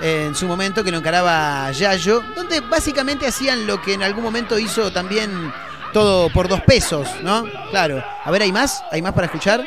en 0.00 0.34
su 0.34 0.46
momento 0.46 0.82
que 0.82 0.90
lo 0.90 0.98
encaraba 0.98 1.70
Yayo, 1.70 2.22
donde 2.34 2.60
básicamente 2.60 3.26
hacían 3.26 3.66
lo 3.66 3.80
que 3.80 3.94
en 3.94 4.02
algún 4.02 4.24
momento 4.24 4.58
hizo 4.58 4.92
también 4.92 5.52
todo 5.92 6.28
por 6.30 6.48
dos 6.48 6.60
pesos, 6.62 7.08
¿no? 7.22 7.44
Claro. 7.70 8.02
A 8.24 8.30
ver, 8.30 8.42
¿hay 8.42 8.52
más? 8.52 8.82
¿Hay 8.90 9.02
más 9.02 9.12
para 9.12 9.26
escuchar? 9.26 9.64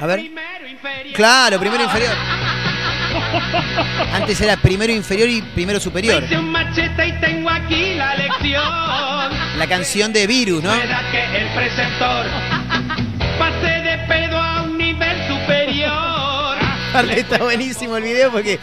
A 0.00 0.06
ver. 0.06 0.30
Claro, 1.14 1.60
primero 1.60 1.84
inferior. 1.84 2.12
Antes 4.12 4.40
era 4.40 4.56
primero 4.56 4.92
inferior 4.92 5.28
y 5.28 5.42
primero 5.42 5.80
superior. 5.80 6.22
Hice 6.22 6.38
un 6.38 6.50
machete 6.50 7.08
y 7.08 7.12
tengo 7.20 7.50
aquí 7.50 7.94
la 7.94 8.14
lección. 8.16 8.62
La 9.58 9.66
canción 9.68 10.12
de 10.12 10.26
Virus, 10.26 10.62
¿no? 10.62 10.70
Pueda 10.70 11.00
que 11.10 11.38
el 11.38 11.48
preceptor 11.54 12.26
pase 13.38 13.66
de 13.66 13.98
pedo 14.08 14.38
a 14.38 14.62
un 14.62 14.78
nivel 14.78 15.16
superior. 15.28 16.56
Aparte 16.90 17.20
está 17.20 17.38
buenísimo 17.38 17.96
el 17.96 18.04
video 18.04 18.30
porque 18.30 18.58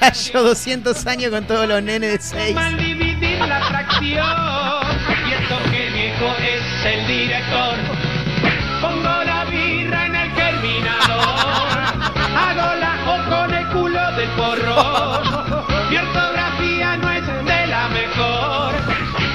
ya 0.00 0.12
yo 0.12 0.42
200 0.44 1.06
años 1.06 1.30
con 1.30 1.44
todos 1.46 1.66
los 1.66 1.82
nenes 1.82 2.12
de 2.12 2.20
6. 2.20 2.54
Mal 2.54 2.76
dividir 2.76 3.38
la 3.40 3.60
fracción. 3.62 4.24
Y 5.28 5.32
esto 5.32 5.58
que 5.70 5.90
viejo 5.90 6.34
es 6.38 6.62
el 6.86 7.06
director. 7.08 7.71
Porro. 14.52 15.90
Mi 15.90 15.96
ortografía 15.96 16.96
no 16.96 17.10
es 17.10 17.26
de 17.26 17.66
la 17.66 17.88
mejor. 17.88 18.74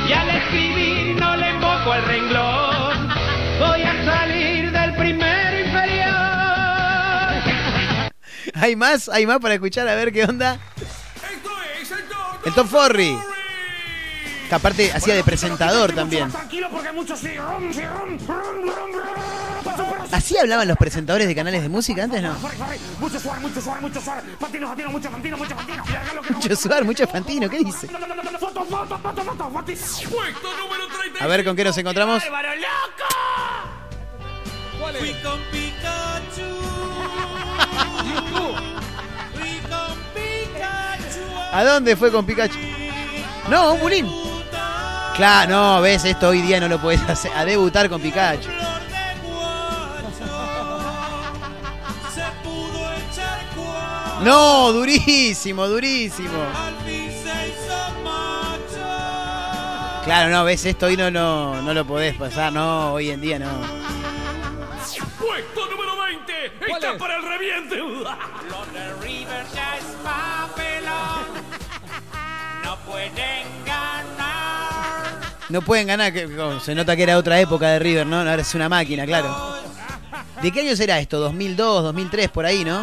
Y 0.08 0.14
al 0.14 0.30
escribir 0.30 1.20
no 1.20 1.36
le 1.36 1.50
emboco 1.50 1.94
el 1.94 2.04
renglón. 2.04 3.10
Voy 3.60 3.82
a 3.82 4.06
salir 4.06 4.72
del 4.72 4.96
primero 4.96 5.60
inferior. 5.60 6.14
¿Hay 8.54 8.76
más? 8.76 9.10
¿Hay 9.10 9.26
más 9.26 9.40
para 9.40 9.56
escuchar? 9.56 9.88
A 9.88 9.96
ver 9.96 10.12
qué 10.12 10.24
onda. 10.26 10.60
El 12.46 12.54
Top 12.54 12.70
40. 12.70 13.24
Que 14.48 14.56
aparte 14.56 14.92
hacía 14.94 15.16
de 15.16 15.24
presentador 15.24 15.94
también. 15.94 16.32
Tranquilo 16.32 16.70
porque 16.72 16.92
muchos. 16.94 17.22
¿Así 20.12 20.38
hablaban 20.38 20.68
los 20.68 20.78
presentadores 20.78 21.28
de 21.28 21.36
canales 21.36 21.62
de 21.62 21.70
música 21.70 22.04
antes, 22.04 22.22
no? 22.22 22.34
Mucho 23.00 23.20
suar, 23.20 23.40
mucho 23.42 23.62
suar, 23.62 23.82
mucho 23.82 24.02
suar. 24.02 24.24
Fantino, 24.40 24.68
fantino, 24.68 24.90
mucho 24.90 25.10
fantino, 25.10 25.38
mucho 25.38 25.56
fantino. 25.56 25.84
Mucho 26.30 26.56
sudar, 26.56 26.86
mucho 26.86 27.08
fantino, 27.08 27.50
¿qué 27.50 27.60
dice? 27.60 27.88
Foto, 27.88 28.66
foto, 28.66 28.98
foto, 29.00 29.24
foto, 29.24 29.24
foto. 29.24 29.64
Puesto 29.66 30.58
número 30.58 30.88
30. 31.00 31.24
A 31.24 31.28
ver 31.28 31.44
con 31.44 31.56
qué 31.56 31.64
nos 31.64 31.78
encontramos. 31.78 32.24
¡Álvaro 32.24 32.50
loco! 32.56 33.06
Fui 35.00 35.14
con 35.22 35.40
Pikachu. 35.52 36.48
Fui 39.34 39.60
con 39.70 39.98
Pikachu. 40.14 41.24
¿A 41.52 41.64
dónde 41.64 41.96
fue 41.96 42.12
con 42.12 42.26
Pikachu? 42.26 42.58
No, 43.50 43.74
un 43.74 43.80
bulín. 43.82 44.08
Claro, 45.16 45.52
no, 45.52 45.82
ves, 45.82 46.06
esto 46.06 46.30
hoy 46.30 46.42
día 46.42 46.60
no 46.60 46.68
lo 46.68 46.80
puedes 46.80 47.02
hacer. 47.10 47.32
A 47.36 47.44
debutar 47.44 47.90
con 47.90 48.00
Pikachu. 48.02 48.50
No, 54.24 54.74
durísimo, 54.74 55.68
durísimo. 55.68 56.30
Claro, 60.04 60.30
no, 60.30 60.44
ves, 60.46 60.66
esto 60.66 60.86
hoy 60.86 60.96
no, 60.96 61.12
no, 61.12 61.62
no 61.62 61.74
lo 61.74 61.86
podés 61.86 62.16
pasar, 62.16 62.52
no, 62.54 62.94
hoy 62.94 63.10
en 63.12 63.20
día 63.20 63.38
no. 63.40 63.50
Puesto 65.20 65.70
número 65.70 65.98
20. 66.02 66.34
Está 66.72 66.98
para 66.98 67.18
el 67.18 67.24
reviente. 67.24 67.78
Los 67.78 68.74
de 68.74 68.94
River 69.02 69.46
ya 69.54 69.78
es 69.78 69.84
papelón. 70.04 71.26
No 72.64 72.78
pueden 72.86 73.66
ganar. 73.66 75.22
No 75.50 75.62
pueden 75.62 75.88
ganar, 75.88 76.14
que, 76.14 76.28
que- 76.28 76.60
se 76.64 76.74
nota 76.74 76.96
que 76.96 77.04
era 77.04 77.18
otra 77.18 77.40
época 77.42 77.68
de 77.68 77.80
River, 77.80 78.08
¿no? 78.08 78.18
Ahora 78.20 78.36
es 78.42 78.56
una 78.56 78.70
máquina, 78.70 79.06
claro. 79.06 79.58
¿De 80.42 80.52
qué 80.54 80.62
año 80.62 80.76
será 80.78 81.00
esto? 81.00 81.30
¿2002, 81.30 81.56
2003, 81.82 82.30
por 82.30 82.46
ahí, 82.46 82.64
no? 82.64 82.80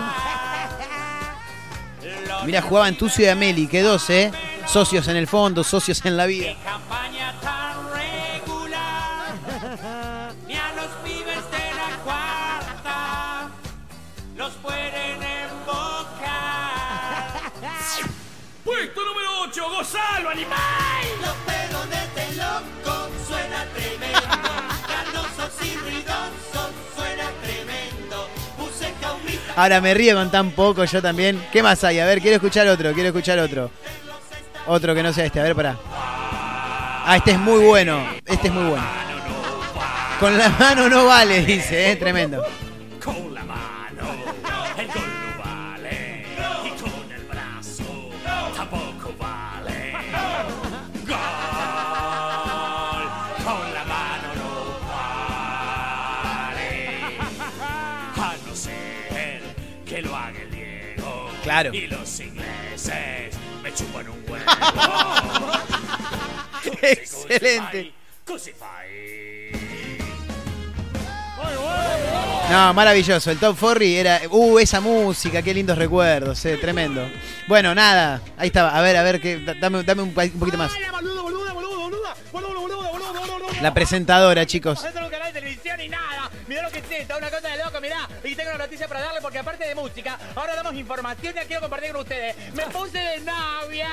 Mira, 2.45 2.61
jugaban 2.63 2.97
Tucio 2.97 3.25
y 3.25 3.29
Ameli, 3.29 3.67
que 3.67 3.83
dos, 3.83 4.11
¿eh? 4.11 4.31
Socios 4.67 5.09
en 5.09 5.17
el 5.17 5.27
fondo, 5.27 5.65
socios 5.65 6.05
en 6.05 6.17
la 6.17 6.27
vida. 6.27 6.55
Campaña 6.63 7.35
tan 7.41 7.77
regular. 7.93 9.33
Ni 10.47 10.55
a 10.55 10.73
los 10.75 10.87
pibes 11.03 11.51
de 11.51 11.75
la 11.75 11.97
cuarta 12.05 13.49
los 14.37 14.53
pueden 14.55 15.23
embocar. 15.23 16.33
Puesto 18.65 19.01
número 19.05 19.41
8. 19.49 19.71
Gonzalo, 19.71 20.31
animal. 20.31 21.05
Los 21.23 21.37
pelones 21.47 22.15
de 22.15 22.37
loco 22.37 23.09
suena 23.27 23.65
tremendo. 23.75 24.21
Canosos 24.87 25.67
y 25.67 25.77
ruidosos 25.77 26.54
Ahora 29.57 29.81
me 29.81 29.95
río 29.95 30.17
con 30.17 30.31
tan 30.31 30.51
poco, 30.51 30.85
yo 30.85 31.01
también. 31.01 31.41
¿Qué 31.53 31.63
más 31.63 31.85
hay? 31.85 32.01
A 32.01 32.07
ver, 32.07 32.21
quiero 32.21 32.37
escuchar 32.37 32.67
otro, 32.69 32.93
quiero 32.93 33.09
escuchar 33.09 33.39
otro. 33.39 33.71
Otro 34.67 34.95
que 34.95 35.03
no 35.03 35.13
sea 35.13 35.27
este, 35.27 35.41
a 35.41 35.45
ver, 35.45 35.55
pará. 35.55 35.77
Ah, 37.07 37.15
este 37.17 37.33
es 37.33 37.39
muy 37.39 37.65
bueno, 37.65 38.03
este 38.25 38.49
es 38.49 38.53
muy 38.53 38.65
bueno. 38.65 38.85
Con 40.19 40.37
la 40.39 40.49
mano 40.49 40.89
no 40.89 41.07
vale, 41.07 41.45
dice, 41.45 41.93
¿eh? 41.93 41.97
Tremendo. 41.97 42.43
Claro. 61.55 61.73
Y 61.73 61.87
los 61.87 62.19
ingleses 62.19 63.37
me 63.63 63.73
chupan 63.73 64.09
un 64.09 64.19
huevo. 64.29 64.45
Excelente. 66.83 67.93
No, 72.51 72.75
maravilloso. 72.75 73.31
El 73.31 73.39
Top 73.39 73.57
Forry 73.57 73.95
era. 73.95 74.23
Uh, 74.31 74.59
esa 74.59 74.81
música, 74.81 75.43
qué 75.43 75.55
lindos 75.55 75.79
recuerdos, 75.79 76.45
eh, 76.45 76.57
tremendo. 76.57 77.09
Bueno, 77.47 77.73
nada, 77.73 78.21
ahí 78.37 78.49
estaba. 78.49 78.77
A 78.77 78.83
ver, 78.83 78.97
a 78.97 79.05
ver, 79.05 79.21
que, 79.21 79.39
da- 79.39 79.55
dame, 79.55 79.85
dame 79.85 80.03
un, 80.03 80.13
poquito 80.13 80.59
más. 80.59 80.73
La 83.63 83.73
presentadora, 83.73 84.45
chicos. 84.45 84.85
Mirá 86.47 86.63
lo 86.63 86.71
que 86.71 86.79
es 86.81 86.85
esto, 86.91 87.17
una 87.17 87.31
cosa 87.31 87.49
de 87.49 87.57
loco, 87.65 87.81
mirá. 87.81 88.09
Y 88.23 88.35
tengo 88.35 88.51
una 88.51 88.59
noticia 88.65 88.87
para 88.87 89.01
darle 89.01 89.21
porque 89.23 89.39
aparte 89.39 89.65
de 89.67 89.75
música, 89.75 90.19
ahora 90.35 90.55
damos 90.57 90.75
información 90.75 91.33
y 91.35 91.39
la 91.39 91.45
quiero 91.45 91.63
compartir 91.63 91.93
con 91.93 92.03
ustedes. 92.03 92.37
Me 92.55 92.65
puse 92.67 92.99
de 92.99 93.21
novia. 93.21 93.89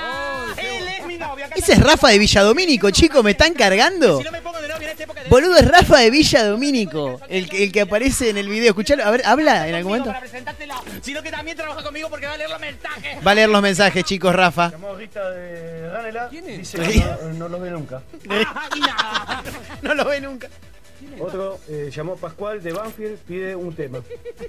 Él 0.57 0.87
es 0.99 1.05
mi 1.05 1.17
novia. 1.17 1.45
acá 1.45 1.55
Ese 1.55 1.73
es 1.73 1.79
Rafa 1.79 2.09
de 2.09 2.19
Villadomínico, 2.19 2.89
chicos, 2.91 3.23
¿me 3.23 3.31
están 3.31 3.53
cargando? 3.53 4.17
Si 4.17 4.23
no 4.23 4.31
me 4.31 4.41
pongo 4.41 4.59
de 4.61 4.67
novia 4.67 4.85
en 4.87 4.91
esta 4.91 5.03
época 5.03 5.23
de 5.23 5.29
Boludo, 5.29 5.55
es 5.57 5.67
Rafa 5.67 5.97
de 5.99 6.09
Villadomínico, 6.09 7.21
el, 7.29 7.49
que- 7.49 7.63
el 7.63 7.71
que 7.71 7.81
aparece 7.81 8.29
en 8.29 8.37
el 8.37 8.49
video. 8.49 8.69
Escuchalo, 8.69 9.03
a 9.05 9.11
ver, 9.11 9.21
habla 9.25 9.67
en 9.67 9.75
algún 9.75 9.99
momento. 9.99 10.13
sino 11.01 11.21
que 11.23 11.31
también 11.31 11.55
trabaja 11.57 11.83
conmigo 11.83 12.09
porque 12.09 12.25
va 12.27 12.33
a 12.33 12.37
leer 12.37 12.49
los 12.49 12.59
mensajes. 12.59 13.25
Va 13.25 13.31
a 13.31 13.35
leer 13.35 13.49
los 13.49 13.61
mensajes, 13.61 14.03
chicos, 14.03 14.35
Rafa. 14.35 14.71
De 14.71 15.89
Ranela. 15.91 16.27
Dice 16.29 16.77
Sí. 16.85 16.99
que 16.99 17.05
no, 17.05 17.29
no 17.33 17.49
los 17.49 17.61
ve 17.61 17.69
nunca. 17.71 18.01
no 19.81 19.93
lo 19.93 20.05
ve 20.05 20.21
nunca. 20.21 20.47
Otro 21.21 21.59
eh, 21.67 21.91
llamó 21.93 22.15
Pascual 22.15 22.61
de 22.61 22.73
Banfield, 22.73 23.19
pide 23.19 23.55
un 23.55 23.73
tema. 23.75 23.99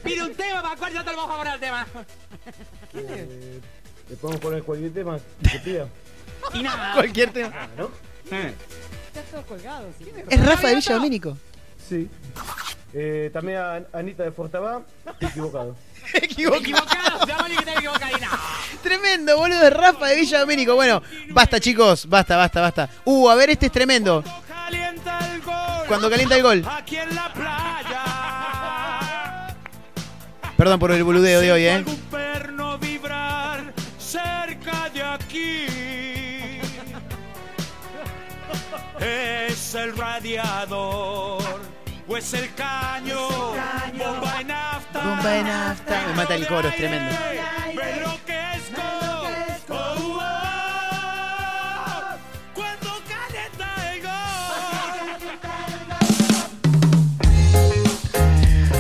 Pide 0.03 0.23
un 0.23 0.35
tema, 0.35 0.63
para 0.63 0.77
cuál 0.77 0.93
ya 0.93 1.05
te 1.05 1.11
lo 1.11 1.17
vamos 1.19 1.35
a 1.35 1.39
poner 1.39 1.55
el 1.55 1.61
tema. 1.61 1.87
Eh, 2.95 3.61
¿Le 4.09 4.17
podemos 4.17 4.41
poner 4.41 4.63
cualquier 4.63 4.93
tema 4.93 5.19
que 5.51 5.59
pida? 5.65 5.89
Y 6.55 6.63
nada. 6.63 6.95
Cualquier 6.95 7.33
tema. 7.33 7.69
¿No? 7.77 7.91
Está 8.25 9.23
todo 9.31 9.43
colgado. 9.43 9.89
¿sí? 9.99 10.11
Es 10.29 10.47
Rafa 10.47 10.69
de 10.69 10.75
Villadomínico. 10.77 11.37
Sí. 11.89 12.09
Eh, 12.95 13.31
también 13.33 13.59
a 13.59 13.83
Anita 13.93 14.23
de 14.23 14.33
Fortabá, 14.33 14.83
equivocado. 15.21 15.77
Equivocado, 16.15 17.21
se 17.21 17.27
llama 17.27 17.47
que 17.47 17.55
está 17.55 18.19
nada. 18.21 18.41
Tremendo, 18.83 19.37
boludo, 19.39 19.63
es 19.63 19.73
Rafa 19.73 20.07
de 20.07 20.17
Villadomínico. 20.17 20.75
Bueno, 20.75 21.03
basta, 21.31 21.61
chicos, 21.61 22.07
basta, 22.09 22.37
basta, 22.37 22.61
basta. 22.61 22.91
Uh, 23.05 23.29
a 23.29 23.35
ver, 23.35 23.51
este 23.51 23.67
es 23.67 23.73
tremendo. 23.73 24.23
Cuando 25.93 26.09
calienta 26.09 26.37
el 26.37 26.43
gol. 26.43 26.65
Aquí 26.67 26.97
en 26.97 27.15
la 27.15 27.31
playa. 27.35 28.03
Perdón 30.57 30.81
por 30.81 30.91
el 30.91 31.05
boludeo 31.05 31.43
de 31.43 31.53
hoy, 31.53 31.65
eh. 31.65 31.73
Algún 31.75 32.01
perno 32.11 32.79
vibrar 32.79 33.75
cerca 33.99 34.89
de 34.89 35.03
aquí. 35.03 35.67
Es 39.01 39.75
el 39.75 39.95
radiador 39.95 41.61
o 42.09 42.17
es 42.17 42.33
el 42.33 42.55
caño. 42.55 43.29
Bomba 43.29 44.39
de 44.39 44.45
nafta. 44.45 44.99
Bomba 44.99 45.31
de 45.31 45.43
nafta. 45.43 46.07
Me 46.07 46.15
mata 46.15 46.35
el 46.37 46.47
coro, 46.47 46.69
es 46.69 46.77
tremendo. 46.77 47.15
Ve 47.77 48.01
lo 48.03 48.19
que 48.25 48.41
es 48.55 48.71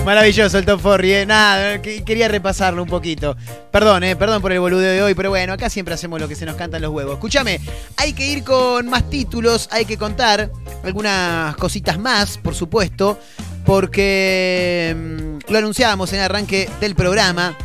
Maravilloso 0.04 0.58
el 0.58 0.64
Top 0.64 0.80
Forry, 0.80 1.12
eh. 1.12 1.26
Nada, 1.26 1.80
que- 1.80 2.02
quería 2.02 2.26
repasarlo 2.26 2.82
un 2.82 2.88
poquito. 2.88 3.36
Perdón, 3.70 4.02
eh, 4.02 4.16
perdón 4.16 4.42
por 4.42 4.50
el 4.50 4.58
boludeo 4.58 4.92
de 4.92 5.00
hoy, 5.02 5.14
pero 5.14 5.30
bueno, 5.30 5.52
acá 5.52 5.70
siempre 5.70 5.94
hacemos 5.94 6.20
lo 6.20 6.26
que 6.26 6.34
se 6.34 6.44
nos 6.44 6.56
cantan 6.56 6.82
los 6.82 6.90
huevos. 6.90 7.14
Escúchame, 7.14 7.60
hay 7.96 8.12
que 8.12 8.26
ir 8.26 8.42
con 8.42 8.88
más 8.88 9.08
títulos, 9.08 9.68
hay 9.70 9.84
que 9.84 9.96
contar 9.96 10.50
algunas 10.82 11.54
cositas 11.56 12.00
más, 12.00 12.36
por 12.36 12.56
supuesto, 12.56 13.16
porque 13.64 14.92
mm, 14.96 15.52
lo 15.52 15.58
anunciábamos 15.58 16.12
en 16.12 16.18
el 16.18 16.24
arranque 16.24 16.68
del 16.80 16.94
programa. 16.94 17.56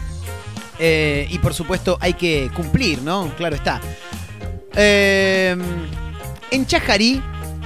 eh, 0.80 1.26
y 1.32 1.40
por 1.40 1.56
supuesto 1.56 1.98
hay 2.00 2.14
que 2.14 2.52
cumplir, 2.56 3.02
¿no? 3.02 3.34
Claro 3.36 3.56
está. 3.56 3.82
Eh, 4.76 5.58
en 6.52 6.66
Chajarí, 6.68 7.20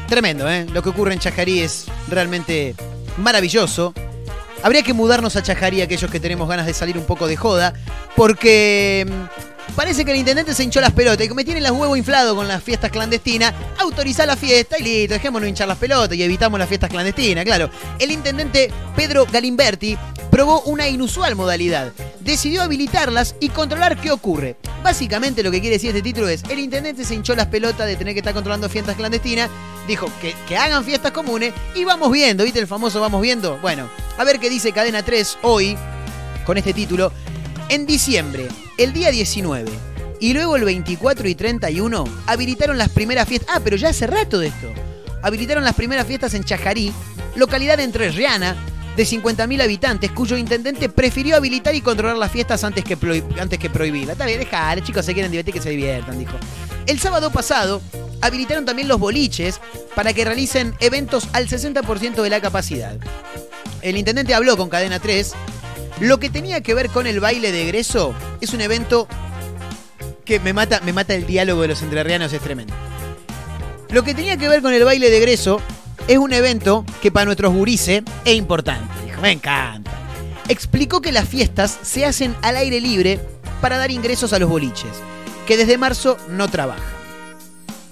tremendo, 0.08 0.50
¿eh? 0.50 0.66
Lo 0.72 0.82
que 0.82 0.88
ocurre 0.88 1.12
en 1.12 1.20
Chajarí 1.20 1.60
es 1.60 1.88
realmente 2.08 2.74
maravilloso. 3.18 3.94
Habría 4.64 4.84
que 4.84 4.94
mudarnos 4.94 5.36
a 5.36 5.44
Chajarí 5.44 5.82
aquellos 5.82 6.12
que 6.12 6.20
tenemos 6.20 6.48
ganas 6.48 6.66
de 6.66 6.74
salir 6.74 6.98
un 6.98 7.06
poco 7.06 7.28
de 7.28 7.36
joda, 7.36 7.74
porque 8.16 9.08
mm, 9.10 9.76
parece 9.76 10.06
que 10.06 10.12
el 10.12 10.18
intendente 10.18 10.54
se 10.54 10.64
hinchó 10.64 10.80
las 10.82 10.92
pelotas 10.92 11.26
y 11.26 11.30
como 11.30 11.44
tiene 11.44 11.62
las 11.62 11.72
huevos 11.72 11.98
inflados 11.98 12.36
con 12.36 12.48
las 12.48 12.62
fiestas 12.62 12.92
clandestinas, 12.92 13.54
autoriza 13.80 14.26
la 14.26 14.36
fiesta 14.36 14.78
y 14.78 14.84
listo, 14.84 15.16
dejémonos 15.16 15.50
hinchar 15.50 15.68
las 15.68 15.78
pelotas 15.78 16.16
y 16.16 16.22
evitamos 16.22 16.60
las 16.60 16.70
fiestas 16.70 16.92
clandestinas, 16.92 17.44
claro. 17.44 17.72
El 17.98 18.12
intendente 18.12 18.72
Pedro 18.96 19.26
Galimberti 19.26 19.98
probó 20.30 20.62
una 20.62 20.88
inusual 20.88 21.36
modalidad. 21.36 21.92
Decidió 22.20 22.62
habilitarlas 22.62 23.36
y 23.40 23.50
controlar 23.50 24.00
qué 24.00 24.12
ocurre. 24.12 24.58
Básicamente 24.84 25.42
lo 25.42 25.50
que 25.50 25.60
quiere 25.60 25.78
decir 25.78 25.90
este 25.90 26.04
título 26.04 26.28
es, 26.28 26.44
el 26.50 26.60
intendente 26.60 27.04
se 27.04 27.16
hinchó 27.16 27.36
las 27.36 27.48
pelotas 27.48 27.88
de 27.88 27.96
tener 27.96 28.14
que 28.14 28.20
estar 28.20 28.34
controlando 28.34 28.70
fiestas 28.70 28.96
clandestinas, 28.96 29.50
dijo 29.88 30.08
que, 30.22 30.36
que 30.48 30.58
hagan 30.58 30.84
fiestas 30.84 31.12
comunes 31.12 31.54
y 31.74 31.84
vamos 31.84 32.12
viendo, 32.12 32.44
¿viste 32.44 32.60
el 32.60 32.68
famoso 32.68 33.02
vamos 33.02 33.22
viendo? 33.22 33.58
Bueno, 33.58 33.90
a 34.22 34.24
ver 34.24 34.40
qué 34.40 34.52
dice 34.52 34.72
Cadena 34.72 35.02
3 35.02 35.40
hoy 35.42 35.76
con 36.46 36.56
este 36.56 36.74
título. 36.74 37.12
En 37.70 37.88
diciembre, 37.88 38.48
el 38.78 38.94
día 38.94 39.10
19 39.10 39.72
y 40.20 40.34
luego 40.34 40.56
el 40.58 40.64
24 40.64 41.28
y 41.28 41.34
31 41.34 42.04
habilitaron 42.28 42.78
las 42.78 42.90
primeras 42.90 43.28
fiestas. 43.28 43.56
Ah, 43.56 43.62
pero 43.64 43.78
ya 43.78 43.90
hace 43.90 44.06
rato 44.06 44.38
de 44.38 44.48
esto. 44.48 44.72
Habilitaron 45.24 45.64
las 45.64 45.74
primeras 45.74 46.06
fiestas 46.06 46.36
en 46.36 46.44
Chajarí, 46.44 46.94
localidad 47.36 47.80
entre 47.80 48.12
Riana, 48.12 48.56
de 48.96 49.04
50.000 49.04 49.64
habitantes, 49.64 50.12
cuyo 50.12 50.38
intendente 50.38 50.88
prefirió 50.88 51.36
habilitar 51.38 51.74
y 51.74 51.82
controlar 51.82 52.18
las 52.18 52.32
fiestas 52.32 52.64
antes 52.64 52.84
que, 52.84 52.98
antes 53.40 53.58
que 53.58 53.72
prohibirlas. 53.72 54.14
Está 54.14 54.28
bien, 54.28 54.38
dejale, 54.38 54.84
chicos, 54.84 55.04
se 55.04 55.14
quieren 55.14 55.32
divertir, 55.32 55.56
que 55.56 55.62
se 55.62 55.72
diviertan, 55.72 56.20
dijo. 56.20 56.38
El 56.86 57.00
sábado 57.00 57.32
pasado 57.32 57.82
habilitaron 58.22 58.66
también 58.66 58.88
los 58.88 59.00
boliches 59.00 59.60
para 59.96 60.14
que 60.14 60.26
realicen 60.26 60.76
eventos 60.80 61.28
al 61.34 61.48
60% 61.48 62.22
de 62.22 62.30
la 62.30 62.40
capacidad. 62.40 62.98
El 63.82 63.98
intendente 63.98 64.34
habló 64.34 64.58
con 64.58 64.70
Cadena 64.70 65.00
3. 65.00 65.34
Lo 66.02 66.20
que 66.20 66.30
tenía 66.30 66.62
que 66.62 66.74
ver 66.74 66.90
con 66.90 67.08
el 67.08 67.20
baile 67.20 67.52
de 67.52 67.64
egreso 67.64 68.14
es 68.40 68.54
un 68.54 68.62
evento 68.62 69.08
que 70.26 70.40
me 70.40 70.54
mata, 70.54 70.82
me 70.84 70.94
mata 70.94 71.14
el 71.14 71.26
diálogo 71.26 71.64
de 71.64 71.70
los 71.70 71.82
entrerrianos, 71.82 72.32
es 72.34 72.42
tremendo. 72.42 72.74
Lo 73.90 74.04
que 74.04 74.14
tenía 74.14 74.38
que 74.38 74.48
ver 74.48 74.62
con 74.62 74.74
el 74.74 74.84
baile 74.84 75.10
de 75.10 75.18
egreso 75.18 75.60
es 76.08 76.18
un 76.18 76.34
evento 76.34 76.86
que 77.02 77.12
para 77.12 77.26
nuestros 77.26 77.54
gurises 77.54 78.04
es 78.26 78.36
importante. 78.36 78.94
Me 79.22 79.32
encanta. 79.32 79.92
Explicó 80.48 81.02
que 81.02 81.12
las 81.12 81.28
fiestas 81.28 81.78
se 81.82 82.06
hacen 82.06 82.36
al 82.42 82.58
aire 82.58 82.82
libre 82.82 83.20
para 83.62 83.78
dar 83.78 83.92
ingresos 83.92 84.34
a 84.34 84.40
los 84.40 84.50
boliches, 84.50 84.92
que 85.48 85.58
desde 85.58 85.78
marzo 85.78 86.18
no 86.30 86.50
trabajan. 86.50 86.84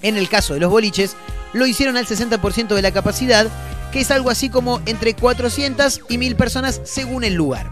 En 0.02 0.16
el 0.16 0.28
caso 0.28 0.54
de 0.54 0.60
los 0.60 0.70
boliches, 0.70 1.16
lo 1.52 1.66
hicieron 1.66 1.96
al 1.96 2.06
60% 2.06 2.74
de 2.74 2.82
la 2.82 2.92
capacidad, 2.92 3.46
que 3.92 4.00
es 4.00 4.10
algo 4.10 4.30
así 4.30 4.48
como 4.48 4.80
entre 4.86 5.14
400 5.14 6.02
y 6.08 6.18
1000 6.18 6.36
personas 6.36 6.80
según 6.84 7.24
el 7.24 7.34
lugar. 7.34 7.70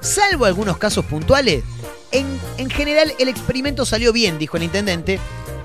Salvo 0.00 0.44
algunos 0.44 0.78
casos 0.78 1.04
puntuales, 1.04 1.64
en, 2.12 2.26
en 2.56 2.70
general 2.70 3.12
el 3.18 3.28
experimento 3.28 3.84
salió 3.84 4.12
bien, 4.12 4.38
dijo 4.38 4.56
el 4.56 4.62
intendente, 4.62 5.18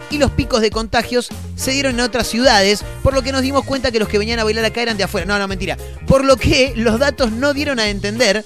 y 0.09 0.17
los 0.19 0.31
picos 0.31 0.61
de 0.61 0.69
contagios 0.69 1.29
se 1.55 1.71
dieron 1.71 1.95
en 1.95 2.01
otras 2.01 2.27
ciudades, 2.27 2.83
por 3.01 3.13
lo 3.13 3.23
que 3.23 3.31
nos 3.31 3.41
dimos 3.41 3.65
cuenta 3.65 3.91
que 3.91 3.99
los 3.99 4.07
que 4.07 4.19
venían 4.19 4.39
a 4.39 4.43
bailar 4.43 4.65
acá 4.65 4.81
eran 4.81 4.95
de 4.95 5.03
afuera. 5.03 5.25
No, 5.25 5.39
no, 5.39 5.47
mentira. 5.47 5.77
Por 6.05 6.23
lo 6.23 6.37
que 6.37 6.73
los 6.75 6.99
datos 6.99 7.31
no 7.31 7.53
dieron 7.53 7.79
a 7.79 7.89
entender 7.89 8.43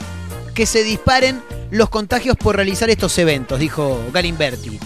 que 0.53 0.65
se 0.65 0.83
disparen 0.83 1.41
los 1.69 1.89
contagios 1.89 2.37
por 2.37 2.55
realizar 2.55 2.89
estos 2.89 3.17
eventos, 3.17 3.59
dijo 3.59 4.01
Galimberti. 4.13 4.79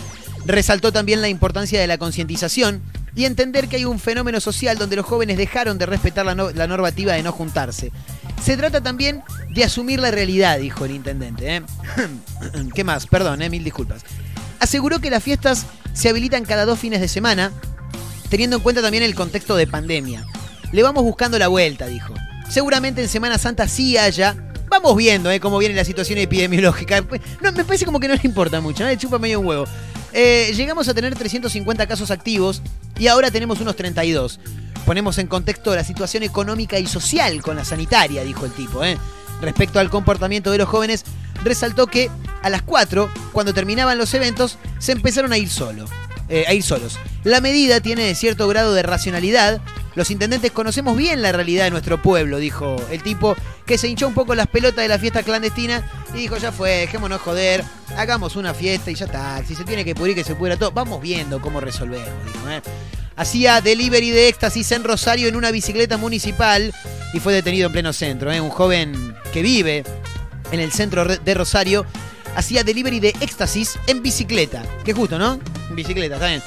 Resaltó 0.46 0.92
también 0.92 1.22
la 1.22 1.30
importancia 1.30 1.80
de 1.80 1.86
la 1.86 2.00
concientización 2.00 2.82
y 3.16 3.26
entender 3.26 3.68
que 3.68 3.78
hay 3.78 3.86
un 3.86 4.00
fenómeno 4.00 4.40
social 4.40 4.78
donde 4.78 4.96
los 4.96 5.06
jóvenes 5.06 5.38
dejaron 5.38 5.78
de 5.78 5.86
respetar 5.86 6.26
la, 6.26 6.36
la 6.36 6.68
normativa 6.68 7.14
de 7.14 7.24
no 7.24 7.32
juntarse. 7.32 7.92
Se 8.44 8.58
trata 8.58 8.82
también 8.82 9.24
de 9.50 9.64
asumir 9.64 10.00
la 10.00 10.12
realidad, 10.12 10.58
dijo 10.60 10.86
el 10.86 10.92
intendente. 10.92 11.58
¿eh? 11.58 11.62
¿Qué 12.74 12.84
más? 12.84 13.06
Perdón, 13.08 13.42
¿eh? 13.42 13.50
mil 13.50 13.64
disculpas. 13.64 14.02
Aseguró 14.60 15.00
que 15.00 15.10
las 15.10 15.24
fiestas 15.24 15.66
se 15.94 16.10
habilitan 16.10 16.46
cada 16.46 16.66
dos 16.66 16.80
fines 16.80 17.02
de 17.02 17.08
semana, 17.08 17.52
teniendo 18.30 18.56
en 18.56 18.64
cuenta 18.64 18.82
también 18.82 19.04
el 19.04 19.16
contexto 19.16 19.56
de 19.56 19.68
pandemia. 19.68 20.26
Le 20.72 20.84
vamos 20.84 21.04
buscando 21.04 21.38
la 21.38 21.50
vuelta, 21.50 21.88
dijo. 21.88 22.14
Seguramente 22.50 23.02
en 23.02 23.10
Semana 23.10 23.38
Santa 23.38 23.68
sí 23.68 23.98
haya. 23.98 24.36
Vamos 24.70 24.96
viendo 24.96 25.30
¿eh? 25.30 25.40
cómo 25.40 25.58
viene 25.58 25.76
la 25.76 25.84
situación 25.84 26.18
epidemiológica. 26.18 27.02
No, 27.42 27.52
me 27.52 27.66
parece 27.66 27.86
como 27.86 28.00
que 28.00 28.08
no 28.08 28.16
le 28.16 28.22
importa 28.24 28.62
mucho, 28.62 28.86
¿no? 28.86 28.96
chupa 28.96 29.20
medio 29.20 29.40
un 29.40 29.46
huevo. 29.46 29.66
Eh, 30.14 30.52
llegamos 30.56 30.88
a 30.88 30.94
tener 30.94 31.16
350 31.16 31.88
casos 31.88 32.12
activos 32.12 32.62
y 33.00 33.08
ahora 33.08 33.32
tenemos 33.32 33.62
unos 33.62 33.76
32. 33.76 34.40
Ponemos 34.86 35.18
en 35.18 35.28
contexto 35.28 35.76
la 35.76 35.84
situación 35.84 36.24
económica 36.24 36.80
y 36.80 36.88
social 36.88 37.42
con 37.42 37.56
la 37.56 37.66
sanitaria, 37.66 38.24
dijo 38.24 38.46
el 38.46 38.52
tipo. 38.52 38.84
¿eh? 38.84 38.98
Respecto 39.42 39.80
al 39.80 39.90
comportamiento 39.90 40.52
de 40.52 40.58
los 40.58 40.68
jóvenes, 40.68 41.04
resaltó 41.44 41.88
que 41.88 42.10
a 42.42 42.50
las 42.50 42.62
4, 42.64 43.10
cuando 43.32 43.54
terminaban 43.54 43.98
los 43.98 44.14
eventos, 44.14 44.58
se 44.80 44.92
empezaron 44.92 45.32
a 45.34 45.38
ir 45.38 45.50
solo, 45.50 45.86
eh, 46.30 46.46
a 46.48 46.54
ir 46.54 46.64
solos. 46.64 46.98
La 47.24 47.42
medida 47.42 47.80
tiene 47.80 48.14
cierto 48.16 48.48
grado 48.48 48.74
de 48.74 48.84
racionalidad. 48.84 49.62
Los 49.96 50.10
intendentes 50.10 50.52
conocemos 50.52 50.96
bien 50.96 51.22
la 51.22 51.32
realidad 51.32 51.66
de 51.66 51.72
nuestro 51.72 52.02
pueblo, 52.02 52.38
dijo 52.38 52.78
el 52.92 53.04
tipo, 53.04 53.36
que 53.66 53.78
se 53.78 53.88
hinchó 53.88 54.08
un 54.08 54.14
poco 54.14 54.36
las 54.36 54.48
pelotas 54.48 54.84
de 54.84 54.88
la 54.88 55.00
fiesta 55.00 55.24
clandestina 55.24 55.86
y 56.14 56.18
dijo, 56.18 56.38
ya 56.38 56.52
fue, 56.52 56.70
dejémonos 56.72 57.22
joder, 57.22 57.64
hagamos 57.98 58.36
una 58.36 58.54
fiesta 58.54 58.90
y 58.92 58.96
ya 58.96 59.06
está. 59.06 59.44
Si 59.46 59.56
se 59.56 59.66
tiene 59.66 59.84
que 59.84 59.94
pudrir, 59.94 60.16
que 60.16 60.24
se 60.24 60.36
pudra 60.36 60.58
todo. 60.58 60.72
Vamos 60.72 61.02
viendo 61.02 61.42
cómo 61.42 61.60
resolvemos, 61.60 62.08
¿eh? 62.50 62.62
Hacía 63.18 63.62
delivery 63.62 64.10
de 64.12 64.30
éxtasis 64.30 64.72
en 64.72 64.84
Rosario 64.84 65.28
en 65.28 65.36
una 65.36 65.52
bicicleta 65.52 65.98
municipal 65.98 66.74
y 67.14 67.20
fue 67.20 67.34
detenido 67.34 67.68
en 67.68 67.74
pleno 67.74 67.94
centro. 67.94 68.32
¿eh? 68.32 68.40
Un 68.40 68.50
joven 68.50 69.16
que 69.34 69.42
vive 69.42 69.84
en 70.52 70.60
el 70.60 70.72
centro 70.72 71.06
de 71.06 71.34
Rosario 71.34 71.86
hacía 72.36 72.64
delivery 72.64 73.00
de 73.00 73.10
éxtasis 73.20 73.78
en 73.88 74.02
bicicleta. 74.02 74.64
Qué 74.84 74.94
justo, 74.94 75.20
¿no? 75.20 75.40
En 75.70 75.76
bicicleta, 75.76 76.16
está 76.16 76.28
bien. 76.28 76.42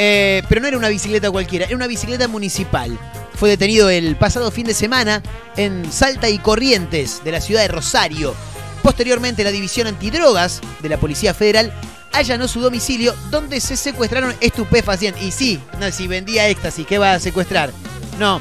Eh, 0.00 0.44
pero 0.48 0.60
no 0.60 0.68
era 0.68 0.78
una 0.78 0.88
bicicleta 0.88 1.28
cualquiera, 1.28 1.66
era 1.66 1.74
una 1.74 1.88
bicicleta 1.88 2.28
municipal. 2.28 2.96
Fue 3.34 3.48
detenido 3.48 3.90
el 3.90 4.14
pasado 4.14 4.52
fin 4.52 4.64
de 4.64 4.72
semana 4.72 5.24
en 5.56 5.90
Salta 5.92 6.28
y 6.28 6.38
Corrientes 6.38 7.22
de 7.24 7.32
la 7.32 7.40
ciudad 7.40 7.62
de 7.62 7.68
Rosario. 7.68 8.32
Posteriormente, 8.80 9.42
la 9.42 9.50
División 9.50 9.88
Antidrogas 9.88 10.60
de 10.80 10.88
la 10.88 10.98
Policía 10.98 11.34
Federal 11.34 11.72
allanó 12.12 12.46
su 12.46 12.60
domicilio 12.60 13.12
donde 13.32 13.60
se 13.60 13.76
secuestraron 13.76 14.36
estupefacientes. 14.40 15.20
Y 15.20 15.32
sí, 15.32 15.60
no, 15.80 15.90
si 15.90 16.06
vendía 16.06 16.46
éxtasis, 16.46 16.86
¿qué 16.86 16.98
va 16.98 17.14
a 17.14 17.20
secuestrar? 17.20 17.72
No, 18.20 18.40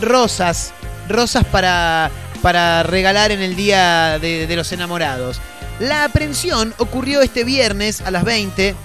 rosas, 0.00 0.72
rosas 1.08 1.44
para, 1.46 2.12
para 2.42 2.84
regalar 2.84 3.32
en 3.32 3.42
el 3.42 3.56
Día 3.56 4.20
de, 4.20 4.46
de 4.46 4.56
los 4.56 4.70
Enamorados. 4.70 5.40
La 5.80 6.04
aprehensión 6.04 6.74
ocurrió 6.78 7.22
este 7.22 7.42
viernes 7.42 8.02
a 8.02 8.12
las 8.12 8.22
20 8.22 8.76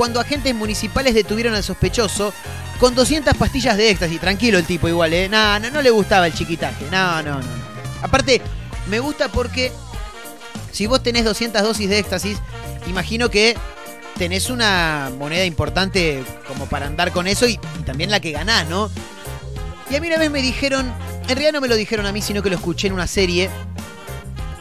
cuando 0.00 0.18
agentes 0.18 0.54
municipales 0.54 1.12
detuvieron 1.12 1.52
al 1.52 1.62
sospechoso 1.62 2.32
con 2.78 2.94
200 2.94 3.36
pastillas 3.36 3.76
de 3.76 3.90
éxtasis. 3.90 4.18
Tranquilo 4.18 4.56
el 4.56 4.64
tipo 4.64 4.88
igual, 4.88 5.12
¿eh? 5.12 5.28
No, 5.28 5.60
no, 5.60 5.68
no 5.68 5.82
le 5.82 5.90
gustaba 5.90 6.26
el 6.26 6.32
chiquitaje. 6.32 6.86
No, 6.90 7.22
no, 7.22 7.34
no. 7.34 7.48
Aparte, 8.00 8.40
me 8.88 8.98
gusta 8.98 9.28
porque 9.28 9.70
si 10.72 10.86
vos 10.86 11.02
tenés 11.02 11.26
200 11.26 11.62
dosis 11.62 11.86
de 11.86 11.98
éxtasis, 11.98 12.38
imagino 12.86 13.28
que 13.30 13.58
tenés 14.16 14.48
una 14.48 15.10
moneda 15.18 15.44
importante 15.44 16.24
como 16.48 16.64
para 16.64 16.86
andar 16.86 17.12
con 17.12 17.26
eso 17.26 17.46
y, 17.46 17.60
y 17.78 17.82
también 17.84 18.10
la 18.10 18.20
que 18.20 18.30
ganás, 18.30 18.66
¿no? 18.70 18.90
Y 19.90 19.96
a 19.96 20.00
mí 20.00 20.06
una 20.06 20.16
vez 20.16 20.30
me 20.30 20.40
dijeron, 20.40 20.90
en 21.24 21.28
realidad 21.28 21.52
no 21.52 21.60
me 21.60 21.68
lo 21.68 21.76
dijeron 21.76 22.06
a 22.06 22.12
mí, 22.12 22.22
sino 22.22 22.42
que 22.42 22.48
lo 22.48 22.56
escuché 22.56 22.86
en 22.86 22.94
una 22.94 23.06
serie. 23.06 23.50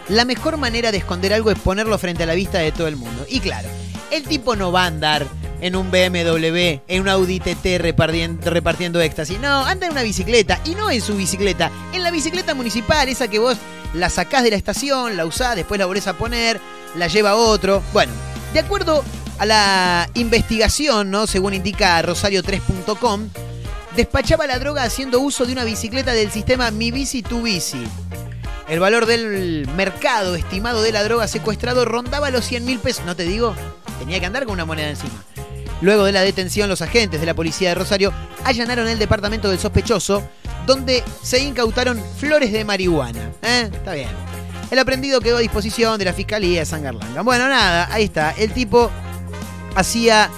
La 0.09 0.25
mejor 0.25 0.57
manera 0.57 0.91
de 0.91 0.97
esconder 0.97 1.31
algo 1.31 1.49
es 1.49 1.57
ponerlo 1.57 1.97
frente 1.97 2.23
a 2.23 2.25
la 2.25 2.33
vista 2.33 2.57
de 2.57 2.73
todo 2.73 2.89
el 2.89 2.97
mundo. 2.97 3.25
Y 3.29 3.39
claro, 3.39 3.69
el 4.11 4.23
tipo 4.23 4.55
no 4.55 4.71
va 4.71 4.83
a 4.83 4.87
andar 4.87 5.25
en 5.61 5.75
un 5.75 5.91
BMW, 5.91 6.81
en 6.87 7.01
un 7.01 7.09
Audi 7.09 7.39
TT 7.39 7.79
repartiendo, 7.79 9.01
éxtasis. 9.01 9.39
No, 9.39 9.65
anda 9.65 9.87
en 9.87 9.91
una 9.91 10.03
bicicleta. 10.03 10.59
Y 10.65 10.75
no 10.75 10.89
en 10.89 11.01
su 11.01 11.15
bicicleta, 11.15 11.71
en 11.93 12.03
la 12.03 12.11
bicicleta 12.11 12.53
municipal, 12.53 13.07
esa 13.09 13.27
que 13.27 13.39
vos 13.39 13.57
la 13.93 14.09
sacás 14.09 14.43
de 14.43 14.51
la 14.51 14.55
estación, 14.55 15.17
la 15.17 15.25
usás, 15.25 15.55
después 15.55 15.79
la 15.79 15.85
volvés 15.85 16.07
a 16.07 16.17
poner, 16.17 16.59
la 16.95 17.07
lleva 17.07 17.35
otro. 17.35 17.83
Bueno, 17.93 18.11
de 18.53 18.59
acuerdo 18.59 19.03
a 19.37 19.45
la 19.45 20.09
investigación, 20.13 21.11
¿no? 21.11 21.27
Según 21.27 21.53
indica 21.53 22.01
rosario3.com, 22.03 23.29
despachaba 23.95 24.47
la 24.47 24.59
droga 24.59 24.83
haciendo 24.83 25.19
uso 25.19 25.45
de 25.45 25.53
una 25.53 25.63
bicicleta 25.63 26.13
del 26.13 26.31
sistema 26.31 26.71
Mi 26.71 26.91
Bici 26.91 27.21
Tu 27.21 27.41
Bici. 27.41 27.83
El 28.67 28.79
valor 28.79 29.07
del 29.07 29.67
mercado 29.75 30.35
estimado 30.35 30.83
de 30.83 30.91
la 30.91 31.03
droga 31.03 31.27
secuestrado 31.27 31.85
rondaba 31.85 32.29
los 32.29 32.45
100 32.45 32.65
mil 32.65 32.77
pesos. 32.77 33.03
No 33.03 33.15
te 33.15 33.23
digo, 33.23 33.55
tenía 33.99 34.19
que 34.19 34.25
andar 34.25 34.45
con 34.45 34.53
una 34.53 34.65
moneda 34.65 34.89
encima. 34.89 35.23
Luego 35.81 36.05
de 36.05 36.11
la 36.11 36.21
detención, 36.21 36.69
los 36.69 36.81
agentes 36.81 37.19
de 37.19 37.25
la 37.25 37.33
policía 37.33 37.69
de 37.69 37.75
Rosario 37.75 38.13
allanaron 38.43 38.87
el 38.87 38.99
departamento 38.99 39.49
del 39.49 39.59
sospechoso, 39.59 40.23
donde 40.65 41.03
se 41.21 41.39
incautaron 41.39 42.01
flores 42.17 42.51
de 42.51 42.65
marihuana. 42.65 43.31
¿Eh? 43.41 43.69
Está 43.71 43.93
bien. 43.93 44.09
El 44.71 44.79
aprendido 44.79 45.21
quedó 45.21 45.37
a 45.37 45.39
disposición 45.39 45.97
de 45.97 46.05
la 46.05 46.13
Fiscalía 46.13 46.59
de 46.59 46.65
San 46.65 46.83
Garlanga. 46.83 47.21
Bueno, 47.21 47.47
nada, 47.47 47.87
ahí 47.91 48.03
está. 48.03 48.31
El 48.31 48.51
tipo 48.51 48.91
hacía 49.75 50.29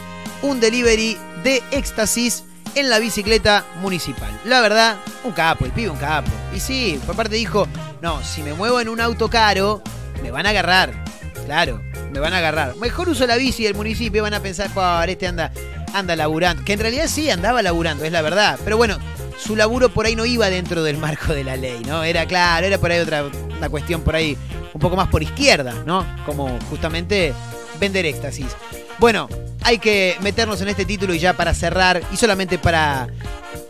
un 0.41 0.59
delivery 0.59 1.17
de 1.43 1.61
éxtasis 1.71 2.43
en 2.75 2.89
la 2.89 2.99
bicicleta 2.99 3.65
municipal. 3.81 4.29
La 4.45 4.61
verdad, 4.61 4.97
un 5.23 5.33
capo, 5.33 5.65
el 5.65 5.71
pibe 5.71 5.89
un 5.89 5.97
capo. 5.97 6.31
Y 6.55 6.59
sí, 6.59 6.99
por 7.05 7.15
parte 7.15 7.35
dijo, 7.35 7.67
no, 8.01 8.23
si 8.23 8.41
me 8.43 8.53
muevo 8.53 8.79
en 8.79 8.89
un 8.89 9.01
auto 9.01 9.29
caro, 9.29 9.81
me 10.21 10.31
van 10.31 10.45
a 10.45 10.49
agarrar. 10.49 11.10
Claro, 11.51 11.81
me 12.13 12.21
van 12.21 12.33
a 12.33 12.37
agarrar. 12.37 12.77
Mejor 12.77 13.09
uso 13.09 13.27
la 13.27 13.35
bici 13.35 13.65
del 13.65 13.75
municipio, 13.75 14.23
van 14.23 14.33
a 14.33 14.39
pensar, 14.39 14.73
por 14.73 15.09
este 15.09 15.27
anda, 15.27 15.51
anda 15.93 16.15
laburando. 16.15 16.63
Que 16.63 16.71
en 16.71 16.79
realidad 16.79 17.07
sí 17.07 17.29
andaba 17.29 17.61
laburando, 17.61 18.05
es 18.05 18.11
la 18.13 18.21
verdad. 18.21 18.57
Pero 18.63 18.77
bueno, 18.77 18.97
su 19.37 19.57
laburo 19.57 19.89
por 19.89 20.05
ahí 20.05 20.15
no 20.15 20.25
iba 20.25 20.49
dentro 20.49 20.81
del 20.81 20.95
marco 20.97 21.33
de 21.33 21.43
la 21.43 21.57
ley, 21.57 21.81
¿no? 21.85 22.05
Era 22.05 22.25
claro, 22.25 22.65
era 22.67 22.77
por 22.77 22.89
ahí 22.89 23.01
otra 23.01 23.25
una 23.57 23.67
cuestión 23.67 23.99
por 23.99 24.15
ahí 24.15 24.37
un 24.73 24.79
poco 24.79 24.95
más 24.95 25.09
por 25.09 25.23
izquierda, 25.23 25.73
¿no? 25.85 26.05
Como 26.25 26.57
justamente 26.69 27.33
vender 27.81 28.05
éxtasis. 28.05 28.55
Bueno, 28.97 29.27
hay 29.61 29.77
que 29.77 30.15
meternos 30.21 30.61
en 30.61 30.69
este 30.69 30.85
título 30.85 31.13
y 31.13 31.19
ya 31.19 31.33
para 31.33 31.53
cerrar 31.53 32.01
y 32.13 32.15
solamente 32.15 32.59
para 32.59 33.09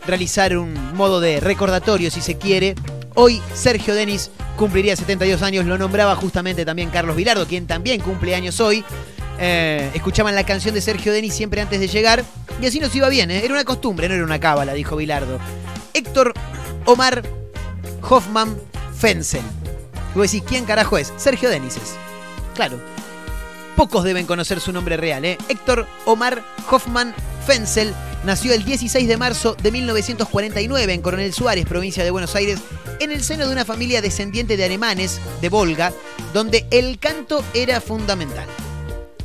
realizar 0.06 0.56
un 0.56 0.94
modo 0.94 1.18
de 1.18 1.40
recordatorio 1.40 2.12
si 2.12 2.20
se 2.20 2.38
quiere. 2.38 2.76
Hoy 3.14 3.42
Sergio 3.54 3.94
Denis 3.94 4.30
cumpliría 4.56 4.96
72 4.96 5.42
años, 5.42 5.66
lo 5.66 5.76
nombraba 5.78 6.16
justamente 6.16 6.64
también 6.64 6.90
Carlos 6.90 7.16
Vilardo, 7.16 7.46
quien 7.46 7.66
también 7.66 8.00
cumple 8.00 8.34
años 8.34 8.60
hoy. 8.60 8.84
Eh, 9.38 9.90
escuchaban 9.94 10.34
la 10.34 10.44
canción 10.44 10.74
de 10.74 10.80
Sergio 10.80 11.12
Denis 11.12 11.34
siempre 11.34 11.60
antes 11.60 11.80
de 11.80 11.88
llegar 11.88 12.24
y 12.60 12.66
así 12.66 12.78
nos 12.78 12.94
iba 12.94 13.08
bien, 13.08 13.30
¿eh? 13.30 13.44
era 13.44 13.54
una 13.54 13.64
costumbre, 13.64 14.08
no 14.08 14.14
era 14.14 14.24
una 14.24 14.38
cábala, 14.38 14.72
dijo 14.72 14.96
Vilardo. 14.96 15.38
Héctor 15.94 16.32
Omar 16.84 17.22
Hoffman 18.08 18.56
Fensen. 18.96 19.42
Vos 20.14 20.30
decís, 20.30 20.44
¿quién 20.46 20.64
carajo 20.64 20.98
es? 20.98 21.12
Sergio 21.16 21.50
Denis 21.50 21.76
es. 21.76 21.94
Claro. 22.54 22.78
Pocos 23.76 24.04
deben 24.04 24.26
conocer 24.26 24.60
su 24.60 24.72
nombre 24.72 24.96
real, 24.96 25.24
¿eh? 25.24 25.38
Héctor 25.48 25.86
Omar 26.04 26.42
Hoffman 26.70 27.14
Fensel 27.46 27.92
nació 28.24 28.54
el 28.54 28.64
16 28.64 29.08
de 29.08 29.16
marzo 29.16 29.56
de 29.60 29.72
1949 29.72 30.92
en 30.92 31.02
Coronel 31.02 31.32
Suárez, 31.32 31.66
provincia 31.66 32.04
de 32.04 32.10
Buenos 32.10 32.34
Aires, 32.34 32.60
en 33.00 33.10
el 33.10 33.22
seno 33.22 33.46
de 33.46 33.52
una 33.52 33.64
familia 33.64 34.00
descendiente 34.00 34.56
de 34.56 34.64
alemanes 34.64 35.20
de 35.40 35.48
Volga, 35.48 35.92
donde 36.32 36.66
el 36.70 36.98
canto 36.98 37.44
era 37.52 37.80
fundamental. 37.80 38.46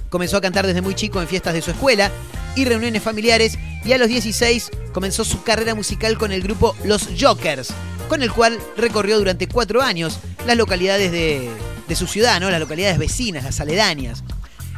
Comenzó 0.10 0.38
a 0.38 0.42
cantar 0.42 0.66
desde 0.66 0.82
muy 0.82 0.96
chico 0.96 1.22
en 1.22 1.28
fiestas 1.28 1.54
de 1.54 1.62
su 1.62 1.72
escuela 1.72 2.12
y 2.56 2.66
reuniones 2.66 3.04
familiares 3.04 3.58
y 3.86 3.94
a 3.94 3.98
los 3.98 4.08
16 4.08 4.72
comenzó 4.94 5.24
su 5.24 5.44
carrera 5.44 5.76
musical 5.76 6.18
con 6.18 6.32
el 6.32 6.42
grupo 6.42 6.76
Los 6.84 7.10
Jokers, 7.20 7.70
con 8.10 8.24
el 8.24 8.32
cual 8.32 8.58
recorrió 8.78 9.20
durante 9.20 9.48
cuatro 9.48 9.82
años 9.82 10.20
las 10.48 10.58
localidades 10.58 11.12
de, 11.12 11.50
su 11.96 12.08
ciudad, 12.08 12.40
¿no? 12.40 12.50
las 12.50 12.60
localidades 12.60 12.98
vecinas, 12.98 13.44
las 13.44 13.60
aledañas. 13.60 14.24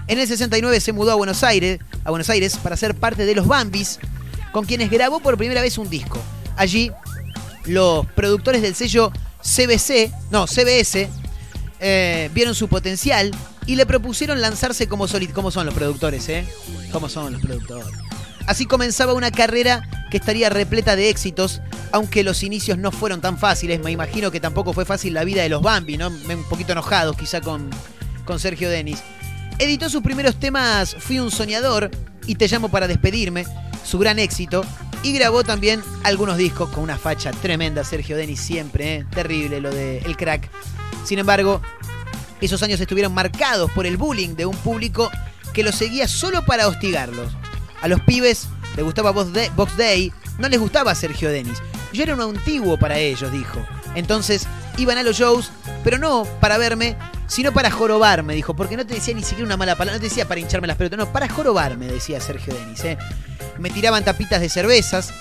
En 0.09 0.17
el 0.17 0.27
69 0.27 0.81
se 0.81 0.91
mudó 0.91 1.11
a 1.11 1.15
Buenos 1.15 1.43
Aires, 1.43 1.79
a 2.03 2.09
Buenos 2.09 2.31
Aires 2.31 2.57
para 2.57 2.75
ser 2.75 2.95
parte 2.95 3.27
de 3.27 3.35
los 3.35 3.45
Bambis, 3.45 3.99
con 4.51 4.65
quienes 4.65 4.89
grabó 4.89 5.19
por 5.19 5.37
primera 5.37 5.61
vez 5.61 5.77
un 5.77 5.87
disco. 5.87 6.19
Allí, 6.57 6.91
los 7.65 8.07
productores 8.07 8.63
del 8.63 8.73
sello 8.73 9.13
CBC, 9.43 10.11
no, 10.31 10.47
CBS, 10.47 11.07
eh, 11.79 12.31
vieron 12.33 12.55
su 12.55 12.67
potencial 12.67 13.29
y 13.67 13.75
le 13.75 13.85
propusieron 13.85 14.41
lanzarse 14.41 14.87
como 14.87 15.07
solista. 15.07 15.35
¿Cómo 15.35 15.51
son 15.51 15.67
los 15.67 15.75
productores, 15.75 16.27
eh? 16.29 16.43
¿Cómo 16.91 17.07
son 17.07 17.33
los 17.33 17.41
productores? 17.43 17.85
Así 18.47 18.65
comenzaba 18.65 19.13
una 19.13 19.29
carrera 19.29 20.07
que 20.09 20.17
estaría 20.17 20.49
repleta 20.49 20.95
de 20.95 21.09
éxitos, 21.09 21.61
aunque 21.91 22.23
los 22.23 22.41
inicios 22.41 22.79
no 22.79 22.91
fueron 22.91 23.21
tan 23.21 23.37
fáciles. 23.37 23.79
Me 23.79 23.91
imagino 23.91 24.31
que 24.31 24.39
tampoco 24.39 24.73
fue 24.73 24.85
fácil 24.85 25.13
la 25.13 25.23
vida 25.23 25.43
de 25.43 25.49
los 25.49 25.61
Bambi, 25.61 25.97
¿no? 25.97 26.07
Un 26.07 26.43
poquito 26.49 26.71
enojados 26.71 27.15
quizá 27.15 27.41
con, 27.41 27.69
con 28.25 28.39
Sergio 28.39 28.71
Denis. 28.71 29.03
Editó 29.59 29.89
sus 29.89 30.01
primeros 30.01 30.39
temas 30.39 30.95
Fui 30.99 31.19
un 31.19 31.31
soñador 31.31 31.91
y 32.25 32.35
Te 32.35 32.47
llamo 32.47 32.69
para 32.69 32.87
despedirme, 32.87 33.45
su 33.83 33.99
gran 33.99 34.19
éxito, 34.19 34.63
y 35.03 35.13
grabó 35.13 35.43
también 35.43 35.81
algunos 36.03 36.37
discos 36.37 36.69
con 36.69 36.83
una 36.83 36.97
facha 36.97 37.31
tremenda, 37.31 37.83
Sergio 37.83 38.15
Denis 38.15 38.39
siempre, 38.39 38.95
¿eh? 38.95 39.05
terrible 39.09 39.59
lo 39.59 39.71
de 39.71 39.99
El 39.99 40.15
Crack. 40.15 40.49
Sin 41.03 41.19
embargo, 41.19 41.61
esos 42.39 42.61
años 42.63 42.79
estuvieron 42.79 43.13
marcados 43.13 43.71
por 43.71 43.85
el 43.85 43.97
bullying 43.97 44.35
de 44.35 44.45
un 44.45 44.55
público 44.57 45.09
que 45.53 45.63
lo 45.63 45.71
seguía 45.71 46.07
solo 46.07 46.45
para 46.45 46.67
hostigarlos. 46.67 47.31
A 47.81 47.87
los 47.87 48.01
pibes 48.01 48.47
les 48.75 48.85
gustaba 48.85 49.11
Box 49.11 49.77
Day 49.77 50.13
no 50.37 50.47
les 50.47 50.59
gustaba 50.59 50.95
Sergio 50.95 51.29
Denis. 51.29 51.61
Yo 51.91 52.03
era 52.03 52.15
un 52.15 52.21
antiguo 52.21 52.77
para 52.77 52.97
ellos, 52.97 53.31
dijo. 53.31 53.59
Entonces 53.95 54.47
iban 54.77 54.97
a 54.97 55.03
los 55.03 55.17
shows, 55.17 55.51
pero 55.83 55.97
no 55.97 56.25
para 56.39 56.57
verme, 56.57 56.95
sino 57.29 57.53
para 57.53 57.71
jorobarme, 57.71 58.35
dijo, 58.35 58.53
porque 58.53 58.75
no 58.75 58.85
te 58.85 58.95
decía 58.95 59.13
ni 59.13 59.23
siquiera 59.23 59.45
una 59.45 59.55
mala 59.55 59.77
palabra, 59.77 59.93
no 59.93 60.01
te 60.01 60.09
decía 60.09 60.27
para 60.27 60.41
hincharme 60.41 60.67
las 60.67 60.75
pelotas, 60.75 60.99
no, 60.99 61.13
para 61.13 61.29
jorobarme, 61.29 61.87
decía 61.87 62.19
Sergio 62.19 62.53
Denis. 62.53 62.83
¿eh? 62.83 62.97
Me 63.57 63.69
tiraban 63.69 64.03
tapitas 64.03 64.41
de 64.41 64.49
cervezas 64.49 65.13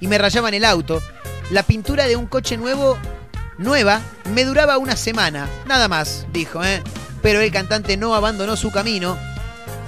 y 0.00 0.08
me 0.08 0.18
rayaban 0.18 0.54
el 0.54 0.64
auto. 0.64 1.00
La 1.50 1.62
pintura 1.62 2.06
de 2.06 2.16
un 2.16 2.26
coche 2.26 2.56
nuevo, 2.56 2.98
nueva, 3.58 4.00
me 4.34 4.44
duraba 4.44 4.78
una 4.78 4.96
semana, 4.96 5.48
nada 5.66 5.86
más, 5.86 6.26
dijo. 6.32 6.64
¿eh? 6.64 6.82
pero 7.22 7.40
el 7.40 7.52
cantante 7.52 7.96
no 7.96 8.14
abandonó 8.14 8.56
su 8.56 8.70
camino. 8.70 9.16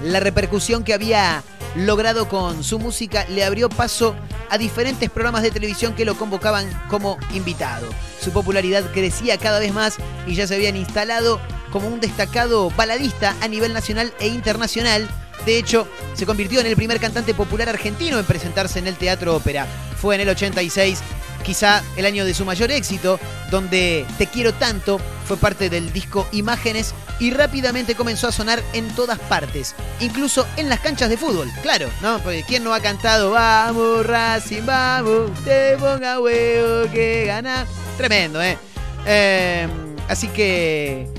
La 0.01 0.19
repercusión 0.19 0.83
que 0.83 0.93
había 0.93 1.43
logrado 1.75 2.27
con 2.29 2.63
su 2.63 2.79
música 2.79 3.25
le 3.29 3.43
abrió 3.43 3.69
paso 3.69 4.15
a 4.49 4.57
diferentes 4.57 5.09
programas 5.09 5.43
de 5.43 5.51
televisión 5.51 5.93
que 5.93 6.05
lo 6.05 6.15
convocaban 6.15 6.67
como 6.89 7.17
invitado. 7.33 7.87
Su 8.21 8.31
popularidad 8.31 8.83
crecía 8.93 9.37
cada 9.37 9.59
vez 9.59 9.73
más 9.73 9.97
y 10.25 10.35
ya 10.35 10.47
se 10.47 10.55
habían 10.55 10.77
instalado 10.77 11.39
como 11.75 11.89
un 11.89 11.99
destacado 11.99 12.69
baladista 12.77 13.35
a 13.41 13.49
nivel 13.49 13.73
nacional 13.73 14.13
e 14.21 14.27
internacional. 14.27 15.09
De 15.45 15.57
hecho, 15.57 15.85
se 16.13 16.25
convirtió 16.25 16.61
en 16.61 16.67
el 16.67 16.77
primer 16.77 17.01
cantante 17.01 17.33
popular 17.33 17.67
argentino 17.67 18.17
en 18.17 18.23
presentarse 18.23 18.79
en 18.79 18.87
el 18.87 18.95
Teatro 18.95 19.35
Ópera. 19.35 19.67
Fue 20.01 20.15
en 20.15 20.21
el 20.21 20.29
86, 20.29 20.99
quizá 21.43 21.83
el 21.97 22.05
año 22.05 22.23
de 22.23 22.33
su 22.33 22.45
mayor 22.45 22.71
éxito, 22.71 23.19
donde 23.51 24.05
Te 24.17 24.27
quiero 24.27 24.53
tanto 24.53 25.01
fue 25.25 25.35
parte 25.35 25.69
del 25.69 25.91
disco 25.91 26.25
Imágenes 26.31 26.93
y 27.19 27.31
rápidamente 27.31 27.93
comenzó 27.93 28.29
a 28.29 28.31
sonar 28.31 28.63
en 28.71 28.87
todas 28.95 29.19
partes, 29.19 29.75
incluso 29.99 30.47
en 30.55 30.69
las 30.69 30.79
canchas 30.79 31.09
de 31.09 31.17
fútbol. 31.17 31.51
Claro, 31.61 31.89
¿no? 32.01 32.19
Porque 32.19 32.45
¿quién 32.47 32.63
no 32.63 32.73
ha 32.73 32.79
cantado 32.79 33.31
Vamos 33.31 34.05
Racing, 34.05 34.65
vamos, 34.65 35.29
te 35.43 35.75
ponga 35.75 36.21
huevo 36.21 36.89
que 36.89 37.25
gana? 37.25 37.67
Tremendo, 37.97 38.41
¿eh? 38.41 38.57
Eh, 39.05 39.67
así 40.07 40.29
que 40.29 41.09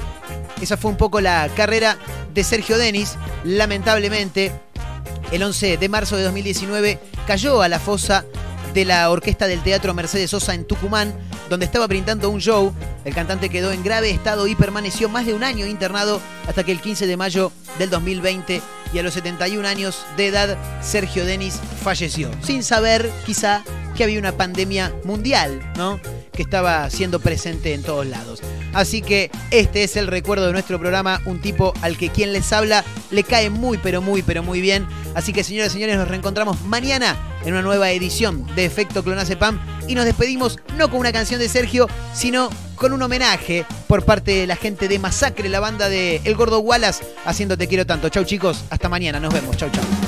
esa 0.60 0.76
fue 0.76 0.90
un 0.90 0.96
poco 0.96 1.20
la 1.20 1.48
carrera 1.56 1.98
de 2.32 2.44
Sergio 2.44 2.78
Denis. 2.78 3.16
Lamentablemente, 3.44 4.52
el 5.32 5.42
11 5.42 5.76
de 5.76 5.88
marzo 5.88 6.16
de 6.16 6.22
2019 6.24 6.98
cayó 7.26 7.62
a 7.62 7.68
la 7.68 7.78
fosa 7.78 8.24
de 8.74 8.84
la 8.84 9.10
orquesta 9.10 9.46
del 9.46 9.62
Teatro 9.62 9.94
Mercedes 9.94 10.30
Sosa 10.30 10.54
en 10.54 10.66
Tucumán, 10.66 11.14
donde 11.48 11.64
estaba 11.64 11.86
brindando 11.86 12.28
un 12.28 12.40
show. 12.40 12.74
El 13.04 13.14
cantante 13.14 13.48
quedó 13.48 13.72
en 13.72 13.82
grave 13.82 14.10
estado 14.10 14.46
y 14.46 14.54
permaneció 14.54 15.08
más 15.08 15.24
de 15.24 15.34
un 15.34 15.44
año 15.44 15.66
internado 15.66 16.20
hasta 16.46 16.62
que 16.64 16.72
el 16.72 16.80
15 16.80 17.06
de 17.06 17.16
mayo 17.16 17.52
del 17.78 17.88
2020 17.90 18.60
y 18.92 18.98
a 18.98 19.02
los 19.02 19.14
71 19.14 19.66
años 19.66 20.04
de 20.16 20.28
edad 20.28 20.58
Sergio 20.82 21.24
Denis 21.24 21.58
falleció, 21.82 22.30
sin 22.42 22.62
saber 22.62 23.10
quizá 23.24 23.62
que 23.96 24.04
había 24.04 24.18
una 24.18 24.36
pandemia 24.36 24.94
mundial, 25.04 25.72
¿no? 25.76 25.98
Que 26.36 26.42
estaba 26.42 26.88
siendo 26.90 27.18
presente 27.18 27.72
en 27.72 27.82
todos 27.82 28.06
lados. 28.06 28.42
Así 28.74 29.00
que 29.00 29.30
este 29.50 29.84
es 29.84 29.96
el 29.96 30.06
recuerdo 30.06 30.46
de 30.46 30.52
nuestro 30.52 30.78
programa, 30.78 31.22
un 31.24 31.40
tipo 31.40 31.72
al 31.80 31.96
que 31.96 32.10
quien 32.10 32.32
les 32.32 32.52
habla 32.52 32.84
le 33.10 33.24
cae 33.24 33.48
muy, 33.48 33.78
pero 33.78 34.02
muy, 34.02 34.22
pero 34.22 34.42
muy 34.42 34.60
bien. 34.60 34.86
Así 35.14 35.32
que 35.32 35.42
señoras 35.42 35.70
y 35.70 35.74
señores, 35.74 35.96
nos 35.96 36.08
reencontramos 36.08 36.60
mañana 36.62 37.16
en 37.44 37.54
una 37.54 37.62
nueva 37.62 37.90
edición 37.90 38.46
de 38.54 38.66
Efecto 38.66 39.02
Clonazepam 39.02 39.58
y 39.88 39.94
nos 39.94 40.04
despedimos 40.04 40.58
no 40.76 40.90
con 40.90 41.00
una 41.00 41.12
canción 41.12 41.40
de 41.40 41.48
Sergio, 41.48 41.88
sino 42.12 42.50
con 42.74 42.92
un 42.92 43.02
homenaje 43.02 43.64
por 43.86 44.04
parte 44.04 44.32
de 44.32 44.46
la 44.46 44.56
gente 44.56 44.88
de 44.88 44.98
Masacre, 44.98 45.48
la 45.48 45.60
banda 45.60 45.88
de 45.88 46.20
El 46.24 46.34
Gordo 46.36 46.60
Wallace, 46.60 47.04
haciendo 47.24 47.56
Te 47.56 47.68
Quiero 47.68 47.86
Tanto. 47.86 48.08
Chau 48.10 48.24
chicos, 48.24 48.64
hasta 48.68 48.88
mañana, 48.88 49.18
nos 49.20 49.32
vemos, 49.32 49.56
chau 49.56 49.70
chau. 49.70 50.05